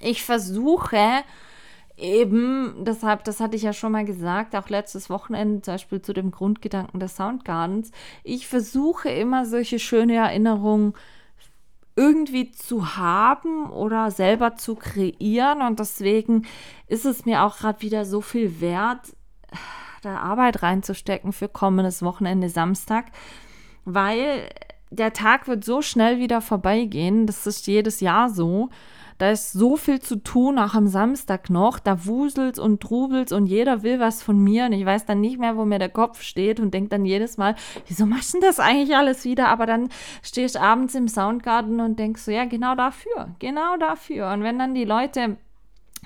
ich 0.00 0.24
versuche, 0.24 1.22
eben, 1.96 2.84
deshalb, 2.84 3.24
das 3.24 3.40
hatte 3.40 3.56
ich 3.56 3.62
ja 3.62 3.72
schon 3.72 3.92
mal 3.92 4.04
gesagt, 4.04 4.56
auch 4.56 4.68
letztes 4.68 5.10
Wochenende 5.10 5.62
zum 5.62 5.74
Beispiel 5.74 6.02
zu 6.02 6.12
dem 6.12 6.30
Grundgedanken 6.30 7.00
des 7.00 7.16
Soundgardens. 7.16 7.90
Ich 8.22 8.48
versuche 8.48 9.08
immer 9.10 9.46
solche 9.46 9.78
schöne 9.78 10.16
Erinnerungen 10.16 10.94
irgendwie 11.96 12.50
zu 12.50 12.96
haben 12.96 13.70
oder 13.70 14.10
selber 14.10 14.56
zu 14.56 14.74
kreieren 14.74 15.62
und 15.62 15.78
deswegen 15.78 16.44
ist 16.88 17.04
es 17.04 17.24
mir 17.24 17.44
auch 17.44 17.58
gerade 17.58 17.82
wieder 17.82 18.04
so 18.04 18.20
viel 18.20 18.60
wert, 18.60 19.16
da 20.02 20.16
Arbeit 20.16 20.62
reinzustecken 20.62 21.32
für 21.32 21.48
kommendes 21.48 22.02
Wochenende 22.02 22.48
Samstag, 22.48 23.06
weil 23.84 24.48
der 24.90 25.12
Tag 25.12 25.46
wird 25.46 25.64
so 25.64 25.82
schnell 25.82 26.18
wieder 26.18 26.40
vorbeigehen, 26.40 27.26
das 27.26 27.46
ist 27.46 27.66
jedes 27.66 28.00
Jahr 28.00 28.28
so. 28.30 28.70
Da 29.18 29.30
ist 29.30 29.52
so 29.52 29.76
viel 29.76 30.00
zu 30.00 30.16
tun, 30.16 30.58
auch 30.58 30.74
am 30.74 30.88
Samstag 30.88 31.50
noch. 31.50 31.78
Da 31.78 32.06
wuselt 32.06 32.58
und 32.58 32.80
trubelt 32.80 33.32
und 33.32 33.46
jeder 33.46 33.82
will 33.82 34.00
was 34.00 34.22
von 34.22 34.38
mir 34.38 34.66
und 34.66 34.72
ich 34.72 34.84
weiß 34.84 35.06
dann 35.06 35.20
nicht 35.20 35.38
mehr, 35.38 35.56
wo 35.56 35.64
mir 35.64 35.78
der 35.78 35.88
Kopf 35.88 36.22
steht 36.22 36.60
und 36.60 36.74
denke 36.74 36.90
dann 36.90 37.04
jedes 37.04 37.36
Mal, 37.36 37.54
wieso 37.86 38.06
machst 38.06 38.34
du 38.34 38.40
das 38.40 38.60
eigentlich 38.60 38.96
alles 38.96 39.24
wieder? 39.24 39.48
Aber 39.48 39.66
dann 39.66 39.88
stehe 40.22 40.46
ich 40.46 40.60
abends 40.60 40.94
im 40.94 41.08
Soundgarten 41.08 41.80
und 41.80 41.98
denke 41.98 42.18
so, 42.18 42.30
ja, 42.30 42.44
genau 42.44 42.74
dafür, 42.74 43.30
genau 43.38 43.76
dafür. 43.76 44.32
Und 44.32 44.42
wenn 44.42 44.58
dann 44.58 44.74
die 44.74 44.84
Leute 44.84 45.36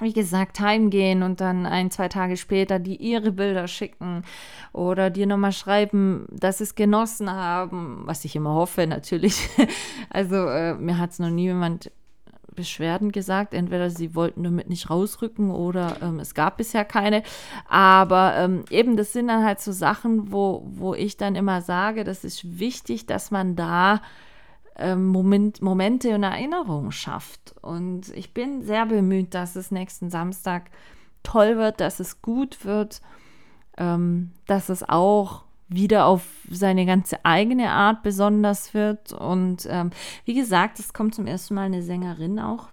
wie 0.00 0.12
gesagt, 0.12 0.60
heimgehen 0.60 1.22
und 1.22 1.40
dann 1.40 1.66
ein, 1.66 1.90
zwei 1.90 2.08
Tage 2.08 2.36
später 2.36 2.78
die 2.78 2.96
ihre 2.96 3.32
Bilder 3.32 3.66
schicken 3.68 4.22
oder 4.72 5.10
dir 5.10 5.26
nochmal 5.26 5.52
schreiben, 5.52 6.26
dass 6.30 6.58
sie 6.58 6.64
es 6.64 6.74
genossen 6.74 7.30
haben, 7.30 8.02
was 8.04 8.24
ich 8.24 8.36
immer 8.36 8.54
hoffe, 8.54 8.86
natürlich. 8.86 9.48
Also 10.10 10.36
äh, 10.36 10.74
mir 10.74 10.98
hat 10.98 11.10
es 11.10 11.18
noch 11.18 11.30
nie 11.30 11.44
jemand 11.44 11.90
Beschwerden 12.58 13.12
gesagt. 13.12 13.54
Entweder 13.54 13.88
sie 13.88 14.14
wollten 14.14 14.42
damit 14.42 14.68
nicht 14.68 14.90
rausrücken 14.90 15.50
oder 15.50 15.96
ähm, 16.02 16.18
es 16.18 16.34
gab 16.34 16.56
bisher 16.56 16.84
keine. 16.84 17.22
Aber 17.68 18.34
ähm, 18.36 18.64
eben, 18.68 18.96
das 18.96 19.12
sind 19.12 19.28
dann 19.28 19.44
halt 19.44 19.60
so 19.60 19.72
Sachen, 19.72 20.32
wo, 20.32 20.64
wo 20.66 20.94
ich 20.94 21.16
dann 21.16 21.36
immer 21.36 21.62
sage, 21.62 22.02
das 22.02 22.24
ist 22.24 22.58
wichtig, 22.58 23.06
dass 23.06 23.30
man 23.30 23.54
da 23.54 24.02
ähm, 24.76 25.06
Moment, 25.06 25.62
Momente 25.62 26.14
und 26.14 26.24
Erinnerungen 26.24 26.92
schafft. 26.92 27.54
Und 27.62 28.08
ich 28.16 28.34
bin 28.34 28.62
sehr 28.62 28.86
bemüht, 28.86 29.34
dass 29.34 29.56
es 29.56 29.70
nächsten 29.70 30.10
Samstag 30.10 30.70
toll 31.22 31.56
wird, 31.56 31.80
dass 31.80 32.00
es 32.00 32.22
gut 32.22 32.64
wird, 32.64 33.00
ähm, 33.76 34.32
dass 34.46 34.68
es 34.68 34.88
auch 34.88 35.44
wieder 35.68 36.06
auf 36.06 36.24
seine 36.50 36.86
ganze 36.86 37.24
eigene 37.24 37.70
Art 37.70 38.02
besonders 38.02 38.74
wird. 38.74 39.12
Und 39.12 39.66
ähm, 39.70 39.90
wie 40.24 40.34
gesagt, 40.34 40.78
es 40.78 40.92
kommt 40.92 41.14
zum 41.14 41.26
ersten 41.26 41.54
Mal 41.54 41.66
eine 41.66 41.82
Sängerin 41.82 42.38
auch. 42.38 42.68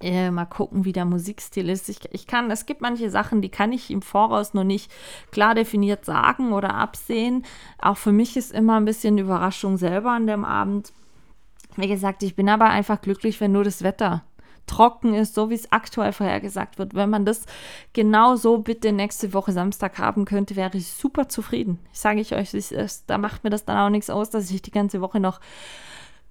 Äh, 0.00 0.30
mal 0.30 0.44
gucken, 0.44 0.84
wie 0.84 0.92
der 0.92 1.04
Musikstil 1.04 1.68
ist. 1.68 1.88
Ich, 1.88 2.00
ich 2.12 2.26
kann, 2.26 2.50
es 2.50 2.66
gibt 2.66 2.80
manche 2.80 3.10
Sachen, 3.10 3.40
die 3.40 3.48
kann 3.48 3.72
ich 3.72 3.90
im 3.90 4.02
Voraus 4.02 4.54
noch 4.54 4.64
nicht 4.64 4.90
klar 5.30 5.54
definiert 5.54 6.04
sagen 6.04 6.52
oder 6.52 6.74
absehen. 6.74 7.44
Auch 7.78 7.96
für 7.96 8.12
mich 8.12 8.36
ist 8.36 8.52
immer 8.52 8.76
ein 8.76 8.84
bisschen 8.84 9.18
Überraschung 9.18 9.76
selber 9.78 10.12
an 10.12 10.26
dem 10.26 10.44
Abend. 10.44 10.92
Wie 11.76 11.88
gesagt, 11.88 12.22
ich 12.22 12.36
bin 12.36 12.48
aber 12.48 12.66
einfach 12.66 13.00
glücklich, 13.00 13.40
wenn 13.40 13.52
nur 13.52 13.64
das 13.64 13.82
Wetter 13.82 14.24
trocken 14.66 15.14
ist, 15.14 15.34
so 15.34 15.50
wie 15.50 15.54
es 15.54 15.70
aktuell 15.72 16.12
vorhergesagt 16.12 16.78
wird. 16.78 16.94
Wenn 16.94 17.10
man 17.10 17.24
das 17.24 17.46
genau 17.92 18.36
so 18.36 18.58
bitte 18.58 18.92
nächste 18.92 19.32
Woche 19.32 19.52
Samstag 19.52 19.98
haben 19.98 20.24
könnte, 20.24 20.56
wäre 20.56 20.76
ich 20.76 20.88
super 20.88 21.28
zufrieden. 21.28 21.78
Ich 21.92 22.00
sage 22.00 22.20
ich 22.20 22.34
euch, 22.34 22.54
ich, 22.54 22.74
da 23.06 23.18
macht 23.18 23.44
mir 23.44 23.50
das 23.50 23.64
dann 23.64 23.78
auch 23.78 23.90
nichts 23.90 24.10
aus, 24.10 24.30
dass 24.30 24.50
ich 24.50 24.62
die 24.62 24.70
ganze 24.70 25.00
Woche 25.00 25.20
noch 25.20 25.40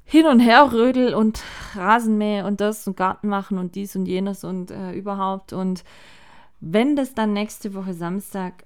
hin 0.05 0.25
und 0.25 0.39
her 0.39 0.71
rödel 0.71 1.13
und 1.13 1.41
Rasenmähe 1.75 2.45
und 2.45 2.59
das 2.61 2.88
und 2.88 2.97
Garten 2.97 3.29
machen 3.29 3.57
und 3.57 3.75
dies 3.75 3.95
und 3.95 4.05
jenes 4.05 4.43
und 4.43 4.71
äh, 4.71 4.91
überhaupt. 4.91 5.53
Und 5.53 5.84
wenn 6.59 6.95
das 6.95 7.13
dann 7.13 7.34
nächste 7.34 7.73
Woche 7.73 7.93
Samstag 7.93 8.65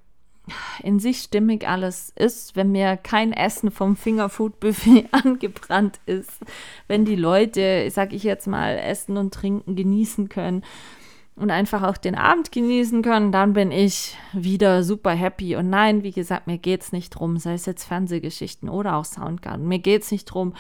in 0.84 1.00
sich 1.00 1.20
stimmig 1.20 1.68
alles 1.68 2.12
ist, 2.16 2.56
wenn 2.56 2.72
mir 2.72 2.98
kein 2.98 3.34
Essen 3.34 3.72
vom 3.72 3.96
Fingerfood-Buffet 3.96 5.08
angebrannt 5.12 6.00
ist, 6.06 6.40
wenn 6.88 7.06
die 7.06 7.16
Leute, 7.16 7.90
sag 7.92 8.14
ich 8.14 8.24
jetzt 8.24 8.48
mal, 8.48 8.78
essen 8.78 9.18
und 9.18 9.34
trinken, 9.34 9.76
genießen 9.76 10.30
können 10.30 10.64
und 11.38 11.52
einfach 11.52 11.84
auch 11.84 11.98
den 11.98 12.16
Abend 12.16 12.52
genießen 12.52 13.04
können, 13.04 13.32
dann 13.32 13.54
bin 13.54 13.72
ich 13.72 14.18
wieder 14.34 14.84
super 14.84 15.12
happy. 15.12 15.56
Und 15.56 15.70
nein, 15.70 16.02
wie 16.02 16.12
gesagt, 16.12 16.48
mir 16.48 16.58
geht 16.58 16.82
es 16.82 16.92
nicht 16.92 17.12
drum, 17.12 17.38
sei 17.38 17.54
es 17.54 17.68
jetzt 17.68 17.84
Fernsehgeschichten 17.84 18.70
oder 18.70 18.96
auch 18.96 19.06
Soundgarden. 19.06 19.68
Mir 19.68 19.78
geht 19.78 20.02
es 20.02 20.12
nicht 20.12 20.26
drum, 20.26 20.56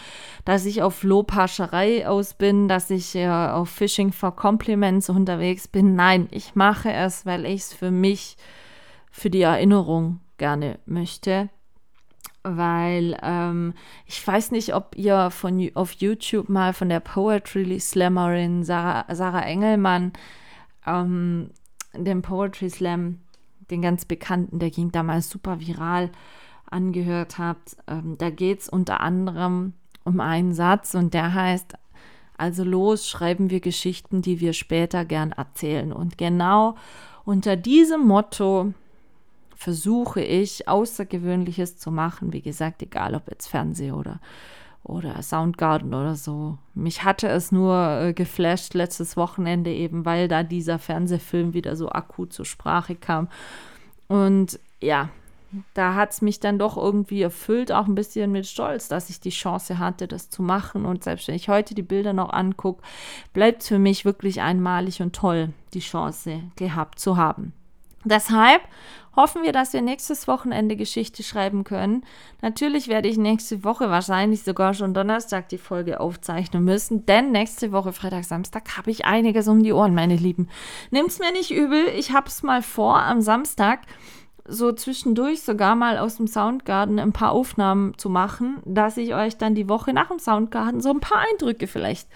dass 0.45 0.65
ich 0.65 0.83
auf 0.83 1.01
Lobhascherei 1.01 2.07
aus 2.07 2.35
bin, 2.35 2.67
dass 2.67 2.91
ich 2.91 3.15
äh, 3.15 3.27
auf 3.27 3.69
Fishing 3.69 4.11
for 4.11 4.35
Compliments 4.35 5.09
unterwegs 5.09 5.67
bin. 5.67 5.95
Nein, 5.95 6.27
ich 6.29 6.53
mache 6.53 6.91
es, 6.91 7.25
weil 7.25 7.47
ich 7.47 7.61
es 7.61 7.73
für 7.73 7.89
mich, 7.89 8.37
für 9.11 9.29
die 9.29 9.41
Erinnerung 9.41 10.19
gerne 10.37 10.79
möchte 10.85 11.49
weil 12.55 13.17
ähm, 13.21 13.73
ich 14.05 14.25
weiß 14.25 14.51
nicht, 14.51 14.73
ob 14.73 14.95
ihr 14.95 15.31
von, 15.31 15.69
auf 15.73 15.91
YouTube 15.93 16.49
mal 16.49 16.73
von 16.73 16.89
der 16.89 16.99
Poetry 16.99 17.79
Slammerin 17.79 18.63
Sarah, 18.63 19.03
Sarah 19.13 19.41
Engelmann 19.41 20.13
ähm, 20.85 21.49
den 21.93 22.21
Poetry 22.21 22.69
Slam, 22.69 23.19
den 23.69 23.81
ganz 23.81 24.05
bekannten, 24.05 24.59
der 24.59 24.69
ging 24.69 24.91
damals 24.91 25.29
super 25.29 25.59
viral, 25.59 26.09
angehört 26.69 27.37
habt. 27.37 27.77
Ähm, 27.87 28.17
da 28.17 28.29
geht 28.29 28.61
es 28.61 28.69
unter 28.69 29.01
anderem 29.01 29.73
um 30.03 30.19
einen 30.19 30.53
Satz 30.53 30.95
und 30.95 31.13
der 31.13 31.33
heißt, 31.33 31.73
also 32.37 32.63
los 32.63 33.09
schreiben 33.09 33.49
wir 33.49 33.59
Geschichten, 33.59 34.21
die 34.21 34.39
wir 34.39 34.53
später 34.53 35.05
gern 35.05 35.31
erzählen. 35.31 35.91
Und 35.91 36.17
genau 36.17 36.75
unter 37.25 37.55
diesem 37.55 38.05
Motto 38.05 38.73
versuche 39.57 40.21
ich, 40.21 40.67
Außergewöhnliches 40.67 41.77
zu 41.77 41.91
machen. 41.91 42.31
Wie 42.31 42.41
gesagt, 42.41 42.81
egal 42.81 43.15
ob 43.15 43.29
jetzt 43.29 43.47
Fernseh 43.47 43.91
oder 43.91 44.19
oder 44.83 45.21
Soundgarden 45.21 45.93
oder 45.93 46.15
so. 46.15 46.57
Mich 46.73 47.03
hatte 47.03 47.27
es 47.27 47.51
nur 47.51 47.99
äh, 48.01 48.13
geflasht 48.13 48.73
letztes 48.73 49.17
Wochenende 49.17 49.69
eben, 49.69 50.05
weil 50.05 50.29
da 50.29 50.43
dieser 50.43 50.79
Fernsehfilm 50.79 51.53
wieder 51.53 51.75
so 51.75 51.89
akut 51.89 52.31
zur 52.31 52.45
Sprache 52.45 52.95
kam. 52.95 53.27
Und 54.07 54.59
ja, 54.81 55.09
da 55.73 55.95
hat 55.95 56.11
es 56.11 56.21
mich 56.21 56.39
dann 56.39 56.57
doch 56.57 56.77
irgendwie 56.77 57.21
erfüllt, 57.21 57.71
auch 57.71 57.87
ein 57.87 57.95
bisschen 57.95 58.31
mit 58.31 58.47
Stolz, 58.47 58.87
dass 58.87 59.09
ich 59.09 59.19
die 59.19 59.29
Chance 59.29 59.77
hatte, 59.79 60.07
das 60.07 60.29
zu 60.29 60.41
machen. 60.41 60.85
Und 60.85 61.03
selbst 61.03 61.27
wenn 61.27 61.35
ich 61.35 61.49
heute 61.49 61.75
die 61.75 61.81
Bilder 61.81 62.13
noch 62.13 62.31
angucke, 62.31 62.81
bleibt 63.33 63.63
für 63.63 63.79
mich 63.79 64.05
wirklich 64.05 64.41
einmalig 64.41 65.01
und 65.01 65.13
toll, 65.13 65.49
die 65.73 65.79
Chance 65.79 66.43
gehabt 66.55 66.99
zu 66.99 67.17
haben. 67.17 67.51
Deshalb 68.05 68.61
hoffen 69.17 69.43
wir, 69.43 69.51
dass 69.51 69.73
wir 69.73 69.81
nächstes 69.81 70.27
Wochenende 70.27 70.77
Geschichte 70.77 71.23
schreiben 71.23 71.65
können. 71.65 72.05
Natürlich 72.41 72.87
werde 72.87 73.09
ich 73.09 73.17
nächste 73.17 73.65
Woche, 73.65 73.89
wahrscheinlich 73.89 74.43
sogar 74.43 74.73
schon 74.73 74.93
Donnerstag, 74.93 75.49
die 75.49 75.57
Folge 75.57 75.99
aufzeichnen 75.99 76.63
müssen, 76.63 77.05
denn 77.05 77.31
nächste 77.31 77.73
Woche, 77.73 77.91
Freitag, 77.91 78.23
Samstag, 78.23 78.77
habe 78.77 78.91
ich 78.91 79.05
einiges 79.05 79.47
um 79.47 79.63
die 79.63 79.73
Ohren, 79.73 79.95
meine 79.95 80.15
Lieben. 80.15 80.47
Nimmt's 80.91 81.19
mir 81.19 81.33
nicht 81.33 81.51
übel, 81.51 81.87
ich 81.97 82.11
habe 82.11 82.27
es 82.27 82.43
mal 82.43 82.61
vor, 82.61 83.01
am 83.01 83.21
Samstag 83.21 83.79
so 84.47 84.71
zwischendurch 84.71 85.41
sogar 85.41 85.75
mal 85.75 85.97
aus 85.97 86.17
dem 86.17 86.27
Soundgarden 86.27 86.99
ein 86.99 87.11
paar 87.11 87.31
Aufnahmen 87.31 87.97
zu 87.97 88.09
machen, 88.09 88.57
dass 88.65 88.97
ich 88.97 89.13
euch 89.13 89.37
dann 89.37 89.55
die 89.55 89.69
Woche 89.69 89.93
nach 89.93 90.07
dem 90.07 90.19
Soundgarden 90.19 90.81
so 90.81 90.89
ein 90.89 90.99
paar 90.99 91.23
Eindrücke 91.31 91.67
vielleicht 91.67 92.07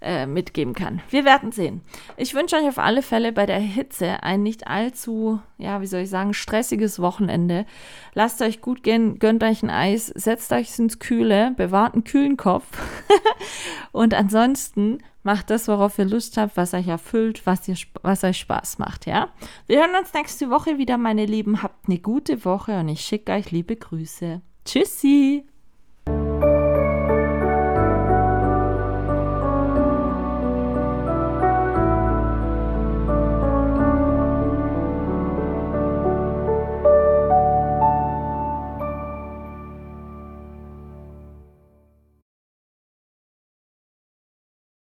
äh, 0.00 0.26
mitgeben 0.26 0.74
kann. 0.74 1.02
Wir 1.10 1.24
werden 1.24 1.52
sehen. 1.52 1.82
Ich 2.16 2.34
wünsche 2.34 2.56
euch 2.56 2.68
auf 2.68 2.78
alle 2.78 3.02
Fälle 3.02 3.32
bei 3.32 3.46
der 3.46 3.58
Hitze 3.58 4.22
ein 4.22 4.42
nicht 4.42 4.66
allzu, 4.68 5.40
ja, 5.58 5.80
wie 5.80 5.86
soll 5.86 6.00
ich 6.00 6.10
sagen, 6.10 6.32
stressiges 6.32 7.00
Wochenende. 7.00 7.66
Lasst 8.14 8.40
euch 8.40 8.60
gut 8.60 8.82
gehen, 8.82 9.18
gönnt 9.18 9.42
euch 9.42 9.62
ein 9.62 9.70
Eis, 9.70 10.06
setzt 10.06 10.52
euch 10.52 10.78
ins 10.78 10.98
Kühle, 10.98 11.52
bewahrt 11.56 11.94
einen 11.94 12.04
kühlen 12.04 12.36
Kopf 12.36 12.66
und 13.92 14.14
ansonsten 14.14 14.98
Macht 15.22 15.50
das, 15.50 15.68
worauf 15.68 15.98
ihr 15.98 16.06
Lust 16.06 16.36
habt, 16.38 16.56
was 16.56 16.72
euch 16.72 16.88
erfüllt, 16.88 17.44
was, 17.44 17.68
ihr, 17.68 17.76
was 18.02 18.24
euch 18.24 18.38
Spaß 18.38 18.78
macht, 18.78 19.06
ja? 19.06 19.28
Wir 19.66 19.80
hören 19.80 19.94
uns 20.00 20.14
nächste 20.14 20.48
Woche 20.48 20.78
wieder, 20.78 20.96
meine 20.96 21.26
Lieben. 21.26 21.62
Habt 21.62 21.88
eine 21.88 21.98
gute 21.98 22.44
Woche 22.44 22.80
und 22.80 22.88
ich 22.88 23.02
schicke 23.02 23.32
euch 23.32 23.50
liebe 23.50 23.76
Grüße. 23.76 24.40
Tschüssi! 24.64 25.49